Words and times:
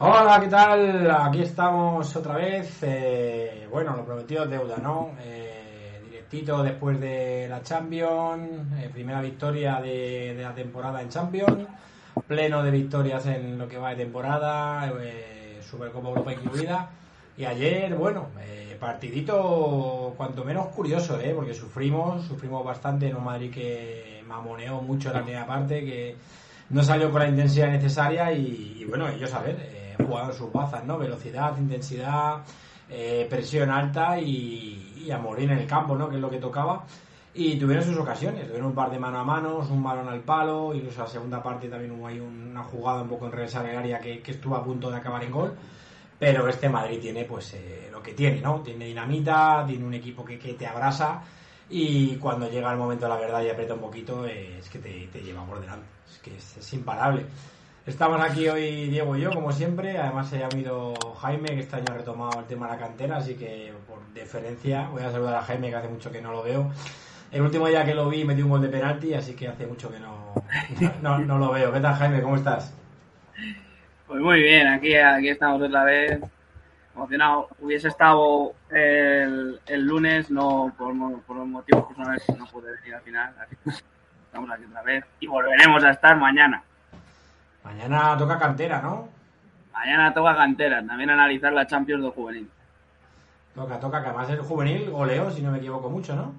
Hola, 0.00 0.40
¿qué 0.40 0.48
tal? 0.48 1.08
Aquí 1.08 1.42
estamos 1.42 2.16
otra 2.16 2.34
vez. 2.34 2.78
Eh, 2.82 3.68
bueno, 3.70 3.96
lo 3.96 4.04
prometido 4.04 4.42
es 4.42 4.50
deuda, 4.50 4.76
¿no? 4.78 5.12
Eh, 5.22 6.00
directito 6.10 6.64
después 6.64 6.98
de 7.00 7.46
la 7.48 7.62
Champions, 7.62 8.72
eh, 8.76 8.90
primera 8.92 9.20
victoria 9.22 9.80
de, 9.80 10.34
de 10.34 10.42
la 10.42 10.52
temporada 10.52 11.00
en 11.00 11.10
Champions, 11.10 11.68
pleno 12.26 12.64
de 12.64 12.72
victorias 12.72 13.24
en 13.26 13.56
lo 13.56 13.68
que 13.68 13.78
va 13.78 13.90
de 13.90 13.96
temporada, 14.04 14.92
Supercopa 15.62 16.08
Europa 16.08 16.32
incluida. 16.32 16.90
Y 17.36 17.44
ayer, 17.44 17.94
bueno, 17.94 18.30
partidito 18.80 20.12
cuanto 20.16 20.44
menos 20.44 20.66
curioso, 20.68 21.20
¿eh? 21.20 21.32
porque 21.36 21.54
sufrimos, 21.54 22.24
sufrimos 22.26 22.64
bastante 22.64 23.08
en 23.08 23.16
un 23.16 23.24
Madrid 23.24 23.52
que 23.52 24.24
mamoneó 24.26 24.82
mucho 24.82 25.10
en 25.10 25.14
la 25.14 25.22
primera 25.22 25.46
parte, 25.46 25.84
que 25.84 26.16
no 26.70 26.82
salió 26.82 27.12
con 27.12 27.20
la 27.20 27.28
intensidad 27.28 27.68
necesaria 27.68 28.32
y, 28.32 28.78
y 28.80 28.84
bueno, 28.86 29.08
ellos 29.08 29.32
a 29.34 29.40
ver, 29.40 29.83
eh, 29.98 30.32
sus 30.32 30.52
bazas, 30.52 30.84
¿no? 30.84 30.98
Velocidad, 30.98 31.56
intensidad, 31.58 32.42
eh, 32.88 33.26
presión 33.28 33.70
alta 33.70 34.18
y, 34.18 35.04
y 35.04 35.10
a 35.10 35.18
morir 35.18 35.50
en 35.50 35.58
el 35.58 35.66
campo, 35.66 35.96
¿no? 35.96 36.08
Que 36.08 36.16
es 36.16 36.20
lo 36.20 36.30
que 36.30 36.38
tocaba. 36.38 36.84
Y 37.34 37.56
tuvieron 37.56 37.84
sus 37.84 37.96
ocasiones, 37.96 38.46
tuvieron 38.46 38.68
un 38.68 38.74
par 38.74 38.90
de 38.90 38.98
mano 38.98 39.18
a 39.18 39.24
manos, 39.24 39.68
un 39.68 39.82
balón 39.82 40.08
al 40.08 40.20
palo, 40.20 40.72
incluso 40.72 41.02
la 41.02 41.08
segunda 41.08 41.42
parte 41.42 41.68
también 41.68 41.90
hubo 41.90 42.06
ahí 42.06 42.20
una 42.20 42.62
jugada 42.62 43.02
un 43.02 43.08
poco 43.08 43.26
en 43.26 43.32
reversa 43.32 43.60
del 43.62 43.76
área 43.76 43.98
que, 43.98 44.22
estuvo 44.24 44.54
a 44.54 44.62
punto 44.62 44.90
de 44.90 44.98
acabar 44.98 45.24
en 45.24 45.32
gol. 45.32 45.54
Pero 46.18 46.46
este 46.48 46.68
Madrid 46.68 47.00
tiene 47.00 47.24
pues 47.24 47.54
eh, 47.54 47.88
lo 47.90 48.00
que 48.00 48.12
tiene, 48.12 48.40
¿no? 48.40 48.60
Tiene 48.60 48.86
dinamita, 48.86 49.64
tiene 49.66 49.84
un 49.84 49.94
equipo 49.94 50.24
que, 50.24 50.38
que 50.38 50.54
te 50.54 50.66
abrasa 50.66 51.22
y 51.70 52.16
cuando 52.16 52.48
llega 52.48 52.70
el 52.70 52.78
momento 52.78 53.06
de 53.06 53.10
la 53.10 53.16
verdad 53.16 53.42
y 53.42 53.48
aprieta 53.48 53.74
un 53.74 53.80
poquito 53.80 54.26
es 54.26 54.68
que 54.68 54.78
te, 54.78 55.22
lleva 55.22 55.44
por 55.44 55.60
delante, 55.60 55.86
es 56.08 56.18
que 56.18 56.36
es 56.36 56.72
imparable. 56.72 57.26
Estamos 57.86 58.18
aquí 58.18 58.48
hoy 58.48 58.88
Diego 58.88 59.14
y 59.14 59.20
yo, 59.20 59.30
como 59.30 59.52
siempre. 59.52 59.98
Además 59.98 60.30
se 60.30 60.42
ha 60.42 60.46
habido 60.46 60.94
Jaime, 61.20 61.48
que 61.48 61.60
este 61.60 61.76
año 61.76 61.84
ha 61.90 61.94
retomado 61.94 62.40
el 62.40 62.46
tema 62.46 62.66
de 62.66 62.72
la 62.72 62.78
cantera, 62.78 63.18
así 63.18 63.34
que 63.34 63.74
por 63.86 64.02
deferencia 64.14 64.88
voy 64.88 65.02
a 65.02 65.10
saludar 65.10 65.34
a 65.34 65.42
Jaime, 65.42 65.68
que 65.68 65.76
hace 65.76 65.88
mucho 65.88 66.10
que 66.10 66.22
no 66.22 66.32
lo 66.32 66.42
veo. 66.42 66.72
El 67.30 67.42
último 67.42 67.68
día 67.68 67.84
que 67.84 67.94
lo 67.94 68.08
vi 68.08 68.24
metí 68.24 68.40
un 68.40 68.48
gol 68.48 68.62
de 68.62 68.68
penalti, 68.68 69.12
así 69.12 69.34
que 69.34 69.48
hace 69.48 69.66
mucho 69.66 69.92
que 69.92 70.00
no, 70.00 70.32
no, 71.02 71.18
no 71.18 71.38
lo 71.38 71.52
veo. 71.52 71.70
¿Qué 71.74 71.80
tal 71.80 71.94
Jaime? 71.94 72.22
¿Cómo 72.22 72.36
estás? 72.36 72.74
Pues 74.06 74.20
muy 74.20 74.40
bien, 74.40 74.66
aquí, 74.66 74.96
aquí 74.96 75.28
estamos 75.28 75.60
otra 75.60 75.84
vez. 75.84 76.20
Emocionado. 76.94 77.48
Hubiese 77.60 77.88
estado 77.88 78.54
el, 78.70 79.60
el 79.66 79.86
lunes, 79.86 80.30
no 80.30 80.72
por, 80.78 80.94
por 81.24 81.36
motivos 81.44 81.84
personales, 81.88 82.24
no 82.38 82.46
pude 82.46 82.72
venir 82.80 82.94
al 82.94 83.02
final. 83.02 83.34
Estamos 83.66 84.50
aquí 84.50 84.64
otra 84.64 84.82
vez 84.82 85.04
y 85.20 85.26
volveremos 85.26 85.84
a 85.84 85.90
estar 85.90 86.16
mañana. 86.16 86.62
Mañana 87.64 88.16
toca 88.16 88.38
cantera, 88.38 88.80
¿no? 88.82 89.08
Mañana 89.72 90.12
toca 90.14 90.36
cantera, 90.36 90.86
también 90.86 91.10
analizar 91.10 91.52
la 91.52 91.66
Champions 91.66 92.02
del 92.02 92.12
Juvenil. 92.12 92.50
Toca, 93.54 93.80
toca, 93.80 94.02
que 94.02 94.08
además 94.08 94.30
el 94.30 94.40
juvenil 94.40 94.90
goleó, 94.90 95.30
si 95.30 95.40
no 95.40 95.50
me 95.50 95.58
equivoco 95.58 95.88
mucho, 95.88 96.14
¿no? 96.14 96.34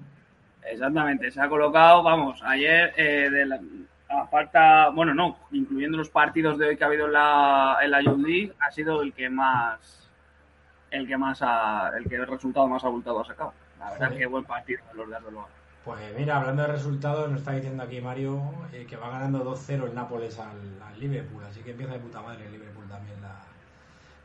Exactamente, 0.62 1.30
se 1.30 1.40
ha 1.40 1.48
colocado, 1.48 2.02
vamos, 2.02 2.42
ayer 2.42 2.92
eh, 2.96 3.30
de 3.30 3.46
la, 3.46 3.60
a 4.08 4.26
falta, 4.26 4.90
bueno, 4.90 5.14
no, 5.14 5.36
incluyendo 5.52 5.96
los 5.96 6.10
partidos 6.10 6.58
de 6.58 6.68
hoy 6.68 6.76
que 6.76 6.84
ha 6.84 6.88
habido 6.88 7.06
en 7.06 7.12
la, 7.12 7.78
en 7.82 7.90
la 7.90 8.02
Youth 8.02 8.18
League, 8.18 8.52
ha 8.60 8.70
sido 8.70 9.02
el 9.02 9.12
que 9.12 9.28
más, 9.28 10.10
el 10.90 11.06
que 11.06 11.16
más 11.16 11.40
ha, 11.42 11.90
el 11.96 12.08
que 12.08 12.16
el 12.16 12.26
resultado 12.26 12.68
más 12.68 12.84
abultado 12.84 13.20
ha 13.20 13.24
sacado. 13.24 13.52
La 13.78 13.90
verdad 13.90 14.06
Joder. 14.06 14.18
que 14.18 14.26
buen 14.26 14.44
partido 14.44 14.80
los 14.94 15.08
de 15.08 15.16
Arbeloa. 15.16 15.48
Pues 15.86 16.00
mira, 16.18 16.38
hablando 16.38 16.62
de 16.62 16.68
resultados, 16.72 17.30
nos 17.30 17.38
está 17.38 17.52
diciendo 17.52 17.84
aquí 17.84 18.00
Mario 18.00 18.42
eh, 18.72 18.84
que 18.90 18.96
va 18.96 19.08
ganando 19.08 19.44
2-0 19.44 19.84
el 19.84 19.94
Nápoles 19.94 20.36
al, 20.40 20.98
Liverpool, 20.98 21.44
así 21.48 21.60
que 21.60 21.70
empieza 21.70 21.92
de 21.92 22.00
puta 22.00 22.20
madre 22.20 22.44
el 22.44 22.52
Liverpool 22.52 22.88
también 22.88 23.22
la, 23.22 23.36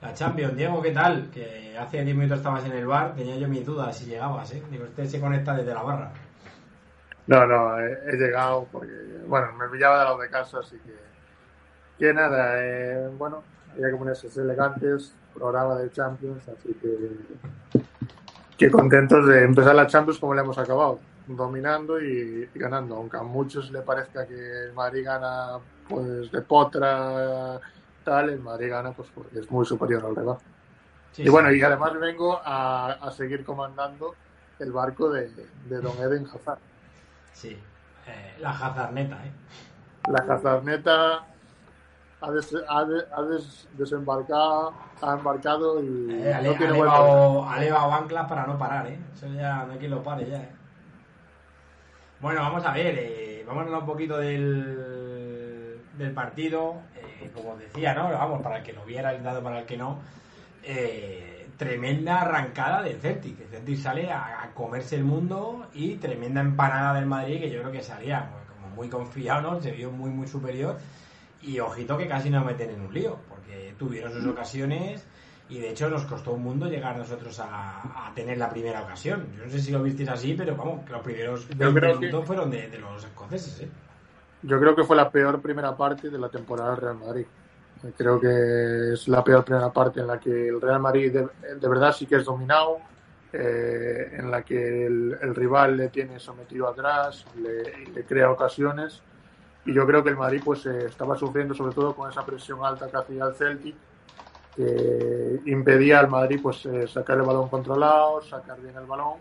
la 0.01 0.13
Champions. 0.15 0.55
Diego, 0.55 0.81
¿qué 0.81 0.91
tal? 0.91 1.29
Que 1.29 1.77
hace 1.77 2.03
10 2.03 2.15
minutos 2.15 2.39
estabas 2.39 2.65
en 2.65 2.71
el 2.71 2.87
bar, 2.87 3.13
tenía 3.13 3.35
yo 3.35 3.47
mis 3.47 3.63
dudas 3.63 3.95
si 3.95 4.05
llegabas, 4.05 4.51
¿eh? 4.53 4.63
Digo, 4.71 4.85
usted 4.85 5.05
se 5.05 5.19
conecta 5.19 5.53
desde 5.53 5.71
la 5.71 5.83
barra. 5.83 6.11
No, 7.27 7.45
no, 7.45 7.79
he, 7.79 8.17
llegado 8.17 8.67
porque, 8.71 8.93
bueno, 9.27 9.51
me 9.53 9.67
pillaba 9.67 9.99
de 9.99 10.05
lado 10.05 10.17
de 10.17 10.29
casa, 10.29 10.59
así 10.61 10.79
que, 10.79 10.95
que 11.99 12.11
nada, 12.11 12.55
eh, 12.57 13.07
bueno, 13.19 13.43
había 13.73 13.91
que 13.91 13.97
ponerse 13.97 14.27
elegantes, 14.41 15.13
programa 15.35 15.75
de 15.75 15.91
Champions, 15.91 16.41
así 16.49 16.73
que, 16.81 17.79
que 18.57 18.71
contentos 18.71 19.27
de 19.27 19.43
empezar 19.43 19.75
la 19.75 19.85
Champions 19.85 20.17
como 20.17 20.33
le 20.33 20.41
hemos 20.41 20.57
acabado, 20.57 20.99
dominando 21.35 21.99
y, 22.01 22.49
y 22.53 22.59
ganando, 22.59 22.95
aunque 22.95 23.17
a 23.17 23.23
muchos 23.23 23.71
le 23.71 23.81
parezca 23.81 24.25
que 24.27 24.33
el 24.65 24.73
Madrid 24.73 25.05
gana 25.05 25.59
pues 25.87 26.31
de 26.31 26.41
potra, 26.41 27.59
tal, 28.03 28.29
el 28.29 28.39
Madrid 28.39 28.69
gana 28.69 28.91
pues 28.91 29.09
porque 29.13 29.39
es 29.39 29.51
muy 29.51 29.65
superior 29.65 30.05
al 30.05 30.15
rival. 30.15 30.37
Sí, 31.11 31.23
Y 31.23 31.25
sí. 31.25 31.29
bueno, 31.31 31.51
y 31.51 31.61
además 31.61 31.99
vengo 31.99 32.39
a, 32.43 32.93
a 32.93 33.11
seguir 33.11 33.43
comandando 33.43 34.15
el 34.59 34.71
barco 34.71 35.09
de, 35.09 35.29
de 35.67 35.81
Don 35.81 35.97
Eden 35.97 36.25
Hazard. 36.27 36.59
Sí, 37.33 37.57
eh, 38.07 38.35
la 38.39 38.51
Hazardneta, 38.51 39.15
¿eh? 39.25 39.31
La 40.09 40.33
Hazardneta 40.33 41.25
ha, 42.21 42.31
des- 42.31 42.63
ha 42.69 42.85
de- 42.85 43.05
ha 43.15 43.21
des- 43.23 43.67
desembarcado, 43.77 44.73
ha 45.01 45.13
embarcado 45.13 45.83
y 45.83 46.21
Eh, 46.23 46.33
ha, 46.33 46.41
no 46.41 46.51
ha 46.51 46.57
tiene 46.57 46.81
anclas 47.93 48.27
para 48.29 48.45
no 48.47 48.57
parar, 48.57 48.87
¿eh? 48.87 48.99
Eso 49.13 49.27
ya 49.27 49.65
no 49.65 49.73
hay 49.73 49.79
quien 49.79 49.91
lo 49.91 50.03
pare 50.03 50.29
ya, 50.29 50.37
¿eh? 50.37 50.55
Bueno, 52.21 52.41
vamos 52.41 52.63
a 52.65 52.71
ver, 52.73 52.95
eh, 52.99 53.43
vamos 53.47 53.63
a 53.63 53.65
hablar 53.65 53.79
un 53.81 53.87
poquito 53.87 54.17
del, 54.17 55.77
del 55.97 56.13
partido. 56.13 56.81
Eh, 56.95 57.31
como 57.33 57.57
decía, 57.57 57.93
¿no? 57.95 58.09
Vamos, 58.11 58.41
para 58.41 58.57
el 58.57 58.63
que 58.63 58.73
lo 58.73 58.85
viera, 58.85 59.13
el 59.13 59.23
dado 59.23 59.41
para 59.41 59.59
el 59.59 59.65
que 59.65 59.77
no. 59.77 59.99
eh, 60.63 61.47
tremenda 61.57 62.21
arrancada 62.21 62.81
del 62.81 62.99
Celtic. 62.99 63.39
El 63.39 63.47
Celtic 63.49 63.77
sale 63.77 64.11
a, 64.11 64.43
a 64.43 64.53
comerse 64.53 64.95
el 64.95 65.03
mundo 65.03 65.67
y 65.73 65.95
tremenda 65.95 66.41
empanada 66.41 66.93
del 66.95 67.05
Madrid 67.05 67.39
que 67.39 67.49
yo 67.51 67.59
creo 67.61 67.71
que 67.71 67.81
salía 67.83 68.29
como 68.47 68.69
muy 68.75 68.89
confiado, 68.89 69.41
¿no? 69.41 69.61
Se 69.61 69.71
vio 69.71 69.91
muy, 69.91 70.09
muy 70.11 70.27
superior. 70.27 70.77
Y 71.41 71.59
ojito 71.59 71.97
que 71.97 72.07
casi 72.07 72.29
nos 72.29 72.45
meten 72.45 72.69
en 72.71 72.81
un 72.81 72.93
lío, 72.93 73.17
porque 73.29 73.73
tuvieron 73.77 74.11
sus 74.13 74.25
ocasiones 74.27 75.07
y 75.51 75.59
de 75.59 75.69
hecho 75.71 75.89
nos 75.89 76.03
costó 76.05 76.31
un 76.31 76.43
mundo 76.43 76.67
llegar 76.67 76.97
nosotros 76.97 77.39
a, 77.39 78.07
a 78.07 78.13
tener 78.15 78.37
la 78.37 78.49
primera 78.49 78.81
ocasión. 78.81 79.27
Yo 79.37 79.45
no 79.45 79.51
sé 79.51 79.59
si 79.59 79.71
lo 79.71 79.83
visteis 79.83 80.09
así, 80.09 80.33
pero 80.33 80.55
vamos, 80.55 80.85
que 80.85 80.91
los 80.93 81.01
primeros 81.01 81.47
Yo 81.49 81.55
20 81.57 81.79
creo 81.79 81.93
que- 81.93 81.99
minutos 82.05 82.25
fueron 82.25 82.49
de, 82.49 82.69
de 82.69 82.79
los 82.79 83.03
escoceses, 83.03 83.61
¿eh? 83.61 83.69
Yo 84.43 84.59
creo 84.59 84.75
que 84.75 84.83
fue 84.83 84.95
la 84.95 85.09
peor 85.11 85.39
primera 85.41 85.75
parte 85.77 86.09
de 86.09 86.17
la 86.17 86.29
temporada 86.29 86.71
del 86.71 86.79
Real 86.81 86.97
Madrid. 86.97 87.25
Creo 87.97 88.19
que 88.19 88.93
es 88.93 89.07
la 89.07 89.23
peor 89.23 89.43
primera 89.43 89.71
parte 89.71 89.99
en 89.99 90.07
la 90.07 90.19
que 90.19 90.47
el 90.49 90.59
Real 90.61 90.79
Madrid 90.79 91.11
de, 91.11 91.27
de 91.55 91.67
verdad 91.67 91.91
sí 91.93 92.05
que 92.05 92.15
es 92.15 92.25
dominado, 92.25 92.77
eh, 93.33 94.15
en 94.19 94.29
la 94.31 94.41
que 94.43 94.85
el, 94.87 95.17
el 95.21 95.35
rival 95.35 95.77
le 95.77 95.89
tiene 95.89 96.19
sometido 96.19 96.67
atrás, 96.67 97.25
le, 97.41 97.85
le 97.93 98.03
crea 98.03 98.31
ocasiones. 98.31 99.01
Y 99.65 99.73
yo 99.73 99.85
creo 99.85 100.03
que 100.03 100.09
el 100.09 100.17
Madrid 100.17 100.41
pues 100.43 100.65
eh, 100.65 100.85
estaba 100.87 101.15
sufriendo 101.15 101.53
sobre 101.53 101.73
todo 101.75 101.95
con 101.95 102.09
esa 102.09 102.25
presión 102.25 102.59
alta 102.63 102.89
que 102.89 102.97
hacía 102.97 103.25
el 103.25 103.35
Celtic, 103.35 103.75
que 104.55 105.39
impedía 105.45 105.99
al 105.99 106.09
Madrid 106.09 106.39
pues 106.41 106.65
eh, 106.65 106.87
sacar 106.87 107.17
el 107.17 107.23
balón 107.23 107.49
controlado, 107.49 108.21
sacar 108.21 108.59
bien 108.59 108.75
el 108.75 108.85
balón, 108.85 109.15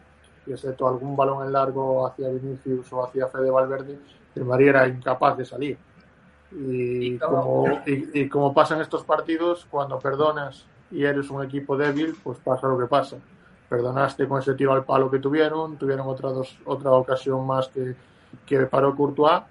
y 0.46 0.52
excepto 0.52 0.88
algún 0.88 1.16
balón 1.16 1.46
en 1.46 1.52
largo 1.52 2.06
hacia 2.06 2.28
Vinicius 2.28 2.92
o 2.92 3.04
hacia 3.04 3.28
Fede 3.28 3.50
Valverde, 3.50 3.98
el 4.34 4.44
Madrid 4.44 4.68
era 4.68 4.88
incapaz 4.88 5.36
de 5.36 5.44
salir. 5.44 5.78
Y 6.52 7.14
Y 7.14 7.18
como, 7.18 7.64
y, 7.86 8.20
y 8.20 8.28
como 8.28 8.52
pasa 8.52 8.74
en 8.74 8.80
estos 8.80 9.04
partidos, 9.04 9.66
cuando 9.70 9.98
perdonas 9.98 10.66
y 10.91 11.04
eres 11.04 11.30
un 11.30 11.44
equipo 11.44 11.76
débil, 11.76 12.16
pues 12.22 12.38
pasa 12.38 12.66
lo 12.66 12.78
que 12.78 12.86
pasa. 12.86 13.16
Perdonaste 13.68 14.26
con 14.26 14.41
ese 14.41 14.54
tiro 14.54 14.72
al 14.72 14.84
palo 14.84 15.10
que 15.10 15.20
tuvieron, 15.20 15.76
tuvieron 15.76 16.08
otra, 16.08 16.30
dos, 16.30 16.58
otra 16.64 16.91
ocasión 16.91 17.47
más 17.47 17.68
que, 17.68 17.94
que 18.44 18.66
paró 18.66 18.97
Courtois, 18.97 19.42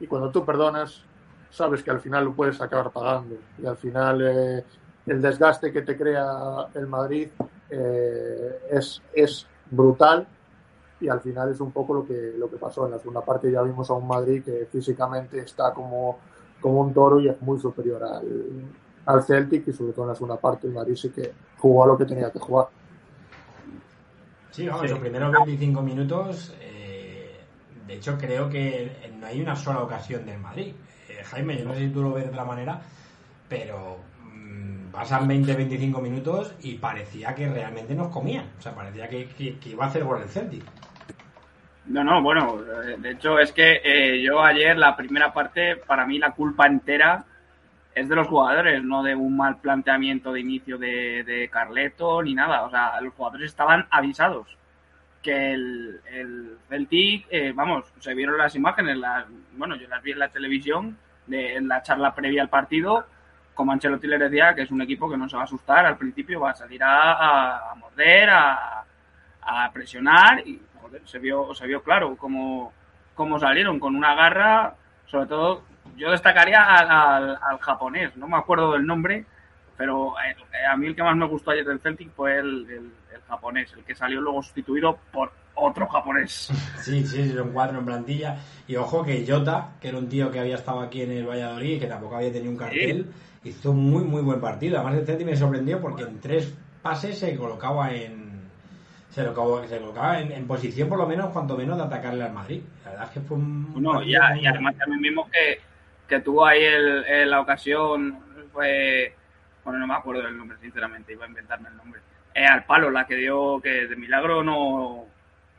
y 0.00 0.06
cuando 0.06 0.30
tú 0.30 0.44
perdonas, 0.44 1.02
sabes 1.50 1.82
que 1.82 1.90
al 1.90 2.00
final 2.00 2.24
lo 2.24 2.32
puedes 2.32 2.60
acabar 2.60 2.90
pagando. 2.90 3.36
Y 3.62 3.66
al 3.66 3.76
final 3.76 4.20
eh, 4.22 4.64
el 5.08 5.22
desgaste 5.22 5.72
que 5.72 5.82
te 5.82 5.96
crea 5.96 6.68
el 6.74 6.86
Madrid 6.86 7.28
eh, 7.70 8.60
es, 8.70 9.02
es 9.12 9.46
brutal 9.70 10.26
y 11.00 11.08
al 11.08 11.20
final 11.20 11.50
es 11.52 11.60
un 11.60 11.70
poco 11.70 11.94
lo 11.94 12.06
que, 12.06 12.34
lo 12.36 12.50
que 12.50 12.56
pasó. 12.56 12.84
En 12.86 12.92
la 12.92 12.98
segunda 12.98 13.20
parte 13.24 13.50
ya 13.50 13.62
vimos 13.62 13.88
a 13.90 13.94
un 13.94 14.06
Madrid 14.06 14.42
que 14.44 14.66
físicamente 14.70 15.38
está 15.40 15.72
como, 15.72 16.18
como 16.60 16.80
un 16.80 16.92
toro 16.92 17.20
y 17.20 17.28
es 17.28 17.40
muy 17.40 17.58
superior 17.60 18.02
al, 18.02 18.64
al 19.06 19.22
Celtic 19.24 19.68
y 19.68 19.72
sobre 19.72 19.92
todo 19.92 20.04
en 20.04 20.08
la 20.08 20.14
segunda 20.14 20.36
parte 20.36 20.66
el 20.66 20.72
Madrid 20.72 20.96
sí 20.96 21.10
que 21.10 21.32
jugó 21.56 21.84
a 21.84 21.86
lo 21.86 21.96
que 21.98 22.04
tenía 22.04 22.30
que 22.30 22.38
jugar. 22.38 22.66
Sí, 24.50 24.66
vamos, 24.66 24.82
Sí. 24.82 24.88
los 24.88 24.98
primeros 24.98 25.32
25 25.32 25.82
minutos, 25.82 26.54
eh, 26.60 27.40
de 27.86 27.94
hecho 27.94 28.16
creo 28.18 28.48
que 28.48 28.90
no 29.18 29.26
hay 29.26 29.40
una 29.40 29.54
sola 29.54 29.82
ocasión 29.82 30.24
del 30.26 30.38
Madrid. 30.40 30.74
Eh, 31.08 31.22
Jaime, 31.24 31.56
yo 31.58 31.64
no 31.64 31.74
sé 31.74 31.80
si 31.80 31.88
tú 31.90 32.02
lo 32.02 32.12
ves 32.12 32.24
de 32.24 32.30
otra 32.30 32.44
manera, 32.44 32.80
pero 33.48 33.98
pasan 34.92 35.28
20-25 35.28 36.00
minutos 36.00 36.54
y 36.62 36.74
parecía 36.74 37.34
que 37.34 37.48
realmente 37.48 37.94
nos 37.94 38.08
comían. 38.08 38.46
O 38.58 38.62
sea, 38.62 38.74
parecía 38.74 39.08
que, 39.08 39.28
iba 39.66 39.84
a 39.84 39.88
hacer 39.88 40.04
gol 40.04 40.22
el 40.22 40.28
Celtic. 40.28 40.64
No, 41.86 42.04
no, 42.04 42.22
bueno, 42.22 42.60
eh, 42.60 42.96
de 42.98 43.12
hecho 43.12 43.38
es 43.38 43.52
que 43.52 43.80
eh, 43.82 44.22
yo 44.22 44.42
ayer 44.42 44.76
la 44.76 44.94
primera 44.94 45.32
parte, 45.32 45.76
para 45.76 46.06
mí 46.06 46.18
la 46.18 46.32
culpa 46.32 46.66
entera 46.66 47.24
es 47.94 48.08
de 48.08 48.14
los 48.14 48.28
jugadores, 48.28 48.84
no 48.84 49.02
de 49.02 49.14
un 49.14 49.36
mal 49.36 49.58
planteamiento 49.58 50.32
de 50.32 50.40
inicio 50.40 50.78
de, 50.78 51.24
de 51.24 51.48
Carleto 51.48 52.22
ni 52.22 52.34
nada. 52.34 52.64
O 52.64 52.70
sea, 52.70 53.00
los 53.00 53.14
jugadores 53.14 53.46
estaban 53.46 53.86
avisados 53.90 54.58
que 55.22 55.52
el, 55.52 56.00
el 56.12 56.58
Celtic, 56.68 57.26
eh, 57.30 57.52
vamos, 57.54 57.84
se 57.98 58.14
vieron 58.14 58.38
las 58.38 58.54
imágenes, 58.54 58.98
bueno, 59.52 59.76
yo 59.76 59.88
las 59.88 60.02
vi 60.02 60.12
en 60.12 60.18
la 60.18 60.28
televisión, 60.28 60.96
de, 61.26 61.56
en 61.56 61.68
la 61.68 61.82
charla 61.82 62.14
previa 62.14 62.42
al 62.42 62.48
partido, 62.48 63.06
como 63.58 63.72
Ancelotti 63.72 64.06
le 64.06 64.18
decía, 64.18 64.54
que 64.54 64.62
es 64.62 64.70
un 64.70 64.82
equipo 64.82 65.10
que 65.10 65.16
no 65.16 65.28
se 65.28 65.34
va 65.34 65.42
a 65.42 65.44
asustar 65.44 65.84
al 65.84 65.98
principio, 65.98 66.38
va 66.38 66.50
a 66.50 66.54
salir 66.54 66.80
a, 66.80 67.12
a, 67.14 67.72
a 67.72 67.74
morder, 67.74 68.30
a, 68.30 68.84
a, 69.42 69.72
presionar, 69.72 70.46
y 70.46 70.62
joder, 70.80 71.02
se 71.04 71.18
vio, 71.18 71.52
se 71.56 71.66
vio 71.66 71.82
claro 71.82 72.14
cómo, 72.16 72.72
cómo 73.16 73.36
salieron, 73.36 73.80
con 73.80 73.96
una 73.96 74.14
garra, 74.14 74.76
sobre 75.06 75.26
todo, 75.26 75.62
yo 75.96 76.12
destacaría 76.12 76.62
al, 76.62 76.88
al, 76.88 77.38
al 77.42 77.58
japonés, 77.58 78.16
no 78.16 78.28
me 78.28 78.36
acuerdo 78.36 78.74
del 78.74 78.86
nombre, 78.86 79.26
pero 79.76 80.14
eh, 80.20 80.36
a 80.64 80.76
mí 80.76 80.86
el 80.86 80.94
que 80.94 81.02
más 81.02 81.16
me 81.16 81.26
gustó 81.26 81.50
ayer 81.50 81.64
del 81.64 81.80
Celtic 81.80 82.12
fue 82.12 82.38
el, 82.38 82.64
el, 82.70 82.92
el, 83.12 83.22
japonés, 83.28 83.72
el 83.76 83.82
que 83.82 83.96
salió 83.96 84.20
luego 84.20 84.40
sustituido 84.40 84.96
por 85.10 85.32
otro 85.56 85.88
japonés. 85.88 86.52
Sí, 86.80 87.04
sí, 87.04 87.28
son 87.32 87.50
cuatro 87.52 87.80
en 87.80 87.84
plantilla. 87.84 88.38
Y 88.68 88.76
ojo 88.76 89.04
que 89.04 89.26
Jota, 89.28 89.72
que 89.80 89.88
era 89.88 89.98
un 89.98 90.08
tío 90.08 90.30
que 90.30 90.38
había 90.38 90.54
estado 90.54 90.80
aquí 90.80 91.02
en 91.02 91.10
el 91.10 91.26
Valladolid 91.26 91.74
y 91.74 91.80
que 91.80 91.86
tampoco 91.86 92.16
había 92.16 92.32
tenido 92.32 92.52
un 92.52 92.56
cartel, 92.56 93.04
sí. 93.04 93.27
Hizo 93.44 93.70
un 93.70 93.90
muy, 93.90 94.04
muy 94.04 94.22
buen 94.22 94.40
partido. 94.40 94.78
Además, 94.78 94.98
el 94.98 95.06
Celtic 95.06 95.26
me 95.26 95.36
sorprendió 95.36 95.80
porque 95.80 96.02
en 96.02 96.20
tres 96.20 96.54
pases 96.82 97.18
se 97.18 97.36
colocaba 97.36 97.92
en. 97.92 98.28
Se 99.10 99.22
colocaba, 99.24 99.66
se 99.66 99.78
colocaba 99.78 100.20
en, 100.20 100.32
en, 100.32 100.46
posición, 100.46 100.88
por 100.88 100.98
lo 100.98 101.06
menos, 101.06 101.30
cuanto 101.30 101.56
menos, 101.56 101.78
de 101.78 101.84
atacarle 101.84 102.24
al 102.24 102.32
Madrid. 102.32 102.62
La 102.84 102.90
verdad 102.90 103.06
es 103.06 103.12
que 103.12 103.20
fue 103.20 103.36
un. 103.36 103.82
No, 103.82 104.02
ya, 104.02 104.36
y 104.36 104.46
además 104.46 104.76
también 104.76 105.00
vimos 105.00 105.28
que, 105.30 105.60
que 106.06 106.20
tuvo 106.20 106.44
ahí 106.44 106.62
el, 106.62 107.04
el, 107.04 107.30
la 107.30 107.40
ocasión, 107.40 108.18
fue 108.52 109.14
bueno, 109.68 109.80
no 109.80 109.86
me 109.86 109.94
acuerdo 109.94 110.22
del 110.22 110.38
nombre, 110.38 110.56
sinceramente, 110.62 111.12
iba 111.12 111.26
a 111.26 111.28
inventarme 111.28 111.68
el 111.68 111.76
nombre. 111.76 112.00
Eh, 112.34 112.46
al 112.46 112.64
palo, 112.64 112.90
la 112.90 113.06
que 113.06 113.16
dio, 113.16 113.60
que 113.60 113.86
de 113.86 113.96
milagro 113.96 114.42
no, 114.42 115.04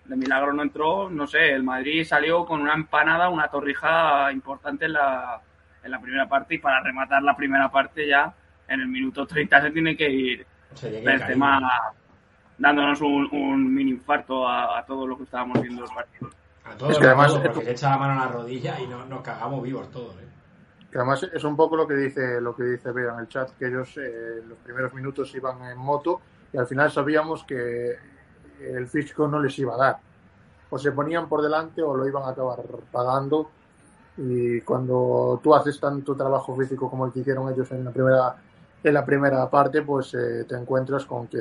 de 0.06 0.16
milagro 0.16 0.52
no 0.52 0.64
entró, 0.64 1.12
no 1.12 1.28
sé, 1.28 1.52
el 1.52 1.62
Madrid 1.62 2.04
salió 2.04 2.44
con 2.44 2.60
una 2.60 2.74
empanada, 2.74 3.30
una 3.30 3.50
torrija 3.50 4.31
importante 4.31 4.86
en 4.86 4.94
la, 4.94 5.40
en 5.84 5.92
la 5.92 6.00
primera 6.00 6.28
parte 6.28 6.56
y 6.56 6.60
para 6.60 6.81
rematar 6.81 7.24
la 7.24 7.36
primera 7.36 7.70
parte 7.70 8.08
ya 8.08 8.34
en 8.68 8.81
el 8.81 8.88
minuto 8.88 9.26
30 9.26 9.62
se 9.62 9.72
tiene 9.72 9.96
que 9.96 10.10
ir 10.10 10.46
el 10.84 11.26
tema 11.26 11.60
dándonos 12.58 13.02
un, 13.02 13.30
un, 13.31 13.74
mini 13.74 13.92
infarto 13.92 14.48
a, 14.48 14.80
a 14.80 14.86
todo 14.86 15.08
lo 15.08 15.18
que 15.18 15.24
estábamos 15.24 15.62
viendo 15.62 15.84
el 15.84 15.90
partido. 15.90 16.30
A 16.66 16.76
todos, 16.76 16.92
es 16.92 17.00
que 17.00 17.06
además, 17.06 17.34
todo, 17.34 17.44
porque 17.44 17.66
se 17.66 17.72
echa 17.72 17.90
la 17.90 17.98
mano 17.98 18.22
a 18.22 18.26
la 18.26 18.31
rodilla 18.31 18.80
y 18.80 18.88
no, 18.88 19.06
nos 19.06 19.22
cagamos 19.22 19.64
vivos 19.64 19.90
todos. 19.90 20.16
¿eh? 20.18 20.30
que 20.92 20.98
además 20.98 21.24
es 21.31 21.44
un 21.44 21.56
poco 21.56 21.76
lo 21.76 21.88
que 21.88 21.96
dice 21.96 22.42
lo 22.42 22.56
que 22.56 22.64
dice 22.64 22.92
Bea 22.92 23.14
en 23.14 23.20
el 23.20 23.28
chat 23.28 23.52
que 23.58 23.68
ellos 23.68 23.96
eh, 23.98 24.42
los 24.48 24.58
primeros 24.60 24.94
minutos 24.94 25.34
iban 25.36 25.64
en 25.64 25.78
moto 25.78 26.22
y 26.52 26.58
al 26.58 26.68
final 26.68 26.92
sabíamos 26.92 27.44
que 27.44 27.96
el 28.60 28.88
físico 28.88 29.28
no 29.28 29.40
les 29.40 29.58
iba 29.60 29.76
a 29.76 29.78
dar 29.78 29.98
o 30.70 30.78
se 30.78 30.92
ponían 30.92 31.30
por 31.30 31.42
delante 31.42 31.81
o 31.81 31.96
lo 31.96 32.08
iban 32.08 32.24
a 32.24 32.30
acabar 32.30 32.60
pagando 32.92 33.52
y 34.21 34.62
cuando 34.62 35.39
tú 35.42 35.56
haces 35.56 35.80
tanto 35.80 36.16
trabajo 36.16 36.56
físico 36.56 36.89
como 36.89 37.06
el 37.06 37.13
que 37.13 37.21
hicieron 37.21 37.51
ellos 37.51 37.71
en 37.71 37.86
la 37.86 37.92
primera 37.92 38.36
en 38.83 38.94
la 38.94 39.06
primera 39.06 39.50
parte 39.50 39.81
pues 39.81 40.13
eh, 40.13 40.45
te 40.48 40.56
encuentras 40.56 41.06
con 41.06 41.27
que 41.27 41.38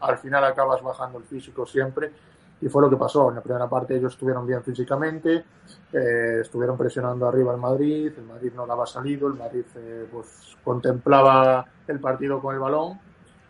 al 0.00 0.18
final 0.18 0.44
acabas 0.44 0.82
bajando 0.82 1.18
el 1.18 1.24
físico 1.24 1.66
siempre 1.66 2.12
y 2.60 2.68
fue 2.68 2.82
lo 2.82 2.88
que 2.88 2.96
pasó. 2.96 3.28
En 3.28 3.36
la 3.36 3.42
primera 3.42 3.68
parte 3.68 3.96
ellos 3.96 4.12
estuvieron 4.12 4.46
bien 4.46 4.62
físicamente, 4.62 5.44
eh, 5.92 6.38
estuvieron 6.40 6.78
presionando 6.78 7.28
arriba 7.28 7.52
al 7.52 7.60
Madrid, 7.60 8.12
el 8.16 8.24
Madrid 8.24 8.52
no 8.54 8.66
daba 8.66 8.86
salido, 8.86 9.28
el 9.28 9.34
Madrid 9.34 9.64
eh, 9.76 10.06
pues 10.10 10.56
contemplaba 10.64 11.66
el 11.86 12.00
partido 12.00 12.40
con 12.40 12.54
el 12.54 12.60
balón 12.60 12.98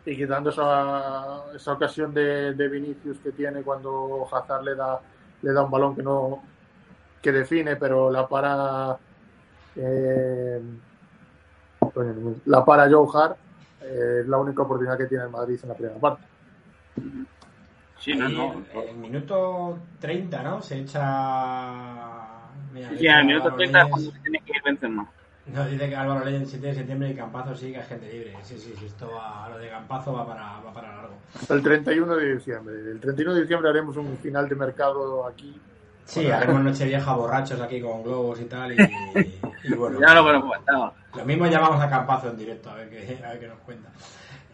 y 0.05 0.17
quitando 0.17 0.51
esa, 0.51 1.45
esa 1.55 1.73
ocasión 1.73 2.13
de, 2.13 2.55
de, 2.55 2.69
Vinicius 2.69 3.19
que 3.19 3.31
tiene 3.33 3.63
cuando 3.63 4.27
Hazard 4.31 4.65
le 4.65 4.75
da, 4.75 5.01
le 5.43 5.53
da 5.53 5.63
un 5.63 5.71
balón 5.71 5.95
que 5.95 6.03
no 6.03 6.43
que 7.25 7.33
define 7.33 7.77
pero 7.77 8.11
la 8.11 8.29
para 8.29 8.99
eh, 9.77 10.61
la 12.45 12.65
para 12.65 12.91
Joe 12.91 13.09
Hart 13.13 13.37
eh, 13.81 14.19
es 14.21 14.29
la 14.29 14.37
única 14.37 14.63
oportunidad 14.63 14.99
que 14.99 15.07
tiene 15.07 15.25
el 15.25 15.31
Madrid 15.31 15.59
en 15.63 15.69
la 15.71 15.75
primera 15.75 15.99
parte. 15.99 16.23
Sí, 17.99 18.15
no, 18.15 18.29
no. 18.29 18.63
En 18.75 18.89
el 18.89 18.97
minuto 18.97 19.79
30, 20.01 20.43
¿no? 20.43 20.61
Se 20.61 20.81
echa. 20.81 21.01
Mira, 22.75 22.91
sí, 22.91 23.07
en 23.07 23.15
el 23.15 23.25
minuto 23.25 23.55
30 23.55 23.81
es 23.81 23.89
cuando 23.89 24.11
se 24.11 24.19
tiene 24.19 24.41
que 24.41 24.53
ir 24.57 24.63
Benzema. 24.63 25.11
No, 25.47 25.67
dice 25.67 25.89
que 25.89 25.97
Álvaro 25.97 26.25
Ley 26.25 26.37
el 26.37 26.47
7 26.47 26.67
de 26.67 26.75
septiembre 26.75 27.11
y 27.11 27.15
Campazo 27.15 27.55
sí 27.55 27.73
que 27.73 27.79
es 27.79 27.87
gente 27.87 28.11
libre. 28.13 28.37
Sí, 28.43 28.59
sí, 28.59 28.75
sí, 28.79 28.87
esto 28.87 29.11
va, 29.11 29.49
lo 29.49 29.59
de 29.59 29.69
Campazo 29.69 30.13
va 30.13 30.27
para, 30.27 30.61
va 30.61 30.73
para 30.73 30.95
largo. 30.95 31.15
Hasta 31.35 31.55
el 31.55 31.63
31 31.63 32.17
de 32.17 32.35
diciembre. 32.35 32.75
El 32.75 33.01
31 33.01 33.35
de 33.35 33.41
diciembre 33.43 33.71
haremos 33.71 33.97
un 33.97 34.17
final 34.19 34.49
de 34.49 34.55
mercado 34.55 35.27
aquí. 35.27 35.59
Sí, 36.05 36.31
haremos 36.31 36.63
noche 36.63 36.85
vieja 36.85 37.15
borrachos 37.15 37.61
aquí 37.61 37.81
con 37.81 38.03
globos 38.03 38.41
y 38.41 38.45
tal. 38.45 38.73
Y, 38.73 38.77
y 39.65 39.75
bueno. 39.75 39.99
ya 40.01 40.15
lo 40.15 40.25
que 40.25 40.33
nos 40.33 40.43
comentaba. 40.43 40.93
Lo 41.15 41.25
mismo 41.25 41.47
llamamos 41.47 41.81
a 41.81 41.89
Campazo 41.89 42.31
en 42.31 42.37
directo 42.37 42.71
a 42.71 42.75
ver 42.75 42.91
qué, 42.91 43.19
a 43.25 43.31
ver 43.31 43.41
qué 43.41 43.49
nos 43.49 43.59
cuenta. 43.61 43.89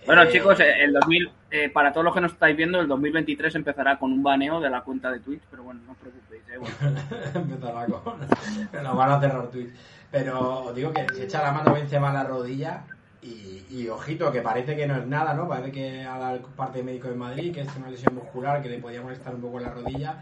Bueno, 0.07 0.23
eh, 0.23 0.29
chicos, 0.31 0.59
el 0.61 0.93
2000, 0.93 1.31
eh, 1.51 1.69
para 1.71 1.93
todos 1.93 2.05
los 2.05 2.15
que 2.15 2.21
nos 2.21 2.33
estáis 2.33 2.57
viendo, 2.57 2.81
el 2.81 2.89
2023 2.89 3.55
empezará 3.57 3.99
con 3.99 4.13
un 4.13 4.23
baneo 4.23 4.61
de 4.61 4.71
la 4.71 4.83
cuenta 4.83 5.11
de 5.11 5.21
Twitch, 5.21 5.43
pero 5.51 5.65
bueno, 5.65 5.81
no 5.87 5.93
os 5.93 5.99
preocupéis. 5.99 6.43
Eh, 6.49 6.59
bueno. 6.59 7.01
empezará 7.35 7.87
con. 7.87 8.83
Nos 8.83 8.97
van 8.97 9.11
a 9.11 9.21
cerrar 9.21 9.49
Twitch. 9.49 9.71
Pero 10.11 10.65
os 10.65 10.75
digo 10.75 10.93
que 10.93 11.07
se 11.15 11.25
echa 11.25 11.43
la 11.43 11.53
mano 11.53 11.75
Benzema 11.75 12.11
a 12.11 12.15
la 12.15 12.25
rodilla 12.25 12.83
y, 13.23 13.65
y, 13.71 13.89
ojito, 13.89 14.33
que 14.33 14.41
parece 14.41 14.75
que 14.75 14.87
no 14.87 14.97
es 14.97 15.07
nada, 15.07 15.35
¿no? 15.35 15.49
Parece 15.49 15.71
que 15.71 16.03
a 16.03 16.19
la 16.19 16.39
parte 16.57 16.83
médico 16.83 17.09
de 17.09 17.15
Madrid, 17.15 17.55
que 17.55 17.61
es 17.61 17.77
una 17.77 17.91
lesión 17.91 18.15
muscular 18.15 18.63
que 18.63 18.69
le 18.69 18.79
podía 18.79 19.03
molestar 19.03 19.35
un 19.35 19.43
poco 19.43 19.61
la 19.61 19.69
rodilla. 19.69 20.17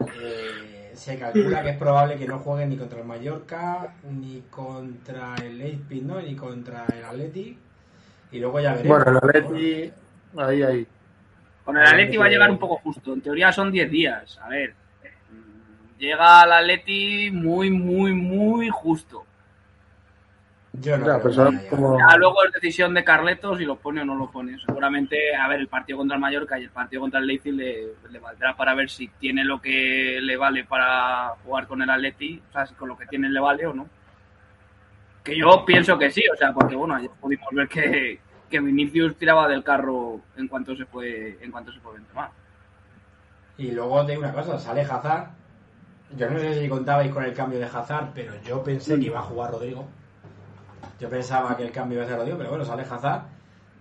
Eh, 0.00 0.92
se 0.94 1.18
calcula 1.18 1.62
que 1.62 1.70
es 1.70 1.76
probable 1.76 2.16
que 2.16 2.26
no 2.26 2.38
juegue 2.38 2.66
ni 2.66 2.76
contra 2.76 3.00
el 3.00 3.06
Mallorca, 3.06 3.94
ni 4.04 4.42
contra 4.50 5.34
el 5.36 5.58
Leipzig, 5.58 6.02
¿no? 6.02 6.20
Ni 6.20 6.34
contra 6.34 6.86
el 6.86 7.04
Athletic 7.04 7.56
y 8.32 8.38
luego 8.38 8.60
ya 8.60 8.74
veremos. 8.74 9.04
Bueno, 9.04 9.10
el 9.10 9.28
Atleti, 9.28 9.92
ahí, 10.36 10.62
ahí. 10.62 10.86
Con 11.64 11.76
el 11.76 11.86
Atleti 11.86 12.16
va 12.16 12.26
a 12.26 12.28
llegar 12.28 12.50
un 12.50 12.58
poco 12.58 12.76
justo. 12.76 13.12
En 13.12 13.20
teoría 13.20 13.52
son 13.52 13.72
10 13.72 13.90
días. 13.90 14.38
A 14.42 14.48
ver, 14.48 14.74
llega 15.98 16.42
al 16.42 16.52
Atleti 16.52 17.30
muy, 17.30 17.70
muy, 17.70 18.12
muy 18.12 18.68
justo. 18.68 19.24
Yo 20.72 20.96
no. 20.96 21.04
Ya, 21.06 21.18
creo 21.20 21.22
pero 21.34 21.50
que 21.50 21.56
vaya. 21.56 21.68
como- 21.70 21.98
Ya 21.98 22.16
luego 22.16 22.44
es 22.44 22.52
decisión 22.52 22.94
de 22.94 23.02
Carletos 23.04 23.58
si 23.58 23.64
lo 23.64 23.76
pone 23.76 24.02
o 24.02 24.04
no 24.04 24.14
lo 24.14 24.30
pone. 24.30 24.56
Seguramente, 24.64 25.34
a 25.34 25.48
ver, 25.48 25.60
el 25.60 25.68
partido 25.68 25.98
contra 25.98 26.14
el 26.14 26.20
Mallorca 26.20 26.58
y 26.58 26.64
el 26.64 26.70
partido 26.70 27.02
contra 27.02 27.18
el 27.20 27.26
Leipzig 27.26 27.52
le, 27.54 27.88
le 28.08 28.18
valdrá 28.20 28.56
para 28.56 28.74
ver 28.74 28.88
si 28.88 29.08
tiene 29.08 29.44
lo 29.44 29.60
que 29.60 30.18
le 30.22 30.36
vale 30.36 30.64
para 30.64 31.30
jugar 31.44 31.66
con 31.66 31.82
el 31.82 31.90
Atleti, 31.90 32.40
o 32.48 32.52
sea, 32.52 32.66
si 32.66 32.74
con 32.74 32.88
lo 32.88 32.96
que 32.96 33.06
tiene 33.06 33.28
le 33.28 33.40
vale 33.40 33.66
o 33.66 33.74
no. 33.74 33.88
Que 35.24 35.36
yo 35.36 35.64
pienso 35.66 35.98
que 35.98 36.10
sí, 36.10 36.22
o 36.32 36.36
sea, 36.36 36.52
porque 36.52 36.76
bueno, 36.76 36.94
ayer 36.94 37.10
pudimos 37.20 37.48
ver 37.52 37.68
que, 37.68 38.20
que 38.48 38.60
Vinicius 38.60 39.16
tiraba 39.16 39.48
del 39.48 39.64
carro 39.64 40.20
en 40.36 40.46
cuanto 40.48 40.74
se 40.76 40.86
fue, 40.86 41.36
en 41.42 41.50
cuanto 41.50 41.72
se 41.72 41.80
fue 41.80 41.94
Benzema. 41.94 42.30
Y 43.58 43.72
luego 43.72 44.06
te 44.06 44.12
digo 44.12 44.22
una 44.22 44.32
cosa, 44.32 44.58
sale 44.58 44.82
Hazard. 44.82 45.30
Yo 46.16 46.30
no 46.30 46.38
sé 46.38 46.60
si 46.60 46.68
contabais 46.68 47.12
con 47.12 47.24
el 47.24 47.34
cambio 47.34 47.58
de 47.58 47.66
Hazard, 47.66 48.12
pero 48.14 48.32
yo 48.42 48.62
pensé 48.62 48.98
que 48.98 49.06
iba 49.06 49.18
a 49.18 49.22
jugar 49.22 49.50
Rodrigo. 49.50 49.86
Yo 50.98 51.08
pensaba 51.08 51.56
que 51.56 51.64
el 51.64 51.72
cambio 51.72 51.96
iba 51.98 52.04
a 52.04 52.08
ser 52.08 52.16
Rodrigo, 52.18 52.38
pero 52.38 52.50
bueno, 52.50 52.64
sale 52.64 52.82
Hazard. 52.82 53.22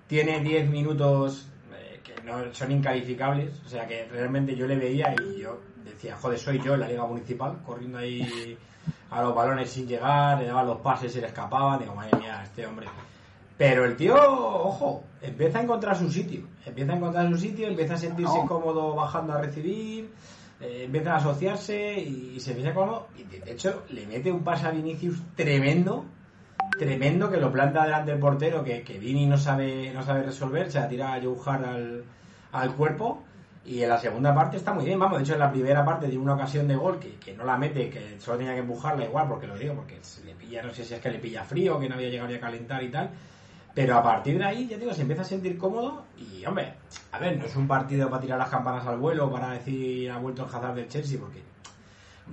Tiene 0.07 0.39
10 0.39 0.69
minutos 0.69 1.47
eh, 1.73 1.99
que 2.03 2.21
no 2.23 2.53
son 2.53 2.71
incalificables. 2.71 3.61
O 3.65 3.69
sea 3.69 3.87
que 3.87 4.05
realmente 4.05 4.55
yo 4.55 4.65
le 4.67 4.75
veía 4.75 5.13
y 5.13 5.39
yo 5.41 5.59
decía, 5.83 6.15
joder, 6.15 6.39
soy 6.39 6.61
yo 6.61 6.73
en 6.75 6.79
la 6.81 6.87
Liga 6.87 7.05
Municipal, 7.05 7.57
corriendo 7.65 7.97
ahí 7.99 8.57
a 9.11 9.21
los 9.21 9.35
balones 9.35 9.69
sin 9.69 9.87
llegar, 9.87 10.39
le 10.39 10.47
daban 10.47 10.67
los 10.67 10.77
pases 10.81 11.15
y 11.15 11.21
le 11.21 11.27
escapaban. 11.27 11.79
Digo, 11.79 11.93
madre 11.95 12.17
mía, 12.17 12.41
este 12.43 12.65
hombre. 12.65 12.87
Pero 13.57 13.83
el 13.83 13.97
tío, 13.97 14.15
ojo, 14.15 15.03
empieza 15.21 15.59
a 15.59 15.63
encontrar 15.63 15.95
su 15.97 16.09
sitio. 16.09 16.47
Empieza 16.65 16.93
a 16.93 16.95
encontrar 16.95 17.29
su 17.29 17.37
sitio, 17.37 17.67
empieza 17.67 17.95
a 17.95 17.97
sentirse 17.97 18.37
No. 18.37 18.47
cómodo 18.47 18.95
bajando 18.95 19.33
a 19.33 19.41
recibir, 19.41 20.09
eh, 20.61 20.83
empieza 20.85 21.13
a 21.13 21.17
asociarse 21.17 21.99
y, 21.99 22.33
y 22.37 22.39
se 22.39 22.51
empieza 22.51 22.73
cómodo. 22.73 23.07
Y 23.17 23.23
de 23.23 23.51
hecho, 23.51 23.83
le 23.89 24.07
mete 24.07 24.31
un 24.31 24.43
pase 24.45 24.65
a 24.65 24.71
Vinicius 24.71 25.17
tremendo, 25.35 26.05
tremendo, 26.79 27.29
que 27.29 27.37
lo 27.37 27.51
planta 27.51 27.83
delante 27.83 28.11
del 28.11 28.19
portero, 28.19 28.63
que, 28.63 28.81
que 28.81 28.97
Vini 28.97 29.27
no 29.27 29.37
sabe, 29.37 29.91
no 29.93 30.01
sabe 30.01 30.23
resolver, 30.23 30.71
se 30.71 30.79
la 30.79 30.87
tira 30.87 31.13
a 31.13 31.21
Joe 31.21 31.37
al, 31.45 32.03
al 32.51 32.75
cuerpo. 32.75 33.23
Y 33.65 33.83
en 33.83 33.89
la 33.89 33.99
segunda 33.99 34.33
parte 34.33 34.57
está 34.57 34.73
muy 34.73 34.85
bien, 34.85 34.97
vamos, 34.97 35.19
de 35.19 35.25
hecho 35.25 35.33
en 35.33 35.39
la 35.39 35.51
primera 35.51 35.85
parte 35.85 36.07
de 36.07 36.17
una 36.17 36.33
ocasión 36.33 36.67
de 36.67 36.75
gol 36.75 36.97
que, 36.97 37.17
que 37.17 37.35
no 37.35 37.43
la 37.43 37.57
mete, 37.57 37.89
que 37.89 38.19
solo 38.19 38.37
tenía 38.37 38.53
que 38.53 38.61
empujarla 38.61 39.05
igual, 39.05 39.27
porque 39.27 39.45
lo 39.45 39.55
digo, 39.57 39.75
porque 39.75 39.99
se 40.01 40.23
le 40.23 40.33
pilla, 40.33 40.63
no 40.63 40.73
sé 40.73 40.83
si 40.83 40.95
es 40.95 40.99
que 40.99 41.11
le 41.11 41.19
pilla 41.19 41.43
frío, 41.43 41.77
que 41.77 41.87
no 41.87 41.95
había 41.95 42.09
llegado 42.09 42.33
a 42.33 42.39
calentar 42.39 42.81
y 42.81 42.89
tal, 42.89 43.11
pero 43.75 43.95
a 43.95 44.01
partir 44.01 44.39
de 44.39 44.45
ahí, 44.45 44.67
ya 44.67 44.77
digo, 44.77 44.93
se 44.93 45.01
empieza 45.01 45.21
a 45.21 45.25
sentir 45.25 45.57
cómodo 45.57 46.05
y, 46.17 46.43
hombre, 46.45 46.73
a 47.11 47.19
ver, 47.19 47.37
no 47.37 47.45
es 47.45 47.55
un 47.55 47.67
partido 47.67 48.09
para 48.09 48.21
tirar 48.21 48.39
las 48.39 48.49
campanas 48.49 48.87
al 48.87 48.97
vuelo, 48.97 49.29
para 49.29 49.51
decir 49.51 50.09
ha 50.09 50.17
vuelto 50.17 50.45
el 50.45 50.49
Hazard 50.49 50.75
del 50.75 50.87
Chelsea, 50.87 51.19
porque 51.19 51.43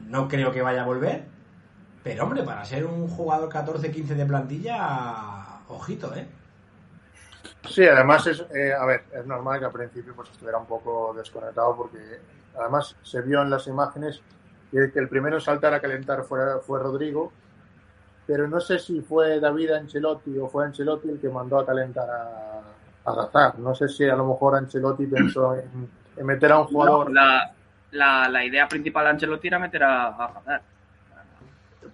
no 0.09 0.29
creo 0.29 0.53
que 0.53 0.63
vaya 0.63 0.83
a 0.83 0.87
volver, 0.87 1.25
Pero 2.07 2.23
hombre, 2.23 2.45
para 2.45 2.65
ser 2.65 2.85
un 2.87 3.09
jugador 3.09 3.49
14-15 3.49 4.15
de 4.15 4.27
plantilla, 4.27 5.59
ojito, 5.67 6.15
¿eh? 6.15 6.25
Sí, 7.69 7.85
además 7.85 8.25
es, 8.29 8.47
eh, 8.55 8.73
a 8.73 8.87
ver, 8.87 9.07
es 9.13 9.27
normal 9.27 9.59
que 9.59 9.65
al 9.65 9.73
principio 9.73 10.15
pues 10.15 10.31
estuviera 10.31 10.57
un 10.57 10.67
poco 10.67 11.13
desconectado 11.17 11.75
porque 11.75 11.99
además 12.57 12.95
se 13.03 13.23
vio 13.23 13.43
en 13.43 13.51
las 13.51 13.67
imágenes 13.67 14.23
que 14.71 14.93
el 14.95 15.09
primero 15.09 15.35
en 15.35 15.41
saltar 15.41 15.75
a 15.75 15.81
calentar 15.81 16.23
fue, 16.23 16.39
fue 16.65 16.79
Rodrigo, 16.79 17.33
pero 18.25 18.47
no 18.47 18.61
sé 18.61 18.79
si 18.79 19.01
fue 19.01 19.41
David 19.41 19.73
Ancelotti 19.73 20.39
o 20.39 20.47
fue 20.47 20.65
Ancelotti 20.65 21.09
el 21.09 21.19
que 21.21 21.29
mandó 21.29 21.59
a 21.59 21.67
calentar 21.67 22.09
a, 22.09 22.61
a 23.05 23.15
Gazar. 23.17 23.59
No 23.59 23.75
sé 23.75 23.89
si 23.89 24.05
a 24.05 24.15
lo 24.15 24.27
mejor 24.29 24.55
Ancelotti 24.55 25.07
pensó 25.07 25.57
en, 25.57 25.91
en 26.17 26.25
meter 26.25 26.53
a 26.53 26.61
un 26.61 26.67
jugador. 26.69 27.13
La, 27.13 27.53
la, 27.91 28.29
la, 28.29 28.45
idea 28.45 28.69
principal 28.69 29.07
de 29.07 29.11
Ancelotti 29.11 29.49
era 29.49 29.59
meter 29.59 29.83
a, 29.83 30.07
a. 30.07 30.61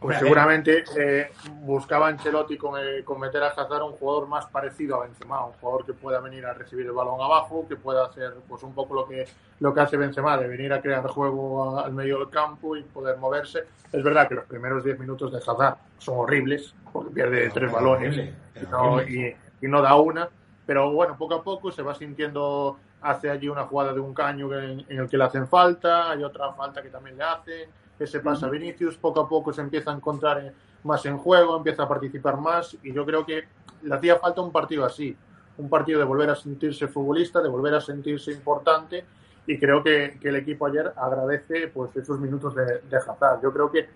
Pues 0.03 0.19
seguramente 0.19 0.85
eh, 0.97 1.31
buscaba 1.61 2.09
Ancelotti 2.09 2.57
con, 2.57 2.79
eh, 2.79 3.05
con, 3.05 3.21
meter 3.21 3.43
a 3.45 3.49
Hazard 3.49 3.83
un 3.83 3.93
jugador 3.93 4.27
más 4.27 4.47
parecido 4.47 4.97
a 4.97 5.05
Benzema, 5.05 5.47
un 5.47 5.53
jugador 5.53 5.87
que 5.87 5.93
pueda 5.93 6.21
venir 6.21 6.45
a 6.45 6.55
recibir 6.55 6.87
el 6.87 6.93
balón 6.93 7.21
abajo, 7.21 7.65
que 7.69 7.77
pueda 7.77 8.07
hacer 8.07 8.35
pues 8.49 8.63
un 8.65 8.75
poco 8.75 8.95
lo 8.95 9.07
que 9.07 9.27
lo 9.61 9.73
que 9.73 9.81
hace 9.81 9.97
Benzema, 9.97 10.37
de 10.37 10.49
venir 10.49 10.73
a 10.73 10.81
crear 10.81 11.07
juego 11.07 11.79
al 11.79 11.93
medio 11.93 12.19
del 12.19 12.31
campo 12.31 12.77
y 12.77 12.83
poder 12.83 13.17
moverse. 13.19 13.61
Es 13.93 14.03
verdad 14.03 14.29
que 14.29 14.35
los 14.35 14.45
primeros 14.47 14.83
10 14.83 14.99
minutos 14.99 15.31
de 15.31 15.39
Hazard 15.39 15.77
son 15.99 16.19
horribles, 16.19 16.75
porque 16.93 17.11
pierde 17.11 17.43
pero, 17.43 17.53
tres 17.55 17.73
balones 17.73 18.09
horrible, 18.09 18.35
y, 18.57 18.67
no, 18.71 19.03
y, 19.03 19.37
y 19.61 19.69
no 19.69 19.81
da 19.81 19.95
una, 19.95 20.29
pero 20.67 20.91
bueno, 20.91 21.17
poco 21.17 21.35
a 21.37 21.45
poco 21.45 21.71
se 21.71 21.83
va 21.83 21.95
sintiendo, 21.95 22.77
hace 23.03 23.31
allí 23.31 23.49
una 23.49 23.67
jugada 23.67 23.93
de 23.93 24.01
un 24.01 24.13
caño 24.15 24.53
en, 24.53 24.85
en 24.89 24.99
el 24.99 25.09
que 25.09 25.17
le 25.17 25.25
hacen 25.25 25.47
falta, 25.47 26.11
hay 26.11 26.25
otra 26.25 26.53
falta 26.55 26.83
que 26.83 26.89
también 26.89 27.17
le 27.17 27.23
hacen, 27.23 27.71
que 28.03 28.09
se 28.09 28.19
pasa 28.19 28.47
a 28.47 28.51
Vinicius, 28.51 28.97
poco 28.97 29.21
a 29.21 29.29
poco 29.29 29.53
se 29.53 29.61
empieza 29.61 29.93
a 29.93 29.95
encontrar 29.95 30.53
más 30.83 31.07
en 31.07 31.19
juego, 31.19 31.57
empieza 31.57 31.85
a 31.85 31.89
participar 31.89 32.37
más 32.37 32.77
y 32.83 32.93
yo 32.93 33.07
creo 33.07 33.25
que 33.25 33.45
le 33.83 33.95
hacía 33.95 34.17
falta 34.17 34.41
un 34.41 34.51
partido 34.51 34.85
así, 34.85 35.17
un 35.57 35.69
partido 35.69 36.01
de 36.01 36.05
volver 36.05 36.29
a 36.31 36.35
sentirse 36.35 36.89
futbolista, 36.89 37.41
de 37.41 37.49
volver 37.49 37.75
a 37.75 37.81
sentirse 37.81 38.33
importante 38.33 39.05
y 39.47 39.57
creo 39.57 39.85
que, 39.85 40.19
que 40.21 40.31
el 40.31 40.37
equipo 40.37 40.67
ayer 40.67 40.93
agradece 40.97 41.69
pues 41.69 41.95
esos 41.95 42.19
minutos 42.19 42.57
de, 42.57 42.81
de 42.81 42.97
Hazard. 42.97 43.41
Yo 43.41 43.53
creo 43.53 43.71
que 43.71 43.89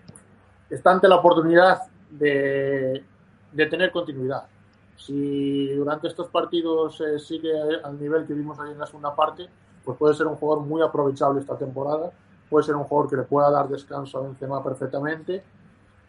está 0.69 0.91
ante 0.91 1.09
la 1.09 1.17
oportunidad 1.17 1.81
de, 2.09 3.03
de 3.51 3.65
tener 3.65 3.91
continuidad. 3.91 4.45
Si 4.95 5.67
durante 5.73 6.07
estos 6.07 6.29
partidos 6.29 7.01
eh, 7.01 7.19
sigue 7.19 7.51
al 7.83 7.99
nivel 7.99 8.25
que 8.25 8.33
vimos 8.33 8.57
ayer 8.57 8.71
en 8.71 8.79
la 8.79 8.85
segunda 8.85 9.13
parte, 9.13 9.49
pues 9.83 9.97
puede 9.97 10.15
ser 10.15 10.27
un 10.27 10.37
jugador 10.37 10.65
muy 10.65 10.81
aprovechable 10.81 11.41
esta 11.41 11.57
temporada 11.57 12.09
puede 12.49 12.65
ser 12.65 12.75
un 12.75 12.83
jugador 12.83 13.09
que 13.09 13.17
le 13.17 13.23
pueda 13.23 13.49
dar 13.49 13.67
descanso 13.67 14.17
a 14.17 14.21
Benzema 14.21 14.63
perfectamente 14.63 15.43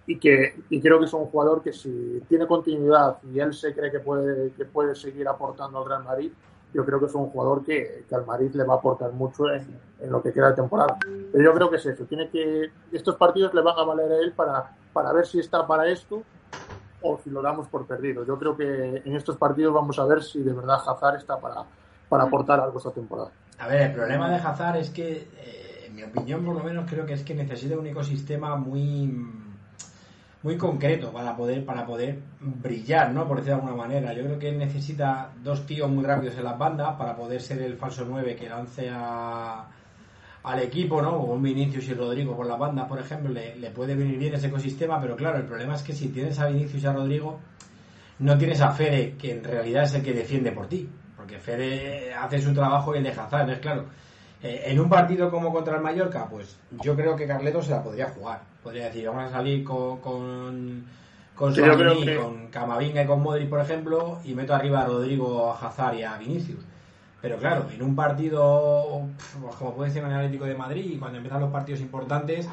y 0.06 0.18
que 0.18 0.54
y 0.70 0.80
creo 0.80 0.98
que 0.98 1.04
es 1.04 1.12
un 1.12 1.26
jugador 1.26 1.62
que 1.62 1.72
si 1.72 2.22
tiene 2.28 2.46
continuidad 2.46 3.18
y 3.30 3.38
él 3.40 3.52
se 3.52 3.74
cree 3.74 3.90
que 3.90 4.00
puede 4.00 4.52
que 4.52 4.64
puede 4.64 4.94
seguir 4.94 5.28
aportando 5.28 5.78
al 5.78 5.88
Real 5.88 6.04
Madrid 6.04 6.32
yo 6.72 6.84
creo 6.84 7.00
que 7.00 7.06
es 7.06 7.14
un 7.14 7.30
jugador 7.30 7.64
que, 7.64 8.04
que 8.08 8.14
al 8.14 8.26
Madrid 8.26 8.50
le 8.54 8.64
va 8.64 8.74
a 8.74 8.76
aportar 8.76 9.12
mucho 9.12 9.50
en, 9.50 9.66
en, 10.00 10.10
lo 10.10 10.22
que 10.22 10.34
queda 10.34 10.50
de 10.50 10.54
temporada. 10.54 10.98
Pero 11.32 11.42
yo 11.42 11.54
creo 11.54 11.70
que 11.70 11.76
es 11.76 11.86
eso 11.86 12.04
tiene 12.04 12.28
que 12.28 12.70
estos 12.92 13.16
partidos 13.16 13.54
le 13.54 13.62
van 13.62 13.78
a 13.78 13.84
valer 13.84 14.12
a 14.12 14.16
él 14.18 14.32
para 14.32 14.76
para 14.92 15.12
ver 15.12 15.26
si 15.26 15.40
está 15.40 15.66
para 15.66 15.88
esto 15.88 16.22
o 17.00 17.18
si 17.22 17.30
lo 17.30 17.42
damos 17.42 17.68
por 17.68 17.86
perdido. 17.86 18.24
Yo 18.24 18.38
creo 18.38 18.56
que 18.56 19.02
en 19.04 19.16
estos 19.16 19.36
partidos 19.36 19.74
vamos 19.74 19.98
a 19.98 20.04
ver 20.04 20.22
si 20.22 20.42
de 20.42 20.52
verdad 20.52 20.78
Hazard 20.86 21.16
está 21.16 21.38
para 21.38 21.64
para 22.08 22.24
aportar 22.24 22.60
algo 22.60 22.78
esta 22.78 22.90
temporada. 22.90 23.30
A 23.58 23.68
ver 23.68 23.82
el 23.82 23.92
problema 23.92 24.30
de 24.30 24.36
Hazard 24.36 24.76
es 24.76 24.90
que 24.90 25.28
eh 25.36 25.67
en 25.88 25.96
mi 25.96 26.02
opinión 26.02 26.44
por 26.44 26.54
lo 26.54 26.62
menos 26.62 26.88
creo 26.88 27.04
que 27.06 27.14
es 27.14 27.22
que 27.22 27.34
necesita 27.34 27.78
un 27.78 27.86
ecosistema 27.86 28.56
muy 28.56 29.10
muy 30.42 30.56
concreto 30.56 31.12
para 31.12 31.36
poder 31.36 31.64
para 31.64 31.84
poder 31.84 32.20
brillar, 32.40 33.12
¿no? 33.12 33.26
Por 33.26 33.38
decirlo 33.38 33.56
de 33.56 33.62
alguna 33.62 33.82
manera. 33.82 34.12
Yo 34.12 34.24
creo 34.24 34.38
que 34.38 34.50
él 34.50 34.58
necesita 34.58 35.32
dos 35.42 35.66
tíos 35.66 35.90
muy 35.90 36.04
rápidos 36.04 36.36
en 36.36 36.44
las 36.44 36.56
bandas 36.56 36.94
para 36.96 37.16
poder 37.16 37.40
ser 37.42 37.60
el 37.62 37.76
falso 37.76 38.06
9 38.08 38.36
que 38.36 38.48
lance 38.48 38.88
a, 38.88 39.66
al 40.44 40.60
equipo, 40.60 41.02
¿no? 41.02 41.10
O 41.10 41.34
un 41.34 41.42
Vinicius 41.42 41.88
y 41.88 41.94
Rodrigo 41.94 42.36
por 42.36 42.46
las 42.46 42.58
bandas, 42.58 42.86
por 42.86 43.00
ejemplo, 43.00 43.32
le, 43.32 43.70
puede 43.70 43.96
venir 43.96 44.18
bien 44.18 44.34
ese 44.34 44.46
ecosistema, 44.46 45.00
pero 45.00 45.16
claro, 45.16 45.38
el 45.38 45.44
problema 45.44 45.74
es 45.74 45.82
que 45.82 45.92
si 45.92 46.08
tienes 46.08 46.38
a 46.38 46.46
Vinicius 46.46 46.84
y 46.84 46.86
a 46.86 46.92
Rodrigo, 46.92 47.40
no 48.20 48.38
tienes 48.38 48.60
a 48.60 48.70
Fede, 48.70 49.16
que 49.18 49.32
en 49.32 49.44
realidad 49.44 49.84
es 49.84 49.94
el 49.94 50.02
que 50.02 50.12
defiende 50.12 50.52
por 50.52 50.68
ti, 50.68 50.88
porque 51.16 51.38
Fede 51.38 52.14
hace 52.14 52.40
su 52.40 52.54
trabajo 52.54 52.94
y 52.94 52.98
el 52.98 53.04
de 53.04 53.10
Hazard, 53.10 53.40
entonces 53.40 53.60
claro, 53.60 53.86
eh, 54.42 54.64
en 54.66 54.78
un 54.78 54.88
partido 54.88 55.30
como 55.30 55.52
contra 55.52 55.76
el 55.76 55.82
Mallorca, 55.82 56.28
pues 56.30 56.56
yo 56.82 56.94
creo 56.94 57.16
que 57.16 57.26
Carleto 57.26 57.62
se 57.62 57.70
la 57.70 57.82
podría 57.82 58.10
jugar. 58.10 58.42
Podría 58.62 58.86
decir, 58.86 59.06
vamos 59.06 59.24
a 59.24 59.30
salir 59.30 59.64
con, 59.64 59.98
con, 59.98 60.84
con, 61.34 61.54
sí, 61.54 61.62
que... 61.62 62.16
con 62.16 62.46
Camavinga 62.48 63.02
y 63.02 63.06
con 63.06 63.22
Modric, 63.22 63.48
por 63.48 63.60
ejemplo, 63.60 64.18
y 64.24 64.34
meto 64.34 64.54
arriba 64.54 64.82
a 64.82 64.86
Rodrigo, 64.86 65.50
a 65.50 65.66
Hazard 65.66 65.96
y 65.96 66.04
a 66.04 66.16
Vinicius. 66.16 66.64
Pero 67.20 67.36
claro, 67.38 67.66
en 67.74 67.82
un 67.82 67.96
partido, 67.96 69.02
pues 69.40 69.56
como 69.56 69.74
puede 69.74 69.90
ser 69.90 70.04
en 70.04 70.10
el 70.10 70.16
Atlético 70.16 70.44
de 70.44 70.54
Madrid, 70.54 70.92
y 70.92 70.98
cuando 70.98 71.16
empiezan 71.18 71.40
los 71.40 71.50
partidos 71.50 71.80
importantes, 71.80 72.48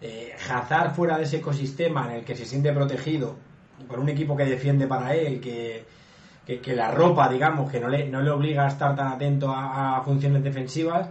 eh, 0.00 0.32
Hazard 0.48 0.94
fuera 0.94 1.18
de 1.18 1.24
ese 1.24 1.38
ecosistema 1.38 2.06
en 2.06 2.18
el 2.18 2.24
que 2.24 2.36
se 2.36 2.44
siente 2.44 2.72
protegido, 2.72 3.34
por 3.88 3.98
un 3.98 4.08
equipo 4.08 4.36
que 4.36 4.44
defiende 4.44 4.86
para 4.86 5.14
él, 5.16 5.40
que, 5.40 5.84
que, 6.46 6.74
la 6.74 6.90
ropa, 6.90 7.28
digamos, 7.28 7.70
que 7.70 7.80
no 7.80 7.88
le, 7.88 8.08
no 8.08 8.20
le 8.20 8.30
obliga 8.30 8.64
a 8.64 8.68
estar 8.68 8.94
tan 8.94 9.08
atento 9.08 9.50
a, 9.50 9.98
a, 9.98 10.02
funciones 10.02 10.42
defensivas, 10.42 11.08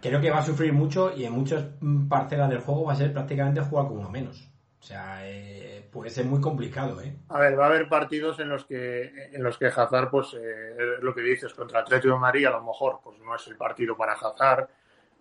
creo 0.00 0.20
que 0.20 0.30
va 0.30 0.38
a 0.38 0.44
sufrir 0.44 0.72
mucho 0.72 1.12
y 1.16 1.24
en 1.24 1.32
muchas 1.32 1.64
parcelas 2.08 2.48
del 2.48 2.60
juego 2.60 2.84
va 2.84 2.92
a 2.92 2.96
ser 2.96 3.12
prácticamente 3.12 3.60
jugar 3.60 3.88
con 3.88 3.98
uno 3.98 4.10
menos. 4.10 4.48
O 4.80 4.82
sea, 4.82 5.28
eh, 5.28 5.86
puede 5.90 6.10
ser 6.10 6.24
muy 6.24 6.40
complicado, 6.40 7.00
¿eh? 7.02 7.12
A 7.28 7.40
ver, 7.40 7.58
va 7.58 7.64
a 7.64 7.68
haber 7.68 7.88
partidos 7.88 8.38
en 8.38 8.48
los 8.48 8.64
que 8.64 9.30
en 9.32 9.42
los 9.42 9.58
que 9.58 9.66
Hazard, 9.66 10.08
pues, 10.10 10.34
eh, 10.34 10.76
lo 11.02 11.14
que 11.14 11.20
dices, 11.20 11.52
contra 11.52 11.80
Atlético 11.80 12.14
de 12.14 12.20
Madrid, 12.20 12.46
a 12.46 12.50
lo 12.50 12.62
mejor, 12.62 13.00
pues 13.02 13.18
no 13.18 13.34
es 13.34 13.46
el 13.48 13.56
partido 13.56 13.96
para 13.96 14.12
Hazard, 14.12 14.68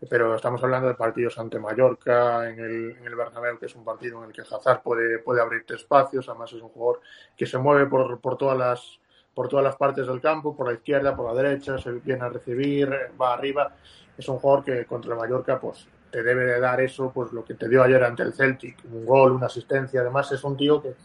pero 0.08 0.36
estamos 0.36 0.64
hablando 0.64 0.88
de 0.88 0.94
partidos 0.94 1.40
ante 1.40 1.60
Mallorca, 1.60 2.48
en 2.48 2.60
el, 2.60 2.98
en 2.98 3.06
el 3.08 3.16
Bernabéu, 3.16 3.58
que 3.58 3.66
es 3.66 3.76
un 3.76 3.84
partido 3.84 4.24
en 4.24 4.30
el 4.30 4.36
que 4.36 4.42
Hazard 4.42 4.84
puede, 4.84 5.20
puede 5.20 5.42
abrirte 5.42 5.74
espacios, 5.74 6.30
además 6.30 6.54
es 6.54 6.62
un 6.62 6.70
jugador 6.70 7.02
que 7.36 7.48
se 7.48 7.58
mueve 7.58 7.88
por, 7.88 8.22
por 8.22 8.38
todas 8.38 8.58
las 8.58 9.00
por 9.38 9.50
todas 9.50 9.64
las 9.64 9.76
partes 9.76 10.08
del 10.08 10.20
campo, 10.20 10.56
por 10.56 10.66
la 10.66 10.74
izquierda, 10.74 11.16
por 11.16 11.32
la 11.32 11.40
derecha, 11.40 11.78
se 11.78 11.92
viene 11.92 12.24
a 12.24 12.30
recibir, 12.30 12.90
va 13.22 13.36
arriba. 13.36 13.72
Es 14.18 14.28
un 14.30 14.40
jugador 14.40 14.66
que 14.66 14.86
contra 14.88 15.14
el 15.14 15.20
Mallorca 15.20 15.60
pues 15.60 15.88
te 16.10 16.24
debe 16.24 16.44
de 16.46 16.60
dar 16.60 16.82
eso, 16.82 17.12
pues 17.14 17.32
lo 17.32 17.46
que 17.46 17.54
te 17.54 17.70
dio 17.70 17.84
ayer 17.84 18.04
ante 18.04 18.24
el 18.24 18.34
Celtic, 18.34 18.80
un 18.92 19.06
gol, 19.06 19.34
una 19.34 19.46
asistencia. 19.46 20.02
Además 20.02 20.32
es 20.32 20.44
un 20.44 20.58
tío 20.58 20.82
que, 20.82 20.96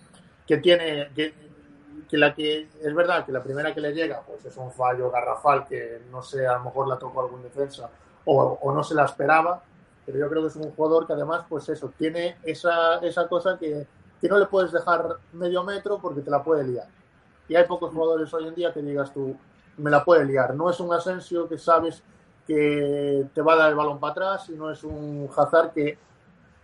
que 0.47 0.57
tiene, 0.57 1.11
que, 1.15 1.35
que 2.09 2.17
la 2.17 2.35
que 2.35 2.69
es 2.83 2.95
verdad 2.95 3.27
que 3.27 3.33
la 3.33 3.43
primera 3.43 3.75
que 3.75 3.83
le 3.83 3.93
llega 3.93 4.23
pues 4.23 4.43
es 4.47 4.57
un 4.57 4.73
fallo 4.73 5.11
garrafal 5.11 5.67
que 5.67 6.01
no 6.11 6.23
sé, 6.23 6.47
a 6.47 6.55
lo 6.55 6.65
mejor 6.65 6.89
la 6.89 6.99
tocó 6.99 7.21
algún 7.21 7.43
defensa 7.43 7.91
o, 8.25 8.59
o 8.63 8.73
no 8.73 8.83
se 8.83 8.95
la 8.95 9.05
esperaba, 9.05 9.63
pero 10.07 10.17
yo 10.17 10.31
creo 10.31 10.41
que 10.41 10.49
es 10.49 10.57
un 10.57 10.71
jugador 10.71 11.07
que 11.07 11.13
además 11.13 11.45
pues 11.51 11.69
eso, 11.69 11.93
tiene 11.99 12.39
esa, 12.45 12.97
esa 13.01 13.29
cosa 13.29 13.59
que, 13.59 13.87
que 14.23 14.29
no 14.31 14.39
le 14.39 14.47
puedes 14.47 14.73
dejar 14.73 15.19
medio 15.35 15.63
metro 15.65 15.99
porque 15.99 16.23
te 16.23 16.31
la 16.31 16.43
puede 16.43 16.65
liar 16.65 17.02
y 17.49 17.55
hay 17.55 17.67
pocos 17.67 17.93
jugadores 17.93 18.33
hoy 18.35 18.49
en 18.49 18.55
día 18.55 18.73
que 18.73 18.83
digas 18.83 19.13
tú, 19.13 19.37
me 19.79 19.91
la 19.91 20.05
puede 20.05 20.25
liar. 20.25 20.55
No 20.55 20.71
es 20.71 20.81
un 20.81 20.93
Asensio 20.93 21.49
que 21.49 21.59
sabes 21.59 22.03
que 22.47 23.27
te 23.35 23.43
va 23.43 23.55
a 23.55 23.57
dar 23.57 23.71
el 23.71 23.77
balón 23.77 23.99
para 24.01 24.13
atrás 24.13 24.49
y 24.49 24.53
no 24.53 24.71
es 24.71 24.83
un 24.85 25.29
Hazard 25.35 25.73
que 25.73 25.99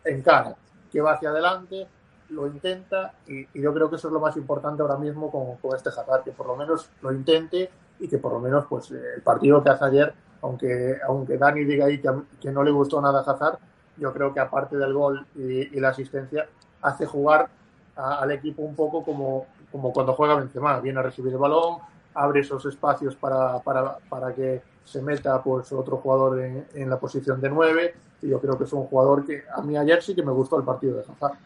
encara, 0.05 0.57
que 0.91 1.01
va 1.01 1.13
hacia 1.13 1.31
adelante, 1.31 1.87
lo 2.31 2.47
intenta 2.47 3.15
y, 3.27 3.47
yo 3.61 3.73
creo 3.73 3.89
que 3.89 3.97
eso 3.97 4.09
es 4.09 4.13
lo 4.13 4.21
más 4.21 4.37
importante 4.37 4.83
ahora 4.83 4.97
mismo 4.97 5.31
con, 5.31 5.57
con, 5.57 5.77
este 5.77 5.89
Hazard, 5.89 6.25
que 6.25 6.33
por 6.33 6.47
lo 6.47 6.57
menos 6.57 6.91
lo 7.01 7.13
intente 7.13 7.71
y 8.01 8.09
que 8.09 8.19
por 8.19 8.33
lo 8.33 8.41
menos 8.41 8.67
pues 8.69 8.91
el 8.91 9.23
partido 9.23 9.63
que 9.63 9.71
hace 9.71 9.85
ayer, 9.85 10.15
aunque, 10.43 10.99
aunque 11.07 11.39
Dani 11.39 11.65
diga 11.65 11.87
ahí 11.87 12.01
que, 12.01 12.11
que 12.41 12.51
no 12.51 12.63
le 12.63 12.71
gustó 12.71 13.01
nada 13.01 13.21
a 13.21 13.31
Hazard, 13.31 13.59
yo 13.99 14.13
creo 14.13 14.33
que 14.33 14.41
aparte 14.41 14.77
del 14.77 14.93
gol 14.93 15.27
y, 15.35 15.79
la 15.79 15.89
asistencia, 15.89 16.49
hace 16.83 17.07
jugar 17.07 17.49
al 17.97 18.31
equipo 18.31 18.63
un 18.63 18.77
poco 18.77 19.03
como, 19.03 19.47
como 19.71 19.93
cuando 19.93 20.15
juega 20.15 20.37
Benzema, 20.37 20.81
viene 20.81 21.01
a 21.01 21.03
recibir 21.03 21.33
el 21.33 21.39
balón, 21.39 21.79
abre 22.15 22.41
esos 22.41 22.65
espacios 22.67 23.15
para, 23.17 23.59
para, 23.61 23.99
para 24.09 24.35
que 24.35 24.63
se 24.85 25.03
meta 25.03 25.43
pues 25.43 25.73
otro 25.73 25.99
jugador 25.99 26.41
en, 26.41 26.67
en, 26.75 26.91
la 26.91 26.99
posición 26.99 27.41
de 27.41 27.51
9 27.51 27.95
y 28.23 28.29
yo 28.29 28.41
creo 28.41 28.57
que 28.57 28.65
es 28.65 28.73
un 28.73 28.85
jugador 28.85 29.25
que 29.25 29.43
a 29.55 29.61
mí 29.61 29.77
ayer 29.77 30.03
sí 30.03 30.15
que 30.15 30.23
me 30.23 30.33
gustó 30.33 30.59
el 30.59 30.65
partido 30.65 30.97
de 30.97 31.03
Hazard. 31.03 31.39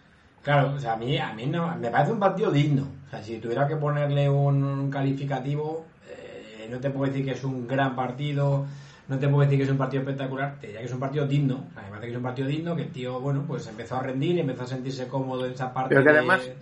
Claro, 0.43 0.73
o 0.75 0.79
sea, 0.79 0.95
a 0.95 0.97
mí, 0.97 1.19
a 1.19 1.33
mí 1.33 1.47
no, 1.47 1.76
me 1.76 1.91
parece 1.91 2.12
un 2.12 2.19
partido 2.19 2.50
digno. 2.50 2.88
O 3.07 3.11
sea, 3.11 3.23
si 3.23 3.38
tuviera 3.38 3.69
que 3.69 3.76
ponerle 3.76 4.29
un 4.29 4.91
calificativo, 4.91 5.85
eh, 6.09 6.67
no 6.69 6.81
te 6.81 6.91
puedo 6.91 7.11
decir 7.11 7.25
que 7.25 7.33
es 7.33 7.45
un 7.45 7.69
gran 7.69 7.95
partido, 7.95 8.67
no 9.07 9.19
te 9.19 9.29
puedo 9.29 9.43
decir 9.43 9.59
que 9.59 9.64
es 9.64 9.71
un 9.71 9.79
partido 9.79 10.02
espectacular, 10.02 10.57
te 10.61 10.67
diría 10.67 10.81
que 10.81 10.87
es 10.87 10.93
un 10.93 10.99
partido 10.99 11.26
digno. 11.26 11.64
O 11.71 11.75
sea, 11.75 11.83
me 11.83 11.91
parece 11.91 12.07
que 12.07 12.12
es 12.12 12.17
un 12.17 12.23
partido 12.25 12.49
digno, 12.49 12.75
que 12.75 12.83
el 12.83 12.91
tío, 12.91 13.21
bueno, 13.21 13.45
pues 13.47 13.67
empezó 13.69 13.97
a 13.97 14.02
rendir, 14.02 14.38
empezó 14.38 14.64
a 14.64 14.67
sentirse 14.67 15.07
cómodo 15.07 15.47
en 15.47 15.52
esa 15.52 15.73
parte. 15.73 15.91
Pero 15.91 16.02
que 16.02 16.11
además, 16.11 16.45
de 16.45 16.57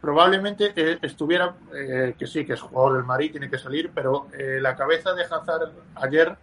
probablemente 0.00 0.72
eh, 0.76 0.98
estuviera, 1.02 1.54
eh, 1.74 2.14
que 2.18 2.26
sí, 2.26 2.44
que 2.44 2.54
es 2.54 2.60
jugador 2.60 2.94
del 2.94 3.04
Madrid, 3.04 3.30
tiene 3.32 3.50
que 3.50 3.58
salir, 3.58 3.90
pero 3.94 4.26
eh, 4.38 4.58
la 4.60 4.76
cabeza 4.76 5.12
de 5.12 5.22
Hazard 5.24 5.72
ayer, 5.96 6.36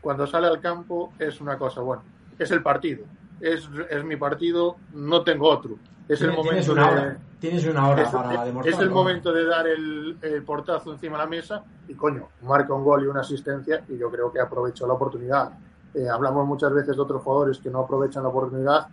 cuando 0.00 0.26
sale 0.26 0.46
al 0.46 0.60
campo, 0.60 1.12
es 1.18 1.40
una 1.40 1.56
cosa, 1.58 1.80
bueno, 1.80 2.02
es 2.38 2.50
el 2.50 2.62
partido, 2.62 3.04
es, 3.40 3.68
es 3.90 4.04
mi 4.04 4.16
partido, 4.16 4.76
no 4.92 5.22
tengo 5.22 5.48
otro. 5.48 5.76
es 6.08 6.20
el 6.20 6.32
momento 6.32 6.50
tienes 6.50 6.68
una 6.68 6.86
de- 6.86 6.92
hora, 7.00 7.16
tienes 7.40 7.66
una 7.66 7.88
hora 7.88 8.02
es, 8.02 8.08
para 8.08 8.44
demostrarlo. 8.44 8.70
es 8.70 8.78
el 8.86 8.90
momento 8.90 9.32
de 9.32 9.44
dar 9.46 9.66
el, 9.66 10.18
el 10.22 10.42
portazo 10.42 10.92
encima 10.92 11.16
de 11.18 11.24
la 11.24 11.30
mesa 11.30 11.64
y 11.88 11.94
coño, 11.94 12.28
marca 12.42 12.74
un 12.74 12.84
gol 12.84 13.04
y 13.04 13.06
una 13.06 13.20
asistencia 13.20 13.82
y 13.88 13.96
yo 13.98 14.10
creo 14.10 14.30
que 14.32 14.40
aprovechó 14.40 14.86
la 14.86 14.94
oportunidad. 14.94 15.52
Eh, 15.94 16.08
hablamos 16.08 16.46
muchas 16.46 16.72
veces 16.72 16.96
de 16.96 17.02
otros 17.02 17.22
jugadores 17.22 17.58
que 17.58 17.70
no 17.70 17.80
aprovechan 17.80 18.22
la 18.24 18.28
oportunidad 18.30 18.88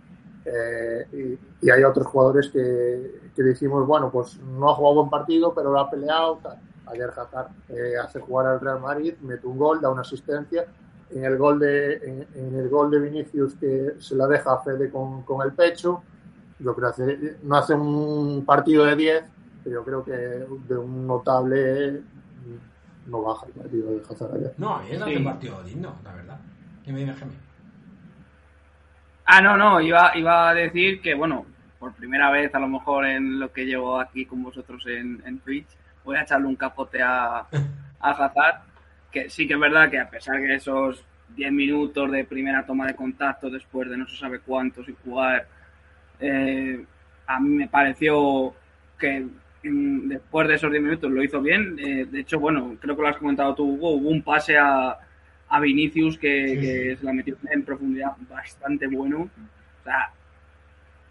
eh, 0.45 1.37
y, 1.61 1.65
y 1.65 1.69
hay 1.71 1.83
otros 1.83 2.07
jugadores 2.07 2.49
que, 2.49 3.20
que 3.35 3.43
decimos, 3.43 3.85
bueno, 3.87 4.09
pues 4.11 4.37
no 4.39 4.69
ha 4.69 4.75
jugado 4.75 4.95
buen 4.95 5.09
partido, 5.09 5.53
pero 5.53 5.71
lo 5.71 5.79
ha 5.79 5.89
peleado. 5.89 6.39
Tal. 6.43 6.57
Ayer 6.87 7.09
Hazard 7.09 7.47
eh, 7.69 7.93
hace 8.03 8.19
jugar 8.19 8.47
al 8.47 8.59
Real 8.59 8.79
Madrid, 8.81 9.13
mete 9.21 9.47
un 9.47 9.57
gol, 9.57 9.79
da 9.81 9.89
una 9.89 10.01
asistencia. 10.01 10.65
En 11.11 11.23
el 11.25 11.37
gol 11.37 11.59
de, 11.59 11.93
en, 11.95 12.27
en 12.35 12.55
el 12.59 12.69
gol 12.69 12.89
de 12.91 12.99
Vinicius 12.99 13.55
que 13.55 13.95
se 13.99 14.15
la 14.15 14.27
deja 14.27 14.53
a 14.53 14.59
Fede 14.59 14.89
con, 14.89 15.23
con 15.23 15.45
el 15.45 15.53
pecho, 15.53 16.01
yo 16.59 16.73
creo 16.75 16.93
que 16.93 17.03
hace, 17.03 17.37
no 17.43 17.55
hace 17.57 17.73
un 17.73 18.43
partido 18.45 18.85
de 18.85 18.95
10, 18.95 19.23
pero 19.63 19.75
yo 19.79 19.83
creo 19.85 20.03
que 20.05 20.11
de 20.11 20.77
un 20.77 21.07
notable 21.07 22.01
no 23.07 23.21
baja 23.23 23.45
el 23.47 23.51
partido 23.53 23.89
de 23.91 24.01
Hazard 24.09 24.35
ayer. 24.35 24.53
No, 24.57 24.75
a 24.75 24.81
mí 24.83 24.89
me 24.91 24.95
Sí. 24.97 25.01
hace 25.03 25.17
un 25.17 25.23
partido 25.23 25.63
digno, 25.63 25.95
la 26.03 26.13
verdad. 26.13 26.39
¿Qué 26.85 26.91
me 26.93 26.99
dice 27.01 27.13
Gemma? 27.13 27.33
Ah, 29.25 29.41
no, 29.41 29.55
no, 29.57 29.79
iba, 29.81 30.11
iba 30.17 30.49
a 30.49 30.53
decir 30.53 31.01
que, 31.01 31.13
bueno, 31.15 31.45
por 31.81 31.93
primera 31.93 32.29
vez 32.29 32.53
a 32.53 32.59
lo 32.59 32.67
mejor 32.67 33.07
en 33.07 33.39
lo 33.39 33.51
que 33.51 33.65
llevo 33.65 33.99
aquí 33.99 34.27
con 34.27 34.43
vosotros 34.43 34.85
en, 34.85 35.19
en 35.25 35.39
Twitch, 35.39 35.65
voy 36.05 36.15
a 36.15 36.21
echarle 36.21 36.45
un 36.45 36.55
capote 36.55 37.01
a, 37.01 37.39
a 37.39 38.11
Hazard, 38.11 38.61
que 39.11 39.31
sí 39.31 39.47
que 39.47 39.55
es 39.55 39.59
verdad 39.59 39.89
que 39.89 39.97
a 39.97 40.07
pesar 40.07 40.39
que 40.39 40.53
esos 40.53 41.03
10 41.35 41.51
minutos 41.51 42.11
de 42.11 42.23
primera 42.23 42.63
toma 42.67 42.85
de 42.85 42.93
contacto 42.93 43.49
después 43.49 43.89
de 43.89 43.97
no 43.97 44.07
se 44.07 44.15
sabe 44.15 44.41
cuántos 44.41 44.87
y 44.89 44.95
jugar, 45.03 45.47
eh, 46.19 46.85
a 47.25 47.39
mí 47.39 47.49
me 47.49 47.67
pareció 47.67 48.53
que 48.99 49.25
mm, 49.63 50.07
después 50.07 50.47
de 50.49 50.53
esos 50.53 50.69
10 50.69 50.83
minutos 50.83 51.11
lo 51.11 51.23
hizo 51.23 51.41
bien. 51.41 51.79
Eh, 51.79 52.05
de 52.05 52.19
hecho, 52.19 52.39
bueno, 52.39 52.75
creo 52.79 52.95
que 52.95 53.01
lo 53.01 53.07
has 53.07 53.17
comentado 53.17 53.55
tú, 53.55 53.63
Hugo, 53.63 53.93
hubo 53.93 54.09
un 54.09 54.21
pase 54.21 54.55
a, 54.55 54.95
a 55.49 55.59
Vinicius 55.59 56.19
que, 56.19 56.47
Sí, 56.47 56.61
que 56.61 56.95
se 56.95 57.05
la 57.05 57.13
metió 57.13 57.35
en 57.49 57.63
profundidad 57.63 58.11
bastante 58.29 58.85
bueno. 58.85 59.21
O 59.21 59.83
sea, 59.83 60.11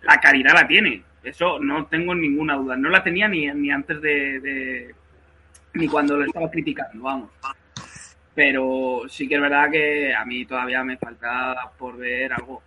la 0.02 0.19
calidad 0.21 0.54
la 0.54 0.66
tiene. 0.66 1.02
Eso 1.23 1.59
no 1.59 1.87
tengo 1.87 2.14
ninguna 2.14 2.54
duda. 2.57 2.76
No 2.76 2.88
la 2.88 3.02
tenía 3.04 3.28
ni, 3.28 3.47
ni 3.52 3.71
antes 3.71 4.00
de, 4.00 4.40
de- 4.40 4.95
ni 5.75 5.87
cuando 5.88 6.16
lo 6.16 6.25
estaba 6.25 6.50
criticando, 6.50 7.02
vamos. 7.04 7.30
Pero 8.35 9.02
sí 9.09 9.28
que 9.28 9.35
es 9.35 9.40
verdad 9.40 9.71
que 9.71 10.14
a 10.14 10.25
mí 10.25 10.45
todavía 10.47 10.83
me 10.85 10.97
falta 10.97 11.54
por 11.78 11.97
ver 11.99 12.33
algo. 12.33 12.62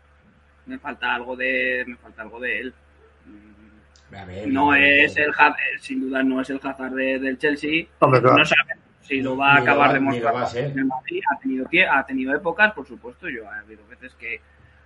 Me 0.66 0.78
falta 0.78 1.14
algo 1.16 1.36
de, 1.36 1.84
me 1.88 1.96
falta 1.96 2.22
algo 2.22 2.40
de 2.40 2.60
él. 2.60 2.74
A 4.16 4.26
ver, 4.26 4.48
No 4.48 4.76
es 4.76 5.18
el 5.18 5.32
Hazard, 5.32 5.56
sin 5.80 6.02
duda 6.02 6.22
no 6.22 6.40
es 6.42 6.50
el 6.52 6.60
Hazard 6.62 6.94
de- 6.94 7.18
del 7.20 7.38
Chelsea. 7.40 7.86
Hombre, 8.00 8.22
claro. 8.22 8.38
No 8.38 8.46
sabemos 8.46 8.84
si 9.02 9.22
lo 9.22 9.36
va 9.36 9.56
a 9.56 9.60
Ni 9.60 9.66
lo 9.66 9.72
acabar 9.72 9.90
va- 9.90 9.94
de 9.94 10.00
ni 10.00 10.06
lo 10.06 10.12
mostrar 10.12 10.36
va 10.36 10.42
a 10.44 10.46
ser. 10.48 10.66
en 10.72 10.80
el 10.80 10.86
Madrid. 10.86 11.22
Ha 11.32 11.40
tenido, 11.40 11.68
ha 11.92 12.06
tenido 12.06 12.36
épocas, 12.36 12.74
por 12.74 12.86
supuesto. 12.88 13.28
Yo 13.30 13.50
ha 13.50 13.58
habido 13.60 13.86
veces 13.88 14.14
que 14.16 14.40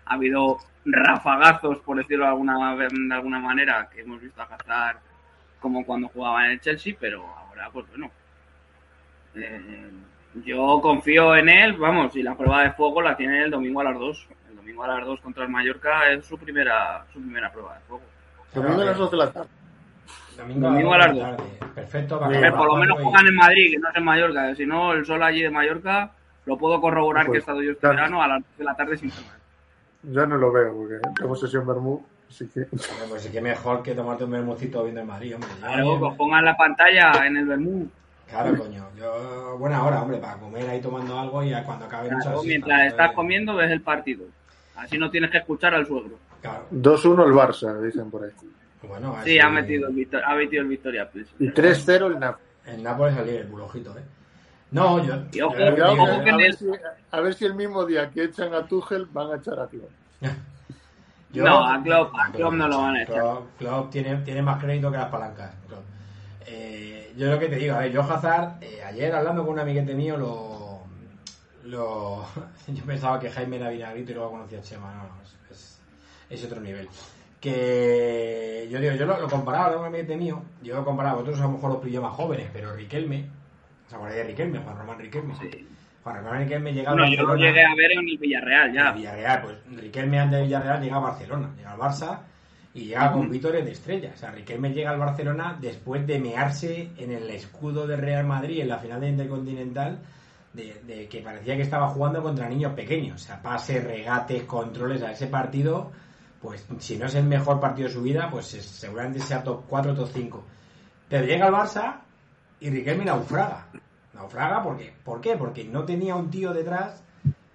ha 0.09 0.13
habido 0.13 0.57
rafagazos, 0.85 1.79
por 1.79 1.97
decirlo 1.97 2.25
de 2.25 2.29
alguna, 2.31 2.75
de 2.75 3.13
alguna 3.13 3.39
manera, 3.39 3.89
que 3.93 4.01
hemos 4.01 4.21
visto 4.21 4.41
a 4.41 4.45
Hazard 4.45 4.97
como 5.59 5.85
cuando 5.85 6.07
jugaba 6.09 6.45
en 6.45 6.51
el 6.51 6.61
Chelsea, 6.61 6.95
pero 6.99 7.25
ahora, 7.25 7.69
pues 7.71 7.85
bueno. 7.89 8.09
Eh, 9.35 9.91
yo 10.45 10.79
confío 10.81 11.35
en 11.35 11.49
él, 11.49 11.73
vamos, 11.73 12.15
y 12.15 12.23
la 12.23 12.35
prueba 12.35 12.63
de 12.63 12.71
fuego 12.71 13.01
la 13.01 13.15
tiene 13.17 13.43
el 13.43 13.51
domingo 13.51 13.81
a 13.81 13.85
las 13.85 13.97
2. 13.99 14.27
El 14.49 14.55
domingo 14.55 14.83
a 14.83 14.87
las 14.87 15.05
2 15.05 15.19
contra 15.21 15.43
el 15.43 15.49
Mallorca 15.49 16.09
es 16.11 16.25
su 16.25 16.37
primera, 16.37 17.03
su 17.11 17.19
primera 17.19 17.51
prueba 17.51 17.73
de 17.75 17.79
fuego. 17.81 18.03
Domingo 18.53 18.81
a 18.81 18.85
las 18.85 18.97
12 18.97 19.11
de 19.15 19.17
la 19.23 19.31
tarde. 19.31 19.49
Domingo, 20.37 20.67
Domingo 20.69 20.93
a 20.93 20.97
las 20.99 21.07
las 21.07 21.15
dos 21.15 21.25
de 21.25 21.31
la 21.31 21.37
tarde. 21.37 21.71
Perfecto. 21.73 22.19
para 22.19 22.37
acabar 22.37 22.57
por 22.57 22.67
lo 22.67 22.75
menos 22.77 22.99
y- 22.99 23.03
juegan 23.03 23.27
en 23.27 23.35
Madrid, 23.35 23.71
que 23.71 23.79
no 23.79 23.89
es 23.89 23.95
en 23.95 24.03
Mallorca. 24.03 24.55
Si 24.55 24.65
no, 24.65 24.93
el 24.93 25.05
sol 25.05 25.23
allí 25.23 25.41
de 25.41 25.49
Mallorca 25.49 26.11
lo 26.45 26.57
puedo 26.57 26.79
corroborar 26.79 27.25
Pues, 27.25 27.33
que 27.33 27.37
he 27.37 27.39
estado 27.39 27.61
yo 27.61 27.71
este 27.71 27.81
claro. 27.81 27.95
verano 27.95 28.21
a 28.23 28.27
las 28.27 28.39
2 28.43 28.57
de 28.59 28.63
la 28.63 28.75
tarde 28.75 28.97
sin 28.97 29.11
semana. 29.11 29.37
Ya 30.03 30.25
no 30.25 30.37
lo 30.37 30.51
veo 30.51 30.73
porque 30.75 30.99
tengo 31.19 31.35
sesión 31.35 31.65
Bermú, 31.67 32.05
así 32.29 32.47
que 32.47 32.61
Hombre, 32.61 32.77
Pues 33.09 33.21
sí 33.23 33.29
que 33.31 33.41
mejor 33.41 33.83
que 33.83 33.93
tomarte 33.95 34.23
un 34.23 34.31
bermucito 34.31 34.83
viendo 34.83 35.01
el 35.01 35.07
Madrid, 35.07 35.35
hombre. 35.35 35.49
Yo 35.49 35.57
Claro, 35.67 36.07
os 36.07 36.15
pongan 36.15 36.45
la 36.45 36.55
pantalla 36.55 37.25
en 37.25 37.37
el 37.37 37.45
Bermú. 37.45 37.89
Claro, 38.29 38.57
coño. 38.57 38.85
Yo, 38.97 39.57
buena 39.57 39.83
hora, 39.83 40.01
hombre, 40.01 40.17
para 40.17 40.35
comer 40.37 40.69
ahí 40.69 40.81
tomando 40.81 41.17
algo 41.17 41.43
y 41.43 41.51
cuando 41.63 41.85
acabe 41.85 42.09
Claro, 42.09 42.43
mientras 42.43 42.87
estás 42.87 43.11
comiendo 43.13 43.55
ves 43.55 43.71
el 43.71 43.81
partido. 43.81 44.25
Así 44.75 44.97
no 44.97 45.09
tienes 45.09 45.31
que 45.31 45.37
escuchar 45.39 45.73
al 45.73 45.87
suegro. 45.87 46.19
Claro. 46.41 46.65
2-1 46.71 47.25
el 47.25 47.33
Barça, 47.33 47.81
dicen 47.81 48.11
por 48.11 48.23
ahí. 48.25 48.31
Bueno, 48.87 49.13
a 49.13 49.15
ver 49.17 49.23
Sí, 49.25 49.39
ha 49.39 49.49
metido 49.49 49.87
el 49.87 49.95
Victor- 49.95 50.21
ha 50.23 50.35
metido 50.35 50.61
el 50.61 50.67
Victoria 50.69 51.09
Plus. 51.09 51.27
Y 51.39 51.49
3-0 51.49 52.07
el 52.07 52.19
Napoli. 52.19 52.43
El 52.67 52.83
Nápoles 52.83 53.15
salir 53.15 53.35
el 53.35 53.47
bulojito, 53.47 53.97
¿eh? 53.97 54.01
No, 54.71 55.03
yo. 55.03 55.13
A, 55.13 55.17
ver 55.55 56.45
el- 56.45 56.57
si, 56.57 56.65
a 57.11 57.21
ver 57.21 57.33
si 57.33 57.45
el 57.45 57.53
mismo 57.55 57.85
día 57.85 58.09
que 58.09 58.25
echan 58.25 58.53
a 58.53 58.67
Tuchel 58.67 59.05
van 59.05 59.31
a 59.31 59.35
echar 59.37 59.59
a 59.59 59.67
Klopp. 59.67 59.89
yo- 61.31 61.43
No, 61.43 61.65
a 61.65 61.81
Klopp- 61.81 62.11
a 62.19 62.31
Klopp 62.31 62.53
no 62.53 62.67
lo 62.67 62.77
van 62.81 62.95
a 62.97 63.03
echar. 63.03 63.15
Klopp, 63.15 63.57
Klopp 63.57 63.91
tiene, 63.91 64.15
tiene 64.17 64.41
más 64.41 64.61
crédito 64.61 64.91
que 64.91 64.97
las 64.97 65.09
palancas. 65.09 65.51
Eh, 66.49 67.13
yo 67.17 67.29
lo 67.29 67.39
que 67.39 67.47
te 67.49 67.57
digo, 67.57 67.75
a 67.75 67.79
ver, 67.79 67.91
yo 67.91 68.01
Hazard, 68.01 68.63
eh, 68.63 68.81
ayer 68.83 69.13
hablando 69.13 69.43
con 69.43 69.53
un 69.53 69.59
amiguete 69.59 69.93
mío, 69.93 70.15
lo, 70.17 70.79
lo 71.63 72.25
yo 72.67 72.83
pensaba 72.85 73.19
que 73.19 73.29
Jaime 73.29 73.57
era 73.57 73.69
vinagrito 73.69 74.11
y 74.11 74.15
luego 74.15 74.31
conocía 74.31 74.59
a 74.59 74.61
Chema, 74.61 74.93
no, 74.93 75.03
no, 75.03 75.21
es, 75.23 75.35
es- 75.51 75.81
es 76.29 76.43
otro 76.45 76.61
nivel. 76.61 76.87
Que 77.41 78.67
yo 78.71 78.79
digo, 78.79 78.93
yo 78.95 79.05
lo, 79.05 79.19
lo 79.19 79.29
comparaba 79.29 79.71
con 79.71 79.79
un 79.81 79.85
amiguete 79.87 80.15
mío, 80.17 80.41
yo 80.61 80.75
lo 80.75 80.85
comparaba, 80.85 81.15
vosotros 81.15 81.39
a 81.39 81.43
lo 81.43 81.49
mejor 81.51 81.71
los 81.71 81.81
pillo 81.83 82.01
más 82.01 82.13
jóvenes, 82.13 82.49
pero 82.53 82.73
Riquelme, 82.75 83.29
¿os 83.87 83.93
acordáis 83.93 84.17
de 84.17 84.23
Riquelme? 84.25 84.59
Juan 84.59 84.77
Román 84.77 84.99
Riquelme. 84.99 85.35
Sí. 85.35 85.67
Juan 86.03 86.17
Román 86.17 86.39
Riquelme 86.43 86.73
llega 86.73 86.91
al 86.91 86.97
Bueno, 86.97 87.11
yo 87.13 87.21
lo 87.21 87.27
Barcelona- 87.29 87.51
llegué 87.51 87.65
a 87.65 87.75
ver 87.75 87.91
en 87.91 87.99
el 88.09 88.17
Villarreal 88.17 88.69
el 88.69 88.75
ya. 88.75 88.91
Villarreal, 88.91 89.41
pues 89.41 89.57
Riquelme 89.81 90.19
antes 90.19 90.37
de 90.39 90.43
Villarreal 90.45 90.81
llega 90.81 90.95
a 90.95 90.99
Barcelona, 90.99 91.49
llega 91.57 91.71
al 91.71 91.79
Barça 91.79 92.19
y 92.73 92.85
llega 92.85 93.11
con 93.11 93.29
vítores 93.29 93.65
de 93.65 93.71
estrella. 93.71 94.11
O 94.13 94.17
sea, 94.17 94.31
Riquelme 94.31 94.71
llega 94.71 94.91
al 94.91 94.99
Barcelona 94.99 95.57
después 95.59 96.05
de 96.05 96.19
mearse 96.19 96.89
en 96.97 97.11
el 97.11 97.29
escudo 97.31 97.87
de 97.87 97.97
Real 97.97 98.25
Madrid 98.25 98.61
en 98.61 98.69
la 98.69 98.77
final 98.77 99.01
de 99.01 99.09
Intercontinental, 99.09 99.99
de, 100.53 100.81
de 100.85 101.07
que 101.07 101.21
parecía 101.21 101.55
que 101.55 101.63
estaba 101.63 101.87
jugando 101.89 102.21
contra 102.23 102.47
niños 102.49 102.73
pequeños. 102.73 103.21
O 103.21 103.25
sea, 103.25 103.41
pases, 103.41 103.83
regates, 103.83 104.43
controles 104.43 105.01
a 105.03 105.11
ese 105.11 105.27
partido, 105.27 105.91
pues 106.41 106.65
si 106.79 106.97
no 106.97 107.07
es 107.07 107.15
el 107.15 107.25
mejor 107.25 107.59
partido 107.59 107.87
de 107.89 107.93
su 107.93 108.01
vida, 108.01 108.29
pues 108.31 108.53
es- 108.53 108.65
seguramente 108.65 109.19
sea 109.19 109.43
top 109.43 109.63
4, 109.67 109.93
top 109.95 110.09
5. 110.13 110.45
Pero 111.09 111.25
llega 111.25 111.47
al 111.47 111.53
Barça 111.53 111.95
y 112.59 112.69
Riquelme 112.69 113.05
naufraga. 113.05 113.67
Naufraga 114.13 114.63
porque, 114.63 114.93
¿por 115.03 115.21
qué? 115.21 115.35
Porque 115.35 115.63
no 115.63 115.83
tenía 115.83 116.15
un 116.15 116.29
tío 116.29 116.53
detrás 116.53 117.03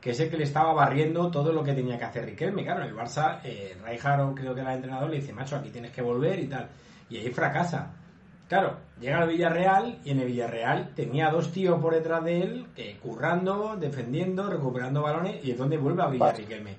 que 0.02 0.10
es 0.10 0.20
el 0.20 0.28
que 0.28 0.36
le 0.36 0.44
estaba 0.44 0.72
barriendo 0.72 1.30
todo 1.30 1.52
lo 1.52 1.62
que 1.62 1.74
tenía 1.74 1.96
que 1.96 2.04
hacer 2.04 2.24
Riquelme. 2.24 2.64
Claro, 2.64 2.82
en 2.82 2.88
el 2.88 2.96
Barça, 2.96 3.38
eh, 3.44 3.76
creo 4.34 4.54
que 4.54 4.60
era 4.60 4.72
el 4.72 4.78
entrenador, 4.78 5.08
le 5.08 5.20
dice, 5.20 5.32
macho, 5.32 5.54
aquí 5.54 5.70
tienes 5.70 5.92
que 5.92 6.02
volver 6.02 6.40
y 6.40 6.48
tal. 6.48 6.68
Y 7.08 7.18
ahí 7.18 7.30
fracasa. 7.30 7.92
Claro, 8.48 8.78
llega 9.00 9.22
al 9.22 9.28
Villarreal 9.28 10.00
y 10.04 10.10
en 10.10 10.18
el 10.18 10.26
Villarreal 10.26 10.92
tenía 10.96 11.30
dos 11.30 11.52
tíos 11.52 11.80
por 11.80 11.94
detrás 11.94 12.24
de 12.24 12.42
él, 12.42 12.66
que 12.74 12.98
currando, 12.98 13.76
defendiendo, 13.76 14.50
recuperando 14.50 15.02
balones, 15.02 15.42
y 15.44 15.52
es 15.52 15.56
donde 15.56 15.78
vuelve 15.78 16.02
a 16.02 16.06
brillar. 16.06 16.36
Riquelme. 16.36 16.74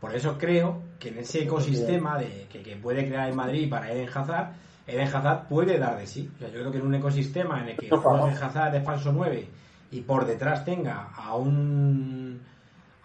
Por 0.00 0.12
eso 0.12 0.36
creo 0.36 0.82
que 0.98 1.10
en 1.10 1.18
ese 1.18 1.44
ecosistema 1.44 2.18
de, 2.18 2.46
que, 2.50 2.60
que 2.60 2.74
puede 2.76 3.06
crear 3.06 3.28
el 3.28 3.36
Madrid 3.36 3.70
para 3.70 3.90
Eden 3.92 4.08
Hazard, 4.12 4.52
Eden 4.86 5.08
Hazard 5.08 5.48
puede 5.48 5.78
dar 5.78 5.98
de 5.98 6.06
sí. 6.06 6.30
O 6.34 6.38
sea, 6.38 6.48
yo 6.48 6.60
creo 6.60 6.72
que 6.72 6.78
en 6.78 6.86
un 6.86 6.94
ecosistema 6.94 7.60
en 7.62 7.70
el 7.70 7.76
que 7.76 7.88
vamos. 7.88 8.40
Hazard 8.40 8.72
de 8.72 8.80
falso 8.82 9.12
9 9.12 9.48
y 9.92 10.00
por 10.00 10.26
detrás 10.26 10.64
tenga 10.64 11.10
a 11.16 11.34
un 11.36 12.40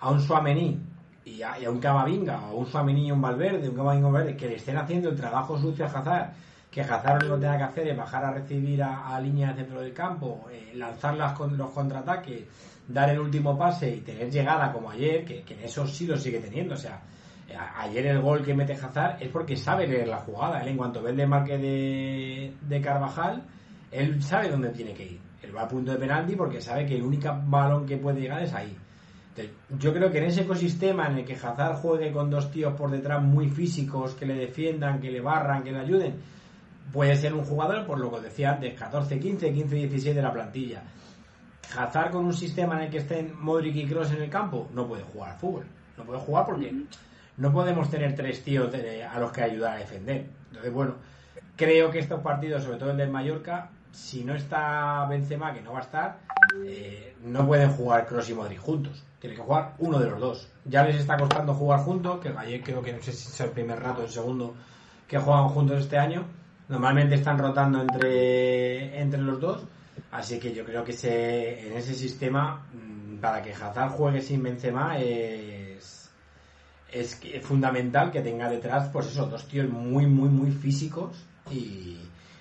a 0.01 0.09
un 0.09 0.21
Suamení 0.21 0.79
y 1.25 1.41
a, 1.41 1.59
y 1.59 1.65
a 1.65 1.69
un 1.69 1.79
Camavinga 1.79 2.49
o 2.49 2.57
un 2.57 2.65
Suamení 2.65 3.07
y 3.07 3.11
un 3.11 3.21
Valverde, 3.21 3.69
un 3.69 3.75
Camavinga 3.75 4.03
y 4.03 4.07
un 4.07 4.13
Valverde, 4.13 4.37
que 4.37 4.47
le 4.47 4.55
estén 4.55 4.77
haciendo 4.77 5.09
el 5.09 5.15
trabajo 5.15 5.57
sucio 5.59 5.85
a 5.85 5.89
Hazard, 5.89 6.31
que 6.71 6.81
Hazard 6.81 7.23
lo 7.23 7.35
que 7.35 7.41
tenga 7.41 7.57
que 7.57 7.63
hacer 7.63 7.87
es 7.89 7.97
bajar 7.97 8.25
a 8.25 8.31
recibir 8.31 8.81
a, 8.81 9.15
a 9.15 9.19
línea 9.19 9.49
de 9.49 9.63
centro 9.63 9.81
del 9.81 9.93
campo, 9.93 10.47
eh, 10.51 10.71
lanzar 10.75 11.15
las 11.15 11.37
los 11.39 11.71
contraataques, 11.71 12.43
dar 12.87 13.09
el 13.09 13.19
último 13.19 13.57
pase 13.57 13.95
y 13.95 14.01
tener 14.01 14.31
llegada 14.31 14.71
como 14.71 14.89
ayer, 14.89 15.25
que, 15.25 15.43
que 15.43 15.53
en 15.53 15.61
eso 15.61 15.85
sí 15.85 16.07
lo 16.07 16.17
sigue 16.17 16.39
teniendo. 16.39 16.75
O 16.75 16.77
sea, 16.77 17.01
ayer 17.55 18.07
el 18.07 18.21
gol 18.21 18.43
que 18.43 18.53
mete 18.53 18.73
Hazard 18.73 19.21
es 19.21 19.29
porque 19.29 19.55
sabe 19.55 19.87
leer 19.87 20.07
la 20.07 20.19
jugada. 20.19 20.61
Él 20.61 20.69
en 20.69 20.77
cuanto 20.77 21.01
ve 21.01 21.11
el 21.11 21.17
desmarque 21.17 21.57
de, 21.57 22.53
de 22.61 22.81
Carvajal, 22.81 23.43
él 23.91 24.21
sabe 24.21 24.49
dónde 24.49 24.69
tiene 24.69 24.93
que 24.93 25.05
ir. 25.05 25.19
Él 25.41 25.55
va 25.55 25.61
al 25.61 25.67
punto 25.67 25.91
de 25.91 25.97
penalti 25.97 26.35
porque 26.35 26.61
sabe 26.61 26.85
que 26.85 26.95
el 26.95 27.03
único 27.03 27.29
balón 27.45 27.85
que 27.85 27.97
puede 27.97 28.21
llegar 28.21 28.43
es 28.43 28.53
ahí. 28.53 28.75
Entonces, 29.29 29.55
yo 29.79 29.93
creo 29.93 30.11
que 30.11 30.17
en 30.17 30.25
ese 30.25 30.41
ecosistema 30.41 31.07
en 31.07 31.19
el 31.19 31.25
que 31.25 31.33
Hazard 31.33 31.77
juegue 31.77 32.11
con 32.11 32.29
dos 32.29 32.51
tíos 32.51 32.73
por 32.73 32.91
detrás 32.91 33.23
muy 33.23 33.49
físicos, 33.49 34.15
que 34.15 34.25
le 34.25 34.35
defiendan, 34.35 34.99
que 34.99 35.11
le 35.11 35.21
barran, 35.21 35.63
que 35.63 35.71
le 35.71 35.79
ayuden, 35.79 36.15
puede 36.91 37.15
ser 37.15 37.33
un 37.33 37.43
jugador, 37.43 37.85
por 37.85 37.99
lo 37.99 38.11
que 38.11 38.21
decía 38.21 38.51
antes, 38.51 38.77
14, 38.77 39.19
15, 39.19 39.53
15, 39.53 39.75
16 39.75 40.15
de 40.15 40.21
la 40.21 40.33
plantilla. 40.33 40.83
Hazard 41.77 42.11
con 42.11 42.25
un 42.25 42.33
sistema 42.33 42.77
en 42.77 42.85
el 42.85 42.89
que 42.89 42.97
estén 42.97 43.33
Modric 43.39 43.75
y 43.75 43.85
Kroos 43.85 44.11
en 44.11 44.23
el 44.23 44.29
campo, 44.29 44.67
no 44.73 44.87
puede 44.87 45.03
jugar 45.03 45.31
al 45.31 45.37
fútbol. 45.37 45.65
No 45.97 46.03
puede 46.03 46.19
jugar 46.19 46.45
porque 46.45 46.73
no 47.39 47.53
podemos 47.53 47.89
tener 47.89 48.15
tres 48.15 48.43
tíos 48.43 48.71
a 49.11 49.19
los 49.19 49.31
que 49.31 49.41
ayudar 49.41 49.77
a 49.77 49.79
defender. 49.79 50.27
Entonces, 50.49 50.71
bueno, 50.71 50.95
creo 51.55 51.89
que 51.89 51.99
estos 51.99 52.21
partidos, 52.21 52.63
sobre 52.63 52.77
todo 52.77 52.91
el 52.91 52.97
del 52.97 53.09
Mallorca, 53.09 53.69
si 53.91 54.23
no 54.23 54.35
está 54.35 55.05
Benzema, 55.09 55.53
que 55.53 55.61
no 55.61 55.73
va 55.73 55.79
a 55.79 55.83
estar, 55.83 56.19
eh, 56.65 57.15
no 57.23 57.47
pueden 57.47 57.71
jugar 57.71 58.05
Kroos 58.05 58.29
y 58.29 58.33
Modric 58.33 58.59
juntos. 58.59 59.03
Tiene 59.19 59.37
que 59.37 59.41
jugar 59.41 59.73
uno 59.79 59.99
de 59.99 60.09
los 60.09 60.19
dos. 60.19 60.51
Ya 60.65 60.83
les 60.83 60.97
está 60.97 61.17
costando 61.17 61.53
jugar 61.53 61.79
juntos, 61.79 62.19
que 62.19 62.29
ayer 62.29 62.61
creo 62.61 62.81
que 62.81 62.91
no 62.91 63.01
sé 63.01 63.13
si 63.13 63.29
es 63.29 63.39
el 63.39 63.51
primer 63.51 63.79
rato 63.79 64.01
o 64.01 64.03
el 64.03 64.09
segundo 64.09 64.55
que 65.07 65.17
juegan 65.17 65.47
juntos 65.49 65.81
este 65.81 65.97
año. 65.97 66.25
Normalmente 66.67 67.15
están 67.15 67.39
rotando 67.39 67.81
entre, 67.81 68.99
entre 68.99 69.21
los 69.21 69.39
dos. 69.39 69.63
Así 70.11 70.39
que 70.39 70.53
yo 70.53 70.65
creo 70.65 70.83
que 70.83 70.93
se, 70.93 71.67
en 71.67 71.77
ese 71.77 71.93
sistema, 71.93 72.65
mm, 72.73 73.17
para 73.19 73.41
que 73.41 73.53
Hazard 73.53 73.91
juegue 73.91 74.21
sin 74.21 74.43
Benzema, 74.43 74.99
es, 76.91 77.19
es, 77.23 77.45
fundamental 77.45 78.11
que 78.11 78.21
tenga 78.21 78.49
detrás, 78.49 78.89
pues 78.91 79.07
eso, 79.07 79.25
dos 79.25 79.47
tíos 79.47 79.69
muy, 79.69 80.05
muy, 80.05 80.29
muy 80.29 80.51
físicos 80.51 81.25
y, 81.51 81.97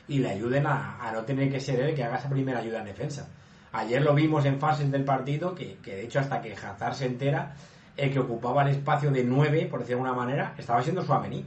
y 0.08 0.18
le 0.18 0.30
ayuden 0.30 0.66
a, 0.66 1.10
no 1.12 1.22
tener 1.22 1.50
que 1.50 1.60
ser 1.60 1.80
él 1.80 1.94
que 1.94 2.04
haga 2.04 2.18
esa 2.18 2.28
primera 2.28 2.60
ayuda 2.60 2.80
en 2.80 2.86
defensa. 2.86 3.28
Ayer 3.72 4.02
lo 4.02 4.14
vimos 4.14 4.44
en 4.44 4.58
fases 4.58 4.90
del 4.90 5.04
partido, 5.04 5.54
que, 5.54 5.76
que 5.82 5.96
de 5.96 6.04
hecho 6.04 6.20
hasta 6.20 6.40
que 6.40 6.54
Hazard 6.54 6.94
se 6.94 7.06
entera, 7.06 7.54
el 7.98 8.12
que 8.12 8.20
ocupaba 8.20 8.62
el 8.62 8.68
espacio 8.68 9.10
de 9.10 9.24
9, 9.24 9.66
por 9.70 9.80
decirlo 9.80 10.02
de 10.04 10.08
alguna 10.08 10.24
manera, 10.24 10.54
estaba 10.56 10.82
siendo 10.82 11.02
Suamení. 11.02 11.44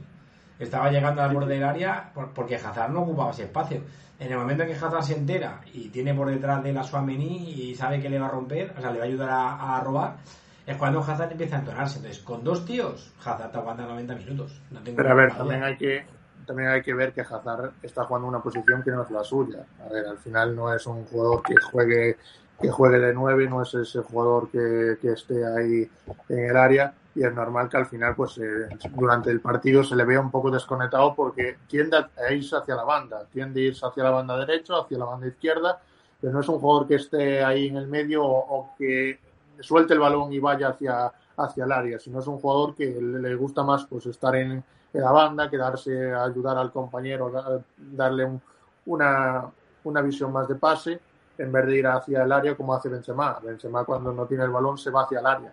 Estaba 0.58 0.90
llegando 0.90 1.22
al 1.22 1.34
borde 1.34 1.54
del 1.54 1.64
área 1.64 2.12
porque 2.34 2.56
Hazard 2.56 2.92
no 2.92 3.02
ocupaba 3.02 3.32
ese 3.32 3.44
espacio. 3.44 3.82
En 4.20 4.30
el 4.30 4.38
momento 4.38 4.62
en 4.62 4.68
que 4.68 4.76
Hazard 4.76 5.02
se 5.02 5.14
entera 5.14 5.60
y 5.72 5.88
tiene 5.88 6.14
por 6.14 6.30
detrás 6.30 6.62
de 6.62 6.72
la 6.72 6.84
Suamení 6.84 7.50
y 7.50 7.74
sabe 7.74 8.00
que 8.00 8.08
le 8.08 8.20
va 8.20 8.26
a 8.26 8.30
romper, 8.30 8.72
o 8.78 8.80
sea, 8.80 8.92
le 8.92 8.98
va 8.98 9.04
a 9.04 9.08
ayudar 9.08 9.30
a, 9.30 9.80
robar, 9.80 10.18
es 10.66 10.76
cuando 10.76 11.00
Hazard 11.00 11.32
empieza 11.32 11.56
a 11.56 11.58
entonarse. 11.60 11.98
Entonces, 11.98 12.22
con 12.22 12.44
dos 12.44 12.64
tíos, 12.64 13.12
Hazard 13.24 13.50
te 13.50 13.58
aguanta 13.58 13.84
90 13.84 14.14
minutos. 14.16 14.60
Pero 14.96 15.10
a 15.10 15.14
ver, 15.14 15.34
también 15.34 15.62
hay 15.62 15.76
que 15.76 16.04
también 16.46 16.70
hay 16.70 16.82
que 16.82 16.92
ver 16.92 17.12
que 17.12 17.20
Hazard 17.20 17.72
está 17.82 18.04
jugando 18.04 18.26
una 18.26 18.42
posición 18.42 18.82
que 18.82 18.90
no 18.90 19.02
es 19.02 19.10
la 19.10 19.22
suya. 19.22 19.64
A 19.84 19.92
ver, 19.92 20.06
al 20.06 20.18
final 20.18 20.56
no 20.56 20.74
es 20.74 20.86
un 20.86 21.04
jugador 21.04 21.42
que 21.42 21.54
juegue 21.56 22.16
que 22.62 22.70
juegue 22.70 22.98
de 22.98 23.12
nueve, 23.12 23.48
no 23.48 23.62
es 23.62 23.74
ese 23.74 24.00
jugador 24.00 24.48
que, 24.50 24.96
esté 25.02 25.44
ahí 25.44 25.90
en 26.28 26.38
el 26.38 26.56
área 26.56 26.94
y 27.14 27.24
es 27.24 27.34
normal 27.34 27.68
que 27.68 27.76
al 27.76 27.86
final 27.86 28.14
pues 28.14 28.38
eh, 28.38 28.68
durante 28.94 29.30
el 29.30 29.40
partido 29.40 29.82
se 29.82 29.96
le 29.96 30.04
vea 30.04 30.20
un 30.20 30.30
poco 30.30 30.50
desconectado 30.50 31.14
porque 31.14 31.58
tiende 31.66 31.96
a 31.96 32.32
irse 32.32 32.56
hacia 32.56 32.76
la 32.76 32.84
banda, 32.84 33.26
tiende 33.32 33.60
a 33.60 33.64
irse 33.64 33.84
hacia 33.84 34.04
la 34.04 34.10
banda 34.10 34.38
derecha, 34.38 34.74
hacia 34.78 34.96
la 34.96 35.04
banda 35.04 35.26
izquierda, 35.26 35.80
pero 36.20 36.32
no 36.32 36.40
es 36.40 36.48
un 36.48 36.60
jugador 36.60 36.86
que 36.86 36.94
esté 36.94 37.44
ahí 37.44 37.66
en 37.66 37.76
el 37.76 37.88
medio 37.88 38.24
o, 38.24 38.74
que 38.78 39.18
suelte 39.62 39.94
el 39.94 40.00
balón 40.00 40.32
y 40.32 40.38
vaya 40.38 40.68
hacia, 40.68 41.12
hacia 41.36 41.64
el 41.64 41.72
área, 41.72 41.98
sino 41.98 42.20
es 42.20 42.26
un 42.26 42.38
jugador 42.38 42.74
que 42.74 42.86
le, 42.86 43.34
gusta 43.34 43.62
más 43.62 43.86
pues 43.86 44.06
estar 44.06 44.34
en, 44.36 44.62
en 44.92 45.00
la 45.00 45.10
banda, 45.10 45.48
quedarse 45.48 46.12
a 46.12 46.24
ayudar 46.24 46.58
al 46.58 46.70
compañero, 46.70 47.32
darle 47.76 48.40
una, 48.86 49.50
una 49.84 50.00
visión 50.02 50.32
más 50.32 50.48
de 50.48 50.54
pase, 50.56 51.00
en 51.38 51.50
vez 51.50 51.66
de 51.66 51.76
ir 51.76 51.86
hacia 51.86 52.22
el 52.22 52.32
área 52.32 52.56
como 52.56 52.74
hace 52.74 52.88
Benzema. 52.88 53.38
Benzema 53.42 53.84
cuando 53.84 54.12
no 54.12 54.26
tiene 54.26 54.44
el 54.44 54.50
balón 54.50 54.78
se 54.78 54.90
va 54.90 55.02
hacia 55.02 55.20
el 55.20 55.26
área, 55.26 55.52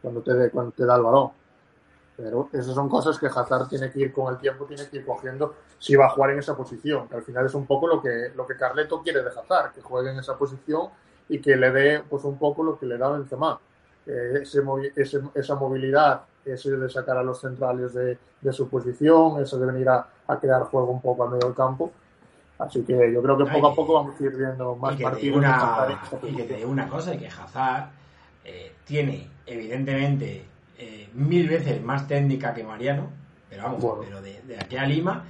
cuando 0.00 0.22
te, 0.22 0.50
cuando 0.50 0.72
te 0.72 0.84
da 0.84 0.96
el 0.96 1.02
balón. 1.02 1.30
Pero 2.16 2.50
esas 2.52 2.74
son 2.74 2.88
cosas 2.88 3.18
que 3.18 3.26
Hazard 3.26 3.68
tiene 3.68 3.90
que 3.90 4.00
ir 4.00 4.12
con 4.12 4.32
el 4.32 4.38
tiempo, 4.38 4.66
tiene 4.66 4.86
que 4.88 4.98
ir 4.98 5.06
cogiendo 5.06 5.54
si 5.78 5.96
va 5.96 6.06
a 6.06 6.10
jugar 6.10 6.30
en 6.30 6.40
esa 6.40 6.54
posición. 6.54 7.08
Que 7.08 7.16
al 7.16 7.22
final 7.22 7.46
es 7.46 7.54
un 7.54 7.66
poco 7.66 7.86
lo 7.86 8.02
que, 8.02 8.32
lo 8.34 8.46
que 8.46 8.56
Carleto 8.56 9.02
quiere 9.02 9.22
de 9.22 9.28
Hazard, 9.28 9.72
que 9.72 9.80
juegue 9.80 10.10
en 10.10 10.18
esa 10.18 10.36
posición 10.36 10.88
y 11.30 11.40
que 11.40 11.56
le 11.56 11.70
dé 11.70 12.02
pues 12.08 12.24
un 12.24 12.36
poco 12.36 12.62
lo 12.62 12.78
que 12.78 12.86
le 12.86 12.98
da 12.98 13.08
Benzema. 13.08 13.58
Eh, 14.06 14.42
esa 15.34 15.54
movilidad 15.54 16.22
ese 16.44 16.70
de 16.76 16.88
sacar 16.88 17.16
a 17.16 17.22
los 17.22 17.40
centrales 17.40 17.94
de, 17.94 18.18
su 18.52 18.68
posición, 18.68 19.40
eso 19.42 19.58
de 19.58 19.66
venir 19.66 19.88
a, 19.88 20.06
crear 20.40 20.62
juego 20.62 20.90
un 20.90 21.00
poco 21.00 21.24
a 21.24 21.30
medio 21.30 21.46
del 21.46 21.54
campo. 21.54 21.92
Así 22.58 22.82
que 22.82 23.12
yo 23.12 23.22
creo 23.22 23.38
que 23.38 23.44
poco 23.46 23.66
a 23.68 23.74
poco 23.74 23.94
vamos 23.94 24.20
a 24.20 24.24
ir 24.24 24.36
viendo 24.36 24.76
más 24.76 25.00
partidos. 25.00 25.44
y 26.22 26.36
que 26.36 26.42
te 26.44 26.56
digo 26.56 26.70
una 26.70 26.88
cosa, 26.88 27.16
que 27.16 27.26
Hazard 27.26 27.90
eh, 28.44 28.72
tiene 28.84 29.28
evidentemente 29.46 30.44
eh, 30.78 31.08
mil 31.14 31.48
veces 31.48 31.82
más 31.82 32.06
técnica 32.06 32.52
que 32.52 32.64
Mariano, 32.64 33.08
pero 33.48 33.64
vamos, 33.64 33.98
pero 34.04 34.20
de, 34.20 34.58
aquí 34.58 34.76
a 34.76 34.84
Lima, 34.84 35.24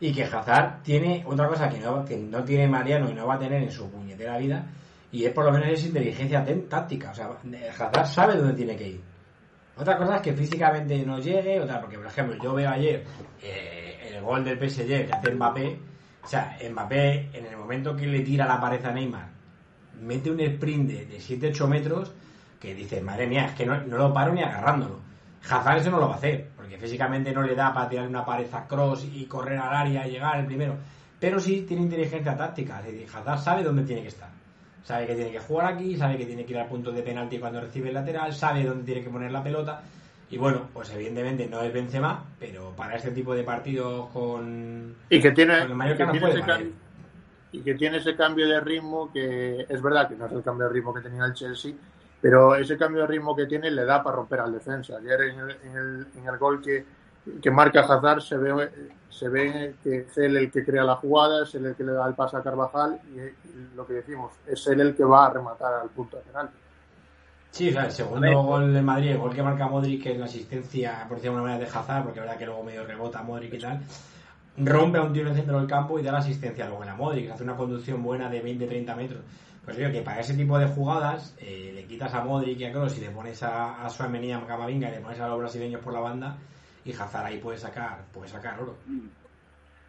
y 0.00 0.12
que 0.12 0.24
Hazard 0.24 0.82
tiene 0.82 1.24
otra 1.26 1.46
cosa 1.48 1.68
que 1.68 1.78
no, 1.78 2.04
que 2.04 2.16
no 2.16 2.42
tiene 2.42 2.66
Mariano 2.66 3.08
y 3.10 3.14
no 3.14 3.26
va 3.26 3.34
a 3.34 3.38
tener 3.38 3.62
en 3.62 3.70
su 3.70 3.88
puñetera 3.88 4.38
vida, 4.38 4.64
y 5.12 5.24
es 5.24 5.32
por 5.32 5.44
lo 5.44 5.52
menos 5.52 5.68
esa 5.68 5.86
inteligencia 5.86 6.44
táctica. 6.68 7.10
O 7.10 7.14
sea, 7.14 7.30
Hazard 7.78 8.06
sabe 8.06 8.36
dónde 8.36 8.54
tiene 8.54 8.76
que 8.76 8.88
ir 8.88 9.12
otra 9.76 9.96
cosa 9.96 10.16
es 10.16 10.22
que 10.22 10.32
físicamente 10.34 11.04
no 11.04 11.18
llegue, 11.18 11.60
otra, 11.60 11.80
porque 11.80 11.96
por 11.96 12.06
ejemplo 12.06 12.36
yo 12.42 12.54
veo 12.54 12.68
ayer 12.68 13.04
eh, 13.42 14.10
el 14.12 14.22
gol 14.22 14.44
del 14.44 14.58
PSG 14.58 15.06
que 15.06 15.10
hace 15.12 15.32
Mbappé, 15.32 15.78
o 16.22 16.26
sea, 16.26 16.58
Mbappé 16.70 17.30
en 17.32 17.46
el 17.46 17.56
momento 17.56 17.96
que 17.96 18.06
le 18.06 18.20
tira 18.20 18.46
la 18.46 18.60
pared 18.60 18.84
a 18.84 18.92
Neymar, 18.92 19.28
mete 20.00 20.30
un 20.30 20.40
sprint 20.40 20.90
de, 20.90 21.18
7-8 21.18 21.66
metros 21.66 22.12
que 22.60 22.74
dice, 22.74 23.00
madre 23.00 23.26
mía, 23.26 23.46
es 23.46 23.54
que 23.54 23.64
no, 23.64 23.80
lo 23.80 24.12
paro 24.12 24.32
ni 24.32 24.42
agarrándolo. 24.42 25.00
Hazard 25.48 25.78
eso 25.78 25.90
no 25.90 25.98
lo 25.98 26.06
va 26.06 26.14
a 26.14 26.18
hacer, 26.18 26.50
porque 26.54 26.78
físicamente 26.78 27.32
no 27.32 27.42
le 27.42 27.56
da 27.56 27.72
para 27.72 27.88
tirar 27.88 28.06
una 28.06 28.24
pared 28.24 28.46
a 28.52 28.68
cross 28.68 29.08
y 29.12 29.24
correr 29.24 29.58
al 29.58 29.74
área 29.74 30.06
y 30.06 30.12
llegar 30.12 30.38
el 30.38 30.46
primero. 30.46 30.76
Pero 31.18 31.40
sí 31.40 31.64
tiene 31.66 31.82
inteligencia 31.82 32.36
táctica, 32.36 32.78
es 32.80 32.86
decir, 32.86 33.08
Hazard 33.12 33.40
sabe 33.40 33.62
dónde 33.64 33.82
tiene 33.82 34.02
que 34.02 34.08
estar 34.08 34.41
sabe 34.84 35.06
que 35.06 35.14
tiene 35.14 35.30
que 35.30 35.40
jugar 35.40 35.74
aquí, 35.74 35.96
sabe 35.96 36.18
que 36.18 36.26
tiene 36.26 36.44
que 36.44 36.52
ir 36.52 36.58
al 36.58 36.68
punto 36.68 36.92
de 36.92 37.02
penalti 37.02 37.38
cuando 37.38 37.60
recibe 37.60 37.88
el 37.88 37.94
lateral, 37.94 38.32
sabe 38.32 38.64
dónde 38.64 38.84
tiene 38.84 39.02
que 39.02 39.10
poner 39.10 39.30
la 39.30 39.42
pelota. 39.42 39.82
Y 40.30 40.38
bueno, 40.38 40.68
pues 40.72 40.90
evidentemente 40.90 41.46
no 41.46 41.60
es 41.60 41.72
Benzema, 41.72 42.24
pero 42.38 42.72
para 42.74 42.96
este 42.96 43.10
tipo 43.10 43.34
de 43.34 43.44
partidos 43.44 44.08
con, 44.10 44.96
y 45.10 45.20
que 45.20 45.32
tiene, 45.32 45.58
el 45.58 45.70
y 47.52 47.60
que 47.60 47.74
tiene 47.74 47.98
ese 47.98 48.16
cambio 48.16 48.48
de 48.48 48.58
ritmo 48.60 49.12
que 49.12 49.66
es 49.68 49.82
verdad 49.82 50.08
que 50.08 50.16
no 50.16 50.24
es 50.24 50.32
el 50.32 50.42
cambio 50.42 50.68
de 50.68 50.72
ritmo 50.72 50.94
que 50.94 51.02
tenía 51.02 51.26
el 51.26 51.34
Chelsea, 51.34 51.74
pero 52.18 52.54
ese 52.54 52.78
cambio 52.78 53.02
de 53.02 53.08
ritmo 53.08 53.36
que 53.36 53.44
tiene 53.44 53.70
le 53.70 53.84
da 53.84 54.02
para 54.02 54.16
romper 54.16 54.40
al 54.40 54.52
defensa. 54.52 54.96
Ayer 54.96 55.20
en 55.20 55.38
el, 55.40 56.06
en 56.16 56.26
el 56.26 56.38
gol 56.38 56.62
que, 56.62 56.82
que 57.42 57.50
marca 57.50 57.80
Hazard 57.80 58.22
se 58.22 58.38
ve, 58.38 58.70
se 59.12 59.28
ve 59.28 59.74
que 59.82 59.98
es 59.98 60.18
él 60.18 60.36
el 60.36 60.50
que 60.50 60.64
crea 60.64 60.84
la 60.84 60.96
jugada, 60.96 61.42
es 61.44 61.54
él 61.54 61.66
el 61.66 61.74
que 61.74 61.84
le 61.84 61.92
da 61.92 62.08
el 62.08 62.14
pase 62.14 62.36
a 62.36 62.42
Carvajal 62.42 62.98
y, 63.14 63.76
lo 63.76 63.86
que 63.86 63.94
decimos, 63.94 64.32
es 64.46 64.66
él 64.66 64.80
el 64.80 64.94
que 64.94 65.04
va 65.04 65.26
a 65.26 65.30
rematar 65.30 65.74
al 65.74 65.90
punto 65.90 66.16
de 66.16 66.22
penal. 66.22 66.50
Sí, 67.50 67.68
o 67.68 67.72
sea, 67.72 67.84
el 67.84 67.92
segundo 67.92 68.42
gol 68.42 68.72
de 68.72 68.80
Madrid, 68.80 69.10
el 69.10 69.18
gol 69.18 69.34
que 69.34 69.42
marca 69.42 69.68
Modric, 69.68 70.02
que 70.02 70.12
es 70.12 70.18
la 70.18 70.24
asistencia, 70.24 71.04
por 71.06 71.18
decirlo 71.18 71.36
de 71.36 71.42
una 71.42 71.52
manera, 71.52 71.70
de 71.70 71.78
Hazard, 71.78 72.04
porque 72.04 72.20
es 72.20 72.24
verdad 72.24 72.38
que 72.38 72.46
luego 72.46 72.62
medio 72.62 72.86
rebota 72.86 73.22
Modric 73.22 73.52
y 73.52 73.58
tal, 73.58 73.80
rompe 74.56 74.96
a 74.96 75.02
un 75.02 75.12
tiro 75.12 75.26
en 75.26 75.32
el 75.32 75.36
centro 75.36 75.58
del 75.58 75.68
campo 75.68 75.98
y 75.98 76.02
da 76.02 76.12
la 76.12 76.18
asistencia 76.18 76.66
luego 76.66 76.82
a 76.82 76.94
Modric, 76.94 77.30
hace 77.30 77.44
una 77.44 77.54
conducción 77.54 78.02
buena 78.02 78.30
de 78.30 78.42
20-30 78.42 78.96
metros. 78.96 79.20
Pues 79.62 79.76
digo 79.76 79.92
que 79.92 80.00
para 80.00 80.20
ese 80.20 80.34
tipo 80.34 80.58
de 80.58 80.66
jugadas 80.66 81.36
eh, 81.38 81.72
le 81.74 81.84
quitas 81.84 82.12
a 82.14 82.24
Modric 82.24 82.58
y 82.58 82.64
a 82.64 82.72
Kroos 82.72 82.96
y 82.96 83.02
le 83.02 83.10
pones 83.10 83.42
a, 83.42 83.84
a 83.84 83.90
Suamení, 83.90 84.32
a 84.32 84.44
Camavinga 84.46 84.88
y 84.88 84.92
le 84.92 85.00
pones 85.00 85.20
a 85.20 85.28
los 85.28 85.38
brasileños 85.38 85.82
por 85.82 85.92
la 85.92 86.00
banda 86.00 86.36
y 86.84 86.92
Hazard 86.92 87.26
ahí 87.26 87.38
puede 87.38 87.58
sacar, 87.58 88.04
puede 88.12 88.28
sacar 88.28 88.60
oro. 88.60 88.76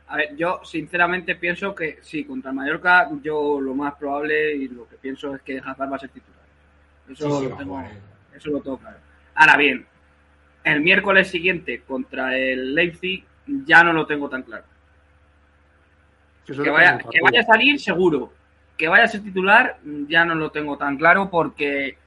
A 0.08 0.17
ver, 0.17 0.36
yo 0.36 0.62
sinceramente 0.63 1.36
pienso 1.36 1.73
que 1.73 1.99
sí, 2.01 2.25
contra 2.25 2.51
Mallorca, 2.51 3.10
yo 3.21 3.60
lo 3.60 3.73
más 3.73 3.95
probable 3.95 4.56
y 4.56 4.67
lo 4.67 4.88
que 4.88 4.97
pienso 4.97 5.36
es 5.36 5.41
que 5.41 5.58
Hazard 5.58 5.91
va 5.91 5.95
a 5.95 5.99
ser 5.99 6.10
titular. 6.10 6.43
Eso, 7.10 7.41
lo, 7.41 7.58
tengo, 7.58 7.84
eso 8.36 8.49
lo 8.51 8.62
tengo 8.62 8.77
claro. 8.77 8.97
Ahora 9.36 9.58
bien, 9.58 9.86
el 10.63 10.82
miércoles 10.82 11.29
siguiente 11.29 11.82
contra 11.82 12.38
el 12.38 12.75
Leipzig 12.75 13.25
ya 13.65 13.84
no 13.84 13.91
lo 13.93 14.06
tengo 14.06 14.29
tan 14.29 14.43
claro. 14.43 14.65
Que 16.45 16.69
vaya, 16.69 16.97
que 16.97 17.21
vaya 17.21 17.39
a 17.39 17.45
salir 17.45 17.79
seguro. 17.79 18.34
Que 18.77 18.88
vaya 18.88 19.06
a 19.06 19.08
ser 19.08 19.23
titular 19.23 19.79
ya 20.08 20.25
no 20.25 20.36
lo 20.36 20.51
tengo 20.51 20.77
tan 20.77 20.97
claro 20.97 21.29
porque 21.29 21.97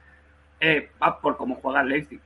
eh, 0.59 0.89
por 1.21 1.37
cómo 1.37 1.55
juega 1.55 1.81
el 1.81 1.89
Leipzig 1.89 2.21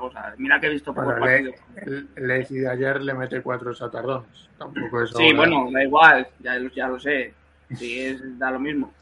otra 0.00 0.22
cosa. 0.22 0.34
Mira 0.38 0.60
que 0.60 0.66
he 0.66 0.70
visto 0.70 0.94
por 0.94 1.28
el 1.28 1.54
El, 1.76 2.08
de 2.16 2.68
ayer 2.68 3.02
le 3.02 3.14
mete 3.14 3.42
cuatro 3.42 3.74
satardones. 3.74 4.48
Tampoco 4.58 5.02
es 5.02 5.10
Sí, 5.10 5.32
bueno, 5.32 5.68
da 5.72 5.82
igual, 5.82 6.26
ya, 6.40 6.58
ya 6.74 6.88
lo 6.88 6.98
sé. 6.98 7.34
Sí, 7.74 8.00
es, 8.00 8.38
da 8.38 8.50
lo 8.50 8.60
mismo. 8.60 8.92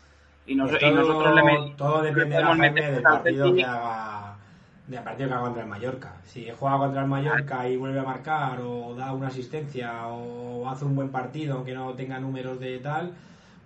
Y, 0.47 0.55
nos, 0.55 0.79
todo, 0.79 0.91
nosotros 0.93 1.35
le 1.35 1.43
metemos. 1.43 1.77
Todo 1.77 2.03
depende 2.03 2.37
de 2.37 2.43
la 2.43 2.55
del 2.55 3.03
partido 3.03 3.55
que 3.55 3.65
haga 3.65 4.37
del 4.87 5.03
partido 5.03 5.29
que 5.29 5.35
haga 5.35 5.43
contra 5.43 5.63
el 5.63 5.69
Mallorca. 5.69 6.13
Si 6.25 6.49
juega 6.57 6.79
contra 6.79 7.03
el 7.03 7.09
Mallorca 7.09 7.69
y 7.69 7.77
vuelve 7.77 7.99
a 7.99 8.05
marcar 8.05 8.61
o 8.61 8.95
da 8.95 9.13
una 9.13 9.29
asistencia 9.29 10.07
o 10.07 10.69
hace 10.69 10.85
un 10.85 10.95
buen 10.95 11.11
partido 11.11 11.57
aunque 11.57 11.75
no 11.75 11.95
tenga 11.95 12.21
números 12.21 12.61
de 12.61 12.79
tal, 12.79 13.13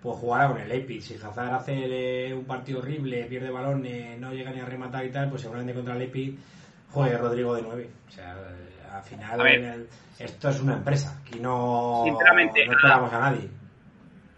pues 0.01 0.17
jugará 0.17 0.47
con 0.47 0.59
el 0.59 0.71
Epic. 0.71 1.01
Si 1.01 1.13
Hazard 1.15 1.53
hace 1.53 2.33
un 2.33 2.45
partido 2.45 2.79
horrible, 2.79 3.23
pierde 3.25 3.51
balones, 3.51 4.19
no 4.19 4.33
llega 4.33 4.51
ni 4.51 4.59
a 4.59 4.65
rematar 4.65 5.05
y 5.05 5.11
tal, 5.11 5.29
pues 5.29 5.43
seguramente 5.43 5.73
contra 5.73 5.95
el 5.95 6.01
Epic 6.01 6.39
juegue 6.91 7.17
Rodrigo 7.17 7.55
de 7.55 7.61
9. 7.61 7.89
O 8.07 8.11
sea, 8.11 8.35
al 8.93 9.03
final 9.03 9.87
esto 10.19 10.49
es 10.49 10.61
una 10.61 10.73
empresa. 10.73 11.19
Aquí 11.21 11.39
no, 11.39 12.03
Sinceramente, 12.05 12.65
no 12.65 12.73
esperamos 12.73 13.13
a 13.13 13.19
nadie. 13.19 13.49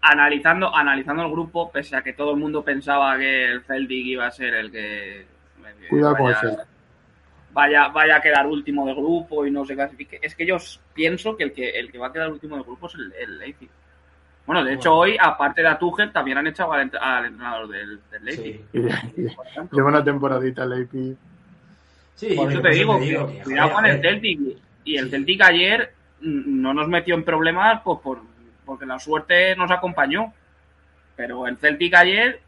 Analizando, 0.02 0.74
analizando 0.74 1.22
el 1.22 1.30
grupo, 1.30 1.70
pese 1.70 1.96
a 1.96 2.02
que 2.02 2.12
todo 2.12 2.32
el 2.32 2.36
mundo 2.36 2.62
pensaba 2.62 3.16
que 3.18 3.44
el 3.46 3.62
Celtic 3.64 4.06
iba 4.06 4.26
a 4.26 4.30
ser 4.30 4.54
el 4.54 4.70
que... 4.70 5.26
Cuidado 5.88 6.16
con 6.16 6.30
el 6.30 6.36
vaya, 7.52 7.88
vaya 7.88 8.16
a 8.16 8.20
quedar 8.20 8.46
último 8.46 8.86
de 8.86 8.94
grupo 8.94 9.46
y 9.46 9.50
no 9.50 9.64
se 9.64 9.74
clasifique. 9.74 10.18
Es 10.20 10.34
que 10.34 10.46
yo 10.46 10.56
pienso 10.92 11.36
que 11.36 11.44
el 11.44 11.52
que, 11.52 11.70
el 11.70 11.90
que 11.90 11.98
va 11.98 12.08
a 12.08 12.12
quedar 12.12 12.30
último 12.30 12.56
de 12.56 12.62
grupo 12.62 12.86
es 12.88 12.94
el, 12.94 13.12
el 13.20 13.38
Leipzig. 13.38 13.70
Bueno, 14.46 14.62
de 14.62 14.74
hecho, 14.74 14.94
hoy, 14.94 15.16
aparte 15.18 15.62
de 15.62 15.68
a 15.68 15.78
Tuchel, 15.78 16.12
también 16.12 16.36
han 16.36 16.46
echado 16.48 16.72
al, 16.72 16.82
entrenador 16.82 17.68
del, 17.68 18.00
del 18.10 18.24
Leipzig. 18.24 18.60
Lleva 19.72 19.88
una 19.88 20.04
temporadita 20.04 20.64
el 20.64 20.70
Leipzig. 20.70 21.16
Sí, 22.14 22.34
por 22.34 22.50
eso 22.50 22.60
te 22.60 22.70
digo, 22.70 22.98
que, 22.98 23.42
cuidado 23.42 23.72
con 23.72 23.86
el 23.86 24.00
Celtic. 24.00 24.40
Y 24.84 24.96
el 24.96 25.10
Celtic 25.10 25.42
ayer 25.42 25.92
no 26.20 26.74
nos 26.74 26.88
metió 26.88 27.14
en 27.14 27.24
problemas 27.24 27.80
pues, 27.82 27.98
por, 28.00 28.22
porque 28.64 28.86
la 28.86 28.98
suerte 28.98 29.56
nos 29.56 29.70
acompañó. 29.70 30.32
Pero 31.16 31.46
el 31.46 31.56
Celtic 31.56 31.94
ayer, 31.94 32.40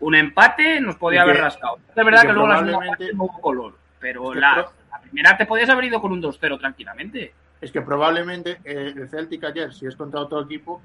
un 0.00 0.14
empate 0.14 0.80
nos 0.80 0.96
podía 0.96 1.22
haber 1.22 1.38
rascado. 1.38 1.78
Es 1.88 2.04
verdad 2.04 2.22
que, 2.22 2.32
luego 2.32 2.48
la 2.48 2.62
no 2.62 3.24
hubo 3.24 3.40
color. 3.40 3.78
Pero 3.98 4.34
la, 4.34 4.70
primera 5.02 5.36
te 5.36 5.46
podías 5.46 5.68
haber 5.68 5.84
ido 5.84 6.00
con 6.00 6.12
un 6.12 6.22
2-0 6.22 6.58
tranquilamente. 6.58 7.34
Es 7.60 7.70
que 7.70 7.82
probablemente 7.82 8.58
eh, 8.64 8.94
el 8.96 9.08
Celtic 9.08 9.44
ayer, 9.44 9.72
si 9.74 9.86
es 9.86 9.94
contra 9.94 10.20
otro 10.20 10.42
equipo, 10.42 10.80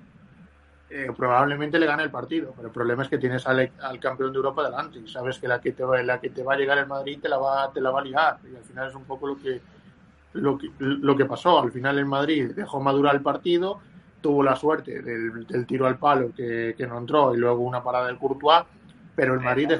eh, 0.89 1.11
probablemente 1.17 1.79
le 1.79 1.85
gane 1.85 2.03
el 2.03 2.11
partido. 2.11 2.53
Pero 2.55 2.67
el 2.67 2.73
problema 2.73 3.03
es 3.03 3.09
que 3.09 3.17
tienes 3.17 3.45
al, 3.47 3.69
campeón 3.99 4.31
de 4.31 4.37
Europa 4.37 4.63
delante 4.63 4.99
y 4.99 5.07
sabes 5.07 5.39
que 5.39 5.47
la 5.47 5.59
que, 5.59 5.71
te 5.71 5.83
va, 5.83 6.01
la 6.03 6.19
que 6.19 6.29
te 6.29 6.43
va 6.43 6.53
a 6.53 6.57
llegar 6.57 6.77
el 6.77 6.87
Madrid 6.87 7.19
te 7.21 7.29
la 7.29 7.37
va, 7.37 7.71
te 7.71 7.81
la 7.81 7.91
va 7.91 8.01
a 8.01 8.03
ligar. 8.03 8.37
Y 8.51 8.55
al 8.55 8.63
final 8.63 8.89
es 8.89 8.95
un 8.95 9.05
poco 9.05 9.27
lo 9.27 9.37
que, 9.37 9.61
lo 10.33 10.57
que, 10.57 10.69
lo 10.79 11.15
que 11.15 11.25
pasó. 11.25 11.59
Al 11.59 11.71
final 11.71 11.97
el 11.97 12.05
Madrid 12.05 12.51
dejó 12.55 12.79
madurar 12.79 13.15
el 13.15 13.21
partido, 13.21 13.79
tuvo 14.21 14.43
la 14.43 14.55
suerte 14.55 15.01
del, 15.01 15.65
tiro 15.65 15.87
al 15.87 15.97
palo 15.97 16.31
que, 16.35 16.75
no 16.87 16.97
entró 16.97 17.33
y 17.33 17.37
luego 17.37 17.61
una 17.61 17.83
parada 17.83 18.07
del 18.07 18.17
Courtois. 18.17 18.63
Pero 19.15 19.33
el 19.33 19.39
Madrid 19.39 19.71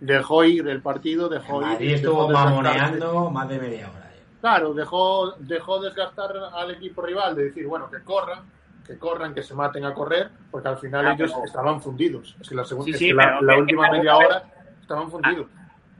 dejó 0.00 0.44
ir 0.44 0.66
el 0.66 0.80
partido, 0.80 1.28
dejó 1.28 1.60
el 1.60 1.66
Madrid 1.66 1.94
estuvo 1.94 2.30
mamoneando 2.30 3.30
más 3.30 3.46
de 3.48 3.58
media 3.58 3.90
hora. 3.90 4.10
Claro, 4.40 4.72
dejó, 4.72 5.32
dejó 5.40 5.80
desgastar 5.80 6.32
al 6.54 6.70
equipo 6.70 7.02
rival 7.02 7.34
de 7.34 7.44
decir, 7.44 7.66
bueno, 7.66 7.90
que 7.90 8.00
corra, 8.02 8.42
que 8.88 8.98
corran, 8.98 9.34
que 9.34 9.42
se 9.42 9.54
maten 9.54 9.84
a 9.84 9.92
correr, 9.92 10.30
porque 10.50 10.68
al 10.68 10.78
final 10.78 11.12
ellos 11.12 11.30
estaban 11.44 11.78
fundidos. 11.82 12.34
Es 12.40 12.48
que 12.48 12.54
la, 12.54 12.64
segunda, 12.64 13.38
la, 13.42 13.58
última 13.58 13.90
media 13.90 14.16
hora 14.16 14.42
estaban 14.80 15.10
fundidos. 15.10 15.46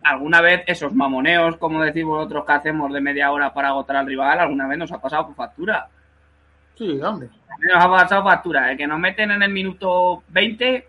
¿Alguna 0.03 0.41
vez 0.41 0.63
esos 0.67 0.95
mamoneos, 0.95 1.59
como 1.59 1.83
decimos 1.83 2.17
vosotros 2.17 2.47
que 2.47 2.53
hacemos 2.53 2.91
de 2.91 3.03
media 3.03 3.31
hora 3.31 3.53
para 3.53 3.69
agotar 3.69 3.97
al 3.97 4.07
rival, 4.07 4.41
alguna 4.41 4.67
vez 4.67 4.79
nos 4.79 4.91
ha 4.91 5.03
pasado 5.03 5.27
por 5.27 5.35
factura? 5.35 5.87
Sí, 6.77 6.99
hombre. 7.03 7.29
Nos 7.61 7.85
ha 7.85 7.91
pasado 7.91 8.25
factura, 8.25 8.71
el 8.71 8.79
que 8.79 8.87
nos 8.87 8.99
meten 8.99 9.33
en 9.33 9.43
el 9.43 9.53
minuto 9.53 10.23
20 10.29 10.89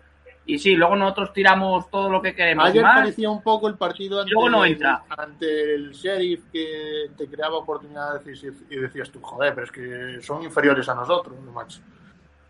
y 0.50 0.58
sí, 0.58 0.74
luego 0.74 0.96
nosotros 0.96 1.32
tiramos 1.32 1.88
todo 1.90 2.10
lo 2.10 2.20
que 2.20 2.34
queremos. 2.34 2.64
Ayer 2.64 2.82
parecía 2.82 3.30
un 3.30 3.40
poco 3.40 3.68
el 3.68 3.76
partido 3.76 4.20
ante, 4.20 4.34
no 4.34 4.64
entra. 4.64 5.04
ante 5.16 5.74
el 5.74 5.92
sheriff 5.92 6.42
que 6.52 7.10
te 7.16 7.28
creaba 7.28 7.58
oportunidades 7.58 8.42
y 8.68 8.76
decías 8.76 9.10
tú, 9.10 9.20
joder, 9.22 9.54
pero 9.54 9.66
es 9.66 9.70
que 9.70 10.20
son 10.20 10.42
inferiores 10.42 10.88
a 10.88 10.96
nosotros, 10.96 11.38
macho. 11.54 11.80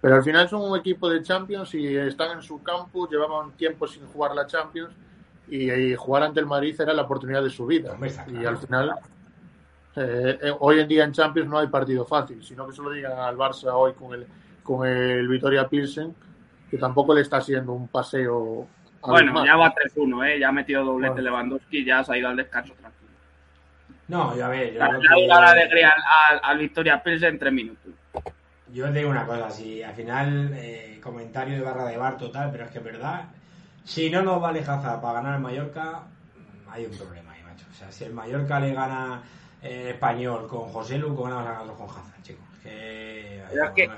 Pero 0.00 0.14
al 0.14 0.22
final 0.22 0.48
son 0.48 0.62
un 0.62 0.78
equipo 0.78 1.10
de 1.10 1.22
Champions 1.22 1.74
y 1.74 1.94
están 1.94 2.38
en 2.38 2.42
su 2.42 2.62
campus, 2.62 3.10
llevaban 3.10 3.52
tiempo 3.52 3.86
sin 3.86 4.06
jugar 4.06 4.34
la 4.34 4.46
Champions 4.46 4.94
y, 5.46 5.94
jugar 5.94 6.22
ante 6.22 6.40
el 6.40 6.46
Madrid 6.46 6.80
era 6.80 6.94
la 6.94 7.02
oportunidad 7.02 7.42
de 7.42 7.50
su 7.50 7.66
vida. 7.66 7.98
y 8.32 8.46
al 8.46 8.56
final, 8.56 8.94
eh, 9.96 10.38
eh, 10.40 10.52
hoy 10.58 10.80
en 10.80 10.88
día 10.88 11.04
en 11.04 11.12
Champions 11.12 11.50
no 11.50 11.58
hay 11.58 11.66
partido 11.66 12.06
fácil, 12.06 12.42
sino 12.42 12.66
que 12.66 12.72
se 12.72 12.80
lo 12.80 12.92
digan 12.92 13.18
al 13.18 13.36
Barça 13.36 13.70
hoy 13.74 13.92
con 13.92 14.14
el, 14.14 14.26
con 14.62 14.88
el 14.88 15.28
Vitoria 15.28 15.68
Pilsen 15.68 16.14
que 16.70 16.78
tampoco 16.78 17.14
le 17.14 17.22
está 17.22 17.38
haciendo 17.38 17.72
un 17.72 17.88
paseo. 17.88 18.66
Bueno, 19.02 19.44
ya 19.44 19.56
va 19.56 19.74
3-1, 19.74 20.28
¿eh? 20.28 20.38
ya 20.38 20.48
ha 20.48 20.52
metido 20.52 20.84
doblete 20.84 21.22
Lewandowski 21.22 21.84
ya 21.84 22.04
se 22.04 22.12
ha 22.12 22.18
ido 22.18 22.28
al 22.28 22.36
descanso 22.36 22.74
tranquilo. 22.74 23.10
No, 24.08 24.36
ya 24.36 24.48
ves. 24.48 24.74
Yo 24.74 24.92
le 24.92 25.26
la 25.26 25.50
alegría 25.50 25.94
al, 26.28 26.40
al, 26.42 26.58
Victoria 26.58 27.02
Pils 27.02 27.22
en 27.22 27.38
3 27.38 27.52
minutos. 27.52 27.92
Yo 28.72 28.86
os 28.86 28.94
digo 28.94 29.10
una 29.10 29.26
cosa, 29.26 29.50
si 29.50 29.82
al 29.82 29.94
final, 29.94 30.52
eh, 30.54 31.00
comentario 31.02 31.56
de 31.56 31.62
barra 31.62 31.86
de 31.86 31.96
bar 31.96 32.16
total, 32.16 32.50
pero 32.52 32.64
es 32.64 32.70
que 32.70 32.78
es 32.78 32.84
verdad, 32.84 33.24
si 33.84 34.10
no 34.10 34.22
nos 34.22 34.40
vale 34.40 34.60
Hazard 34.60 35.00
para 35.00 35.14
ganar 35.14 35.36
el 35.36 35.40
Mallorca, 35.40 36.02
hay 36.70 36.86
un 36.86 36.96
problema 36.96 37.32
ahí, 37.32 37.42
macho. 37.42 37.66
O 37.68 37.74
sea, 37.74 37.90
si 37.90 38.04
el 38.04 38.12
Mallorca 38.12 38.60
le 38.60 38.72
gana 38.72 39.22
el 39.62 39.72
eh, 39.72 39.90
español 39.90 40.46
con 40.46 40.68
José 40.68 40.98
Lu, 40.98 41.16
¿cómo 41.16 41.30
vamos 41.30 41.46
a 41.46 41.52
ganarlo 41.52 41.74
con 41.74 41.88
Hazard, 41.88 42.22
chicos? 42.22 42.44
Que, 42.62 43.38
es 43.38 43.70
que, 43.74 43.90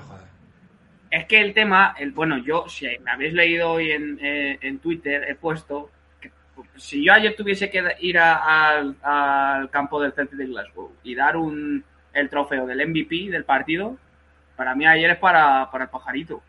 es 1.13 1.27
que 1.27 1.39
el 1.39 1.53
tema, 1.53 1.93
el, 1.99 2.11
bueno, 2.11 2.39
yo, 2.39 2.67
si 2.67 2.87
me 3.03 3.11
habéis 3.11 3.33
leído 3.33 3.69
hoy 3.73 3.91
en, 3.91 4.17
eh, 4.19 4.57
en 4.61 4.79
Twitter, 4.79 5.23
he 5.29 5.35
puesto 5.35 5.91
que 6.19 6.31
si 6.75 7.05
yo 7.05 7.13
ayer 7.13 7.35
tuviese 7.35 7.69
que 7.69 7.83
ir 7.99 8.17
al 8.17 9.69
campo 9.69 10.01
del 10.01 10.13
Celtic 10.13 10.39
de 10.39 10.47
Glasgow 10.47 10.91
y 11.03 11.13
dar 11.13 11.37
un, 11.37 11.83
el 12.13 12.29
trofeo 12.31 12.65
del 12.65 12.89
MVP 12.89 13.29
del 13.29 13.45
partido, 13.45 13.95
para 14.55 14.73
mí 14.73 14.87
ayer 14.87 15.11
es 15.11 15.17
para, 15.19 15.69
para 15.69 15.83
el 15.83 15.89
pajarito. 15.91 16.41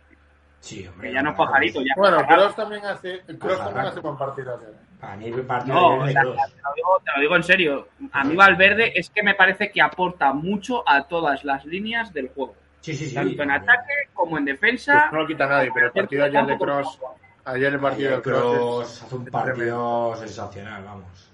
Sí, 0.60 0.86
hombre. 0.86 1.08
Que 1.08 1.14
ya 1.14 1.22
no 1.22 1.32
es 1.32 1.36
pajarito. 1.36 1.82
Ya 1.82 1.92
bueno, 1.98 2.26
Kroos 2.26 2.56
también 2.56 2.86
hace, 2.86 3.20
Kroos 3.38 3.58
también 3.58 3.84
hace 3.84 4.00
buen 4.00 4.16
partido. 4.16 4.58
Para 4.98 5.16
mí 5.18 5.30
partido 5.42 5.74
no, 5.74 6.06
te, 6.06 6.14
lo 6.14 6.32
digo, 6.32 7.02
te 7.04 7.10
lo 7.14 7.20
digo 7.20 7.36
en 7.36 7.42
serio. 7.42 7.88
A 8.12 8.24
mí 8.24 8.34
Valverde 8.34 8.98
es 8.98 9.10
que 9.10 9.22
me 9.22 9.34
parece 9.34 9.70
que 9.70 9.82
aporta 9.82 10.32
mucho 10.32 10.88
a 10.88 11.02
todas 11.02 11.44
las 11.44 11.66
líneas 11.66 12.14
del 12.14 12.28
juego. 12.28 12.56
Sí, 12.84 12.94
sí, 12.94 13.06
sí. 13.06 13.14
Tanto 13.14 13.42
en 13.42 13.50
ataque 13.50 13.94
como 14.12 14.36
en 14.36 14.44
defensa. 14.44 15.06
Pues 15.08 15.12
no 15.12 15.20
lo 15.20 15.26
quita 15.26 15.46
nadie, 15.46 15.70
pero 15.72 15.86
el 15.86 15.92
partido 15.92 16.24
ayer 16.24 16.44
de 16.44 16.58
Cross. 16.58 17.00
Ayer 17.46 17.72
el 17.72 17.80
partido 17.80 18.16
de 18.16 18.20
Cross. 18.22 19.02
hace 19.04 19.14
un 19.14 19.24
partido 19.24 20.14
sensacional, 20.16 20.84
vamos. 20.84 21.32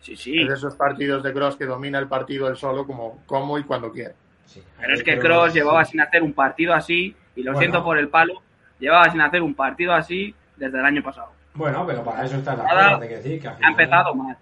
Sí, 0.00 0.14
sí. 0.14 0.42
Es 0.42 0.48
de 0.48 0.54
esos 0.54 0.74
partidos 0.74 1.22
de 1.22 1.32
Cross 1.32 1.56
que 1.56 1.64
domina 1.64 1.98
el 1.98 2.06
partido 2.06 2.48
él 2.48 2.56
solo 2.56 2.86
como, 2.86 3.22
como 3.24 3.58
y 3.58 3.62
cuando 3.62 3.90
quiere. 3.90 4.12
Sí, 4.44 4.62
pero 4.78 4.92
es 4.92 5.02
que 5.02 5.18
Cross 5.18 5.54
llevaba 5.54 5.86
sin 5.86 6.02
hacer 6.02 6.22
un 6.22 6.34
partido 6.34 6.74
así, 6.74 7.16
y 7.34 7.42
lo 7.42 7.56
siento 7.56 7.82
por 7.82 7.96
el 7.96 8.10
palo, 8.10 8.42
llevaba 8.78 9.08
sin 9.08 9.22
hacer 9.22 9.40
un 9.40 9.54
partido 9.54 9.94
así 9.94 10.34
desde 10.54 10.78
el 10.80 10.84
año 10.84 11.02
pasado. 11.02 11.30
Bueno, 11.54 11.86
pero 11.86 12.04
para 12.04 12.26
eso 12.26 12.36
está 12.36 12.54
la 12.56 12.98
de 12.98 13.08
que 13.08 13.16
decir 13.16 13.40
que 13.40 13.48
Ha 13.48 13.70
empezado 13.70 14.14
mal. 14.14 14.36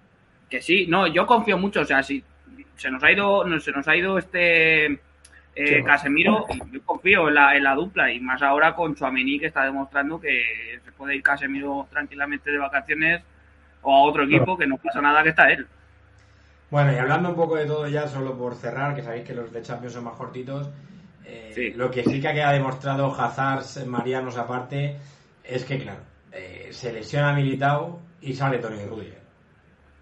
Que 0.51 0.61
sí, 0.61 0.89
no, 0.89 1.07
yo 1.07 1.25
confío 1.25 1.57
mucho, 1.57 1.83
o 1.83 1.85
sea, 1.85 2.03
si 2.03 2.25
se 2.75 2.91
nos 2.91 3.01
ha 3.05 3.13
ido, 3.13 3.61
se 3.61 3.71
nos 3.71 3.87
ha 3.87 3.95
ido 3.95 4.19
este 4.19 4.99
eh, 5.55 5.83
Casemiro, 5.85 6.47
yo 6.71 6.83
confío 6.83 7.29
en 7.29 7.35
la, 7.35 7.55
en 7.57 7.65
la 7.65 7.75
dupla 7.75 8.11
y 8.11 8.21
más 8.21 8.41
ahora 8.43 8.75
con 8.75 8.95
Chuamení 8.95 9.39
que 9.39 9.47
está 9.47 9.65
demostrando 9.65 10.19
que 10.19 10.81
se 10.83 10.93
puede 10.93 11.17
ir 11.17 11.23
Casemiro 11.23 11.87
tranquilamente 11.91 12.51
de 12.51 12.59
vacaciones 12.59 13.23
o 13.83 13.95
a 13.95 14.03
otro 14.03 14.25
equipo 14.25 14.57
que 14.57 14.67
no 14.67 14.79
pasa 14.79 15.01
nada 15.01 15.23
que 15.23 15.31
está 15.31 15.51
él. 15.51 15.67
Bueno, 16.71 16.93
y 16.93 16.97
hablando 16.97 17.29
un 17.29 17.35
poco 17.35 17.57
de 17.57 17.67
todo 17.67 17.87
ya, 17.87 18.09
solo 18.09 18.37
por 18.37 18.55
cerrar, 18.55 18.95
que 18.95 19.03
sabéis 19.03 19.25
que 19.25 19.35
los 19.35 19.53
de 19.53 19.61
Champions 19.61 19.93
son 19.93 20.05
más 20.05 20.15
cortitos, 20.15 20.71
eh, 21.27 21.75
lo 21.77 21.91
que 21.91 22.03
sí 22.03 22.19
que 22.19 22.43
ha 22.43 22.53
demostrado 22.53 23.13
Hazard, 23.13 23.87
Marianos 23.87 24.39
aparte, 24.39 24.97
es 25.45 25.65
que, 25.67 25.79
claro, 25.79 26.01
eh, 26.33 26.69
se 26.71 26.93
lesiona 26.93 27.35
Militao 27.35 28.01
y 28.23 28.33
sale 28.33 28.59
Tony 28.59 28.83
Rudiger. 28.87 29.21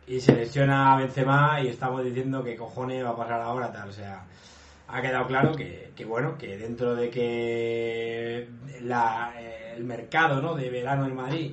Y 0.06 0.20
se 0.20 0.32
lesiona 0.32 0.96
Benzema 0.96 1.60
y 1.60 1.68
estamos 1.68 2.04
diciendo 2.04 2.44
que 2.44 2.54
cojones 2.54 3.04
va 3.04 3.10
a 3.10 3.16
pasar 3.16 3.40
ahora 3.40 3.72
tal, 3.72 3.88
o 3.88 3.92
sea 3.92 4.22
ha 4.92 5.02
quedado 5.02 5.26
claro 5.26 5.52
que, 5.54 6.04
bueno, 6.04 6.36
que 6.38 6.56
dentro 6.56 6.94
de 6.94 7.10
que 7.10 8.48
la, 8.82 9.32
eh, 9.38 9.74
el 9.76 9.84
mercado 9.84 10.40
¿no? 10.40 10.54
de 10.54 10.70
verano 10.70 11.06
en 11.06 11.14
Madrid 11.14 11.52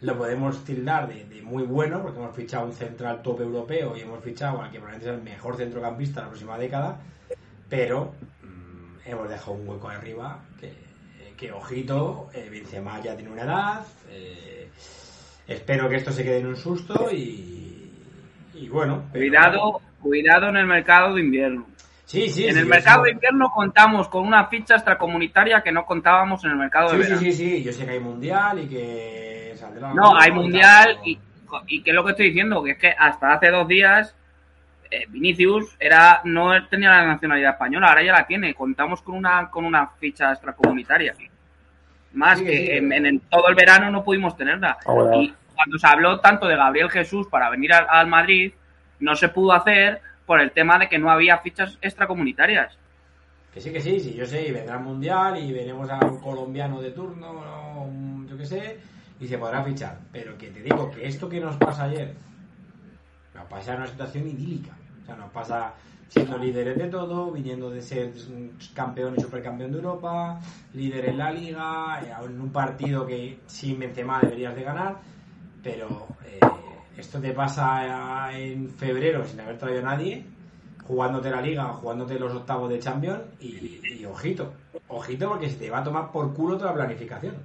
lo 0.00 0.16
podemos 0.16 0.64
tildar 0.64 1.08
de, 1.08 1.42
muy 1.42 1.64
bueno, 1.64 2.02
porque 2.02 2.18
hemos 2.18 2.36
fichado 2.36 2.66
un 2.66 2.72
central 2.72 3.22
top 3.22 3.40
europeo 3.40 3.96
y 3.96 4.00
hemos 4.00 4.22
fichado 4.22 4.62
al 4.62 4.70
que 4.70 4.78
probablemente 4.78 5.10
es 5.10 5.16
el 5.16 5.22
mejor 5.22 5.56
centrocampista 5.56 6.20
de 6.20 6.26
la 6.26 6.28
próxima 6.28 6.58
década, 6.58 7.00
pero 7.68 8.12
mm, 8.42 9.08
hemos 9.08 9.28
dejado 9.28 9.52
un 9.52 9.68
hueco 9.68 9.88
arriba 9.88 10.40
que, 11.36 11.52
ojito, 11.52 12.28
eh, 12.34 12.48
Benzema 12.50 13.00
ya 13.00 13.14
tiene 13.14 13.30
una 13.30 13.42
edad, 13.42 13.86
eh, 14.10 14.68
espero 15.46 15.88
que 15.88 15.96
esto 15.96 16.10
se 16.10 16.24
quede 16.24 16.38
en 16.38 16.48
un 16.48 16.56
susto 16.56 17.08
y, 17.12 17.90
bueno. 18.68 19.04
Cuidado, 19.12 19.80
cuidado 20.02 20.48
en 20.48 20.56
el 20.56 20.66
mercado 20.66 21.14
de 21.14 21.20
invierno 21.22 21.66
Sí, 22.08 22.30
sí, 22.30 22.46
en 22.46 22.56
el 22.56 22.64
mercado 22.64 23.02
de 23.02 23.10
invierno 23.10 23.50
contamos 23.50 24.08
con 24.08 24.26
una 24.26 24.46
ficha 24.46 24.76
extracomunitaria 24.76 25.60
que 25.60 25.70
no 25.70 25.84
contábamos 25.84 26.42
en 26.42 26.52
el 26.52 26.56
mercado 26.56 26.90
de 26.90 26.96
verano. 27.00 27.18
Sí, 27.18 27.32
sí, 27.32 27.50
sí, 27.50 27.62
yo 27.62 27.70
sé 27.70 27.84
que 27.84 27.90
hay 27.90 28.00
mundial 28.00 28.60
y 28.60 28.66
que 28.66 29.54
No, 29.92 30.18
hay 30.18 30.32
mundial 30.32 31.00
y, 31.04 31.18
y 31.66 31.82
que 31.82 31.90
es 31.90 31.94
lo 31.94 32.02
que 32.06 32.12
estoy 32.12 32.28
diciendo, 32.28 32.62
que 32.62 32.70
es 32.70 32.78
que 32.78 32.94
hasta 32.98 33.34
hace 33.34 33.50
dos 33.50 33.68
días 33.68 34.16
eh, 34.90 35.04
Vinicius 35.10 35.76
era 35.78 36.22
no 36.24 36.50
tenía 36.68 36.88
la 36.92 37.08
nacionalidad 37.08 37.52
española, 37.52 37.88
ahora 37.88 38.02
ya 38.02 38.12
la 38.12 38.26
tiene. 38.26 38.54
Contamos 38.54 39.02
con 39.02 39.14
una 39.14 39.50
con 39.50 39.66
una 39.66 39.86
ficha 39.86 40.32
extracomunitaria. 40.32 41.14
Más 42.14 42.40
que 42.40 42.78
en, 42.78 43.20
todo 43.28 43.48
el 43.48 43.54
verano 43.54 43.90
no 43.90 44.02
pudimos 44.02 44.34
tenerla. 44.34 44.78
Ah, 44.86 45.14
y 45.14 45.34
cuando 45.54 45.78
se 45.78 45.86
habló 45.86 46.20
tanto 46.20 46.48
de 46.48 46.56
Gabriel 46.56 46.88
Jesús 46.88 47.26
para 47.26 47.50
venir 47.50 47.74
al 47.74 48.06
Madrid, 48.06 48.50
no 48.98 49.14
se 49.14 49.28
pudo 49.28 49.52
hacer 49.52 50.00
por 50.28 50.42
el 50.42 50.52
tema 50.52 50.78
de 50.78 50.90
que 50.90 50.98
no 50.98 51.10
había 51.10 51.38
fichas 51.38 51.78
extracomunitarias. 51.80 52.76
Que 53.52 53.62
sí, 53.62 53.72
que 53.72 53.80
sí, 53.80 53.98
sí, 53.98 54.12
yo 54.12 54.26
sé, 54.26 54.46
y 54.46 54.52
vendrá 54.52 54.76
el 54.76 54.82
Mundial 54.82 55.42
y 55.42 55.50
veremos 55.54 55.88
a 55.88 55.98
un 56.04 56.20
colombiano 56.20 56.82
de 56.82 56.90
turno, 56.90 57.88
yo 58.28 58.36
qué 58.36 58.44
sé, 58.44 58.78
y 59.18 59.26
se 59.26 59.38
podrá 59.38 59.64
fichar. 59.64 59.98
Pero 60.12 60.36
que 60.36 60.48
te 60.48 60.60
digo 60.60 60.90
que 60.90 61.06
esto 61.06 61.30
que 61.30 61.40
nos 61.40 61.56
pasa 61.56 61.84
ayer, 61.84 62.14
nos 63.34 63.46
pasa 63.46 63.72
en 63.72 63.78
una 63.78 63.86
situación 63.86 64.28
idílica. 64.28 64.76
O 65.02 65.06
sea, 65.06 65.16
nos 65.16 65.30
pasa 65.30 65.72
siendo 66.08 66.36
líderes 66.36 66.76
de 66.76 66.88
todo, 66.88 67.32
viniendo 67.32 67.70
de 67.70 67.80
ser 67.80 68.12
campeón 68.74 69.14
y 69.16 69.22
supercampeón 69.22 69.72
de 69.72 69.78
Europa, 69.78 70.40
líder 70.74 71.06
en 71.08 71.16
la 71.16 71.30
liga, 71.30 72.02
eh, 72.04 72.12
en 72.22 72.38
un 72.38 72.52
partido 72.52 73.06
que 73.06 73.38
sin 73.46 73.78
Benzema 73.78 74.20
deberías 74.20 74.54
de 74.54 74.62
ganar, 74.62 74.96
pero 75.62 76.06
eh, 76.26 76.40
esto 76.98 77.20
te 77.20 77.32
pasa 77.32 78.36
en 78.36 78.68
febrero 78.70 79.24
sin 79.24 79.40
haber 79.40 79.56
traído 79.56 79.80
a 79.80 79.94
nadie, 79.94 80.24
jugándote 80.84 81.30
la 81.30 81.40
liga, 81.40 81.64
jugándote 81.64 82.18
los 82.18 82.34
octavos 82.34 82.68
de 82.68 82.80
Champions 82.80 83.22
y, 83.40 83.80
y 84.00 84.04
ojito, 84.04 84.52
ojito 84.88 85.28
porque 85.28 85.48
se 85.48 85.56
te 85.56 85.70
va 85.70 85.78
a 85.78 85.84
tomar 85.84 86.10
por 86.10 86.34
culo 86.34 86.58
toda 86.58 86.70
la 86.70 86.76
planificación. 86.76 87.36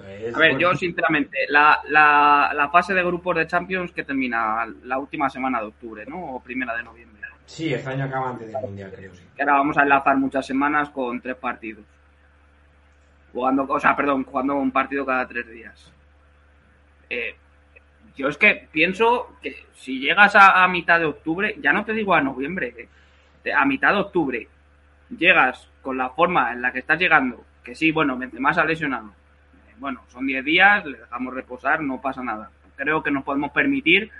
a 0.00 0.38
ver, 0.38 0.58
yo 0.58 0.74
sinceramente, 0.74 1.38
la, 1.48 1.80
la, 1.90 2.52
la, 2.54 2.70
fase 2.70 2.94
de 2.94 3.04
grupos 3.04 3.36
de 3.36 3.46
Champions 3.46 3.92
que 3.92 4.04
termina 4.04 4.66
la 4.84 4.98
última 4.98 5.28
semana 5.28 5.60
de 5.60 5.66
octubre, 5.66 6.06
¿no? 6.06 6.36
O 6.36 6.40
primera 6.40 6.74
de 6.74 6.82
noviembre. 6.82 7.12
Sí, 7.44 7.74
este 7.74 7.90
año 7.90 8.04
acaba 8.04 8.30
antes 8.30 8.50
del 8.50 8.62
Mundial, 8.62 8.90
creo, 8.96 9.14
sí. 9.14 9.22
Ahora 9.38 9.54
vamos 9.54 9.76
a 9.76 9.82
enlazar 9.82 10.16
muchas 10.16 10.46
semanas 10.46 10.88
con 10.88 11.20
tres 11.20 11.36
partidos. 11.36 11.84
Jugando, 13.34 13.64
o 13.64 13.80
sea, 13.80 13.94
perdón, 13.94 14.24
jugando 14.24 14.54
un 14.54 14.70
partido 14.70 15.04
cada 15.04 15.28
tres 15.28 15.46
días. 15.50 15.92
Eh, 17.10 17.34
yo 18.16 18.28
es 18.28 18.36
que 18.36 18.68
pienso 18.70 19.36
que 19.42 19.66
si 19.74 19.98
llegas 19.98 20.34
a, 20.36 20.66
mitad 20.68 21.00
de 21.00 21.06
octubre, 21.06 21.56
ya 21.60 21.72
no 21.72 21.84
te 21.84 21.92
digo 21.92 22.14
a 22.14 22.20
noviembre, 22.20 22.88
eh, 23.44 23.52
a 23.52 23.64
mitad 23.64 23.92
de 23.92 24.00
octubre, 24.00 24.48
llegas 25.16 25.68
con 25.80 25.96
la 25.96 26.10
forma 26.10 26.52
en 26.52 26.62
la 26.62 26.72
que 26.72 26.80
estás 26.80 26.98
llegando, 26.98 27.44
que 27.64 27.74
sí, 27.74 27.90
bueno, 27.90 28.18
más 28.38 28.58
ha 28.58 28.64
lesionado. 28.64 29.08
Eh, 29.08 29.74
bueno, 29.78 30.02
son 30.08 30.26
10 30.26 30.44
días, 30.44 30.84
le 30.84 30.98
dejamos 30.98 31.34
reposar, 31.34 31.82
no 31.82 32.00
pasa 32.00 32.22
nada. 32.22 32.50
Creo 32.76 33.02
que 33.02 33.10
nos 33.10 33.24
podemos 33.24 33.50
permitir 33.50 34.10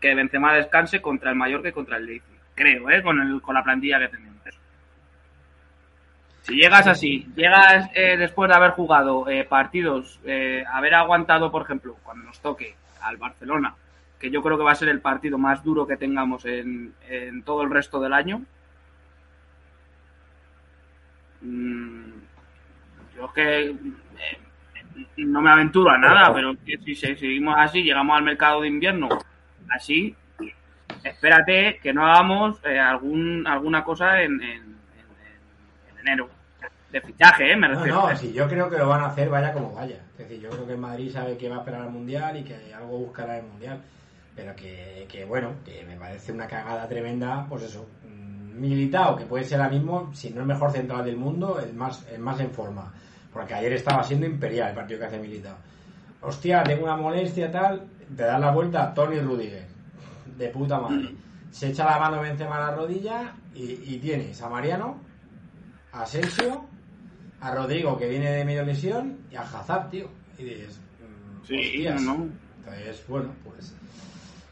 que 0.00 0.14
Benzema 0.14 0.54
descanse 0.54 1.00
contra 1.00 1.30
el 1.30 1.36
Mallorca 1.36 1.68
y 1.68 1.72
contra 1.72 1.96
el 1.96 2.06
Leipzig. 2.06 2.38
Creo, 2.54 2.90
¿eh? 2.90 3.02
Con, 3.02 3.20
el, 3.20 3.40
con 3.40 3.54
la 3.54 3.64
plantilla 3.64 3.98
que 3.98 4.08
tenemos. 4.08 4.30
Si 6.42 6.54
llegas 6.54 6.86
así, 6.86 7.26
llegas 7.36 7.90
eh, 7.94 8.16
después 8.16 8.48
de 8.48 8.56
haber 8.56 8.70
jugado 8.70 9.26
partidos, 9.48 10.18
haber 10.72 10.94
aguantado, 10.94 11.52
por 11.52 11.62
ejemplo, 11.62 11.96
cuando 12.02 12.24
nos 12.24 12.40
toque 12.40 12.74
al 13.02 13.16
Barcelona, 13.16 13.74
que 14.18 14.30
yo 14.30 14.42
creo 14.42 14.56
que 14.58 14.64
va 14.64 14.72
a 14.72 14.76
ser 14.76 14.88
el 14.88 15.00
partido 15.00 15.38
más 15.38 15.62
duro 15.64 15.86
que 15.86 15.96
tengamos 15.96 16.44
en, 16.44 16.94
en 17.08 17.42
todo 17.42 17.62
el 17.62 17.70
resto 17.70 18.00
del 18.00 18.12
año. 18.12 18.42
Mm, 21.40 22.10
yo 23.16 23.26
es 23.26 23.32
que 23.32 23.70
eh, 23.70 24.38
no 25.18 25.40
me 25.40 25.50
aventuro 25.50 25.90
a 25.90 25.98
nada, 25.98 26.32
pero 26.34 26.54
si 26.64 26.94
seguimos 26.94 27.54
así, 27.58 27.82
llegamos 27.82 28.16
al 28.16 28.24
mercado 28.24 28.60
de 28.60 28.68
invierno 28.68 29.08
así, 29.70 30.14
espérate 31.04 31.78
que 31.82 31.92
no 31.92 32.06
hagamos 32.06 32.60
eh, 32.64 32.78
algún, 32.78 33.46
alguna 33.46 33.84
cosa 33.84 34.22
en, 34.22 34.42
en, 34.42 34.62
en, 34.62 35.98
enero. 36.00 36.28
De 36.92 37.00
fichaje, 37.00 37.52
¿eh? 37.52 37.56
Me 37.56 37.68
refiero. 37.68 37.94
No, 37.94 38.10
no, 38.10 38.16
si 38.16 38.32
yo 38.32 38.48
creo 38.48 38.68
que 38.68 38.76
lo 38.76 38.88
van 38.88 39.02
a 39.02 39.06
hacer 39.06 39.28
vaya 39.28 39.52
como 39.52 39.72
vaya. 39.74 40.00
Es 40.12 40.18
decir, 40.18 40.40
yo 40.40 40.50
creo 40.50 40.66
que 40.66 40.76
Madrid 40.76 41.10
sabe 41.10 41.36
que 41.36 41.48
va 41.48 41.56
a 41.56 41.58
esperar 41.60 41.82
al 41.82 41.90
Mundial 41.90 42.36
y 42.36 42.44
que 42.44 42.74
algo 42.74 42.98
buscará 42.98 43.38
el 43.38 43.46
Mundial. 43.46 43.80
Pero 44.34 44.54
que, 44.56 45.06
que 45.08 45.24
bueno, 45.24 45.54
que 45.64 45.84
me 45.84 45.96
parece 45.96 46.32
una 46.32 46.46
cagada 46.46 46.88
tremenda, 46.88 47.46
pues 47.48 47.64
eso. 47.64 47.86
Militao, 48.04 49.16
que 49.16 49.24
puede 49.24 49.44
ser 49.44 49.60
ahora 49.60 49.72
mismo, 49.72 50.12
si 50.12 50.30
no 50.30 50.40
el 50.40 50.46
mejor 50.46 50.70
central 50.70 51.04
del 51.04 51.16
mundo, 51.16 51.58
el 51.60 51.72
más, 51.72 52.06
el 52.10 52.18
más 52.18 52.40
en 52.40 52.50
forma. 52.50 52.92
Porque 53.32 53.54
ayer 53.54 53.72
estaba 53.72 54.02
siendo 54.02 54.26
imperial 54.26 54.70
el 54.70 54.74
partido 54.74 55.00
que 55.00 55.06
hace 55.06 55.18
Militao. 55.18 55.56
Hostia, 56.20 56.62
tengo 56.62 56.84
una 56.84 56.96
molestia 56.96 57.50
tal, 57.50 57.86
te 58.14 58.22
das 58.24 58.40
la 58.40 58.50
vuelta 58.50 58.82
a 58.82 58.94
Tony 58.94 59.20
Rudiger. 59.20 59.66
De 60.36 60.48
puta 60.48 60.78
madre. 60.78 61.14
Se 61.50 61.68
echa 61.68 61.84
la 61.84 61.98
mano 61.98 62.20
Benzema 62.20 62.56
a 62.56 62.70
la 62.70 62.76
rodilla 62.76 63.34
y, 63.54 63.94
y 63.94 63.98
tienes 63.98 64.40
a 64.42 64.48
Mariano, 64.48 64.98
a 65.92 66.02
Asensio, 66.02 66.66
a 67.40 67.54
Rodrigo 67.54 67.98
que 67.98 68.08
viene 68.08 68.30
de 68.30 68.44
medio 68.44 68.64
lesión 68.64 69.18
y 69.30 69.36
a 69.36 69.42
Hazard, 69.42 69.90
tío. 69.90 70.08
Y 70.38 70.44
dices, 70.44 70.80
mmm, 71.00 71.46
sí, 71.46 71.86
no. 72.00 72.28
Entonces, 72.58 73.04
bueno, 73.08 73.30
pues 73.44 73.74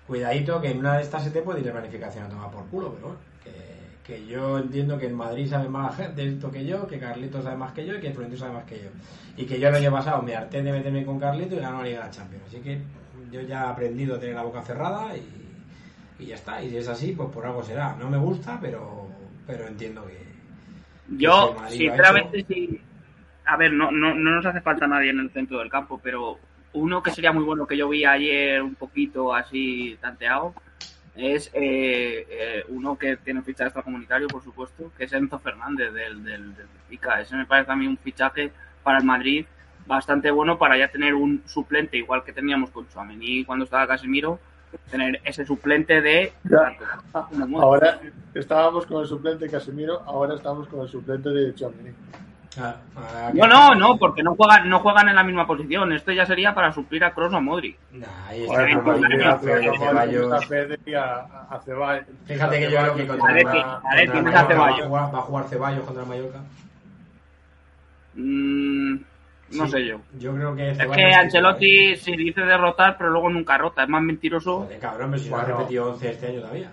cuidadito 0.06 0.60
que 0.60 0.70
en 0.70 0.78
una 0.78 0.96
de 0.96 1.02
estas 1.02 1.24
se 1.24 1.30
te 1.30 1.42
puede 1.42 1.60
ir 1.60 1.66
la 1.66 1.72
planificación 1.72 2.24
a 2.24 2.28
tomar 2.28 2.50
por 2.50 2.64
culo, 2.66 2.94
pero 2.94 3.08
bueno, 3.08 3.20
que, 3.44 4.14
que, 4.14 4.26
yo 4.26 4.58
entiendo 4.58 4.96
que 4.98 5.06
en 5.06 5.14
Madrid 5.14 5.46
sabe 5.46 5.68
más 5.68 5.98
de 6.16 6.28
esto 6.28 6.50
que 6.50 6.64
yo, 6.64 6.86
que 6.86 6.98
Carlito 6.98 7.42
sabe 7.42 7.56
más 7.56 7.72
que 7.72 7.86
yo 7.86 7.94
y 7.94 8.00
que 8.00 8.10
Florentino 8.12 8.40
sabe 8.40 8.54
más 8.54 8.64
que 8.64 8.82
yo. 8.82 8.88
Y 9.36 9.44
que 9.44 9.60
yo 9.60 9.68
el 9.68 9.74
año 9.74 9.92
pasado 9.92 10.22
me 10.22 10.34
harté 10.34 10.62
de 10.62 10.72
meterme 10.72 11.04
con 11.04 11.20
Carlito 11.20 11.54
y 11.54 11.60
ganó 11.60 11.78
la 11.78 11.88
Liga 11.88 12.04
de 12.06 12.10
Champions. 12.10 12.44
Así 12.48 12.60
que 12.60 12.80
yo 13.30 13.42
ya 13.42 13.64
he 13.64 13.68
aprendido 13.68 14.16
a 14.16 14.18
tener 14.18 14.34
la 14.34 14.42
boca 14.42 14.62
cerrada 14.62 15.14
y, 15.16 16.24
y 16.24 16.26
ya 16.26 16.34
está. 16.34 16.62
Y 16.62 16.70
si 16.70 16.78
es 16.78 16.88
así, 16.88 17.12
pues 17.12 17.28
por 17.28 17.44
algo 17.44 17.62
será. 17.62 17.94
No 17.96 18.08
me 18.08 18.18
gusta, 18.18 18.58
pero, 18.60 19.08
pero 19.46 19.66
entiendo 19.66 20.06
que. 20.06 20.26
Yo, 21.08 21.56
sinceramente, 21.68 22.44
sí. 22.46 22.80
A 23.46 23.56
ver, 23.56 23.72
no, 23.72 23.90
no, 23.90 24.14
no 24.14 24.30
nos 24.32 24.46
hace 24.46 24.60
falta 24.60 24.86
nadie 24.86 25.10
en 25.10 25.20
el 25.20 25.30
centro 25.30 25.58
del 25.58 25.70
campo, 25.70 25.98
pero 26.02 26.38
uno 26.74 27.02
que 27.02 27.10
sería 27.10 27.32
muy 27.32 27.44
bueno 27.44 27.66
que 27.66 27.76
yo 27.76 27.88
vi 27.88 28.04
ayer 28.04 28.62
un 28.62 28.74
poquito 28.74 29.34
así 29.34 29.96
tanteado 30.00 30.54
es 31.18 31.50
eh, 31.52 32.26
eh, 32.30 32.64
uno 32.68 32.96
que 32.96 33.16
tiene 33.16 33.42
ficha 33.42 33.64
extracomunitario, 33.64 34.28
por 34.28 34.42
supuesto, 34.42 34.92
que 34.96 35.04
es 35.04 35.12
Enzo 35.12 35.38
Fernández 35.40 35.92
del, 35.92 36.22
del, 36.22 36.54
del. 36.54 36.66
Ese 37.20 37.36
me 37.36 37.44
parece 37.44 37.72
a 37.72 37.76
mí 37.76 37.88
un 37.88 37.98
fichaje 37.98 38.52
para 38.84 38.98
el 38.98 39.04
Madrid 39.04 39.44
bastante 39.84 40.30
bueno 40.30 40.58
para 40.58 40.78
ya 40.78 40.88
tener 40.88 41.14
un 41.14 41.42
suplente, 41.46 41.96
igual 41.96 42.22
que 42.22 42.32
teníamos 42.32 42.70
con 42.70 42.88
Chuamení 42.88 43.44
cuando 43.44 43.64
estaba 43.64 43.88
Casemiro, 43.88 44.38
tener 44.90 45.20
ese 45.24 45.44
suplente 45.44 46.00
de... 46.00 46.32
Ya, 46.44 46.76
ahora 47.56 48.00
estábamos 48.34 48.86
con 48.86 49.02
el 49.02 49.06
suplente 49.08 49.48
Casemiro, 49.48 50.02
ahora 50.06 50.34
estamos 50.34 50.68
con 50.68 50.80
el 50.80 50.88
suplente 50.88 51.30
de. 51.30 51.54
Ah, 52.60 52.76
ah, 52.96 53.30
No, 53.34 53.46
no, 53.46 53.74
no, 53.74 53.98
porque 53.98 54.22
no 54.22 54.34
juegan, 54.34 54.68
no 54.68 54.80
juegan 54.80 55.08
en 55.08 55.14
la 55.14 55.22
misma 55.22 55.46
posición. 55.46 55.92
Esto 55.92 56.12
ya 56.12 56.26
sería 56.26 56.54
para 56.54 56.72
suplir 56.72 57.04
a 57.04 57.12
Kroos 57.12 57.32
o 57.32 57.36
a 57.36 57.40
Modric. 57.40 57.76
Nah, 57.92 58.06
ahí 58.26 58.42
está, 58.42 58.54
Bueno, 58.54 58.82
como 58.82 59.06
dice 59.06 59.24
a 59.24 59.38
Ceballos. 59.38 59.78
Ceballos, 59.78 60.32
a 60.32 60.40
Fede 60.40 60.78
y 60.84 60.94
a, 60.94 61.14
a 61.50 61.60
Ceballos. 61.64 62.06
Fíjate 62.26 62.58
que 62.58 62.70
yo 62.70 62.78
creo 62.80 62.94
que 62.96 63.06
contra, 63.06 63.32
va 63.34 64.68
a 64.68 64.72
jugar, 64.72 65.14
va 65.14 65.18
a 65.18 65.22
jugar 65.22 65.48
Ceballos 65.48 65.84
contra 65.84 66.02
el 66.02 66.08
Mallorca. 66.08 66.40
No 69.52 69.64
Sí, 69.66 69.72
sé 69.72 69.86
yo. 69.86 70.00
Yo 70.18 70.34
creo 70.34 70.54
que 70.54 70.70
Es 70.70 70.76
Ceballos 70.76 70.96
que 70.96 71.14
Ancelotti 71.14 71.96
se 71.96 72.12
dice 72.12 72.42
derrotar, 72.42 72.96
pero 72.98 73.10
luego 73.10 73.30
nunca 73.30 73.56
rota. 73.56 73.82
Es 73.82 73.88
más 73.88 74.02
mentiroso. 74.02 74.60
Joder, 74.60 74.78
cabrón, 74.78 75.10
pero 75.10 75.22
si 75.22 75.30
no 75.30 75.36
ha 75.36 75.44
repetido 75.44 75.90
11 75.92 76.10
este 76.10 76.26
año 76.28 76.40
todavía. 76.40 76.70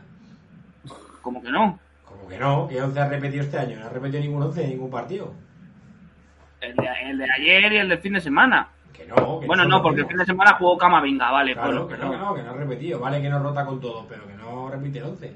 Como 1.21 1.41
que 1.41 1.49
no. 1.51 1.79
Como 2.03 2.27
que 2.27 2.37
no, 2.37 2.67
que 2.67 2.81
11 2.81 2.99
ha 2.99 3.07
repetido 3.09 3.43
este 3.43 3.57
año. 3.57 3.79
No 3.79 3.85
ha 3.85 3.89
repetido 3.89 4.21
ningún 4.21 4.43
11 4.43 4.63
en 4.63 4.69
ningún 4.71 4.91
partido. 4.91 5.33
El 6.61 6.75
de, 6.75 6.87
el 7.09 7.17
de 7.17 7.27
ayer 7.31 7.73
y 7.73 7.77
el 7.77 7.89
del 7.89 7.99
fin 7.99 8.13
de 8.13 8.21
semana. 8.21 8.67
Que 8.91 9.05
no. 9.05 9.39
Que 9.39 9.47
Bueno, 9.47 9.65
no, 9.65 9.81
porque 9.81 10.01
el 10.01 10.07
fin 10.07 10.17
de 10.17 10.25
semana 10.25 10.55
jugó 10.57 10.77
Camavinga, 10.77 11.31
vale. 11.31 11.53
Claro, 11.53 11.85
bueno, 11.85 11.87
que 11.87 11.97
no, 11.97 12.11
que 12.11 12.17
no, 12.17 12.35
que 12.35 12.43
no 12.43 12.49
ha 12.51 12.53
repetido. 12.53 12.99
Vale 12.99 13.21
que 13.21 13.29
no 13.29 13.39
rota 13.39 13.65
con 13.65 13.79
todo, 13.79 14.05
pero 14.07 14.27
que 14.27 14.33
no 14.33 14.69
repite 14.69 14.99
el 14.99 15.05
11. 15.05 15.35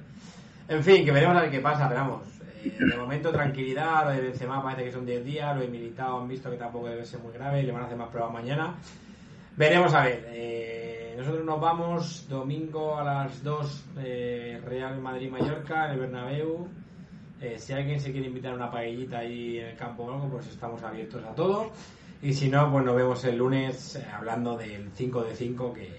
En 0.69 0.83
fin, 0.83 1.05
que 1.05 1.11
veremos 1.11 1.35
a 1.37 1.41
ver 1.41 1.51
qué 1.51 1.59
pasa, 1.59 1.87
veremos. 1.87 2.21
De 2.63 2.97
momento, 2.97 3.31
tranquilidad. 3.31 4.05
Lo 4.05 4.11
de 4.11 4.21
Benzema 4.21 4.61
parece 4.61 4.85
que 4.85 4.91
son 4.91 5.05
10 5.05 5.23
días. 5.23 5.55
Lo 5.55 5.61
de 5.61 5.67
Militao 5.67 6.19
han 6.19 6.27
visto 6.27 6.49
que 6.49 6.57
tampoco 6.57 6.87
debe 6.87 7.05
ser 7.05 7.19
muy 7.19 7.33
grave. 7.33 7.63
Le 7.63 7.71
van 7.71 7.83
a 7.83 7.85
hacer 7.85 7.97
más 7.97 8.09
pruebas 8.09 8.33
mañana. 8.33 8.75
Veremos 9.55 9.93
a 9.93 10.03
ver. 10.03 10.27
Eh, 10.29 11.15
nosotros 11.17 11.43
nos 11.43 11.59
vamos 11.59 12.27
domingo 12.29 12.97
a 12.97 13.03
las 13.03 13.43
2 13.43 13.85
eh, 13.97 14.61
Real 14.65 14.99
Madrid-Mallorca 15.01 15.87
en 15.87 15.91
el 15.91 15.99
Bernabéu. 15.99 16.67
Eh, 17.41 17.57
si 17.57 17.73
alguien 17.73 17.99
se 17.99 18.11
quiere 18.11 18.27
invitar 18.27 18.51
a 18.51 18.55
una 18.55 18.71
paellita 18.71 19.19
ahí 19.19 19.59
en 19.59 19.67
el 19.67 19.75
campo 19.75 20.03
o 20.03 20.13
algo, 20.13 20.29
pues 20.29 20.47
estamos 20.47 20.81
abiertos 20.83 21.23
a 21.23 21.35
todo. 21.35 21.71
Y 22.21 22.33
si 22.33 22.49
no, 22.49 22.71
pues 22.71 22.85
nos 22.85 22.95
vemos 22.95 23.23
el 23.25 23.37
lunes 23.37 23.95
eh, 23.95 24.05
hablando 24.13 24.57
del 24.57 24.91
5 24.93 25.23
de 25.23 25.35
5 25.35 25.73
que, 25.73 25.89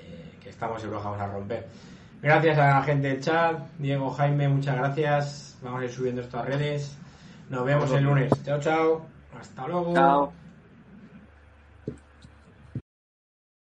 que 0.42 0.50
estamos 0.50 0.80
seguros 0.80 1.02
que 1.02 1.08
vamos 1.08 1.22
a 1.22 1.32
romper. 1.32 1.66
Gracias 2.22 2.58
a 2.58 2.66
la 2.66 2.82
gente 2.82 3.08
del 3.08 3.20
chat. 3.20 3.58
Diego, 3.78 4.10
Jaime, 4.10 4.48
muchas 4.48 4.76
gracias. 4.76 5.49
Vamos 5.62 5.82
a 5.82 5.84
ir 5.84 5.90
subiendo 5.90 6.20
esto 6.20 6.38
a 6.38 6.42
redes. 6.42 6.96
Nos 7.48 7.64
vemos 7.64 7.90
el 7.92 8.04
lunes. 8.04 8.32
Chao, 8.44 8.60
chao. 8.60 9.06
Hasta 9.38 9.66
luego. 9.66 9.94
Chao. 9.94 10.32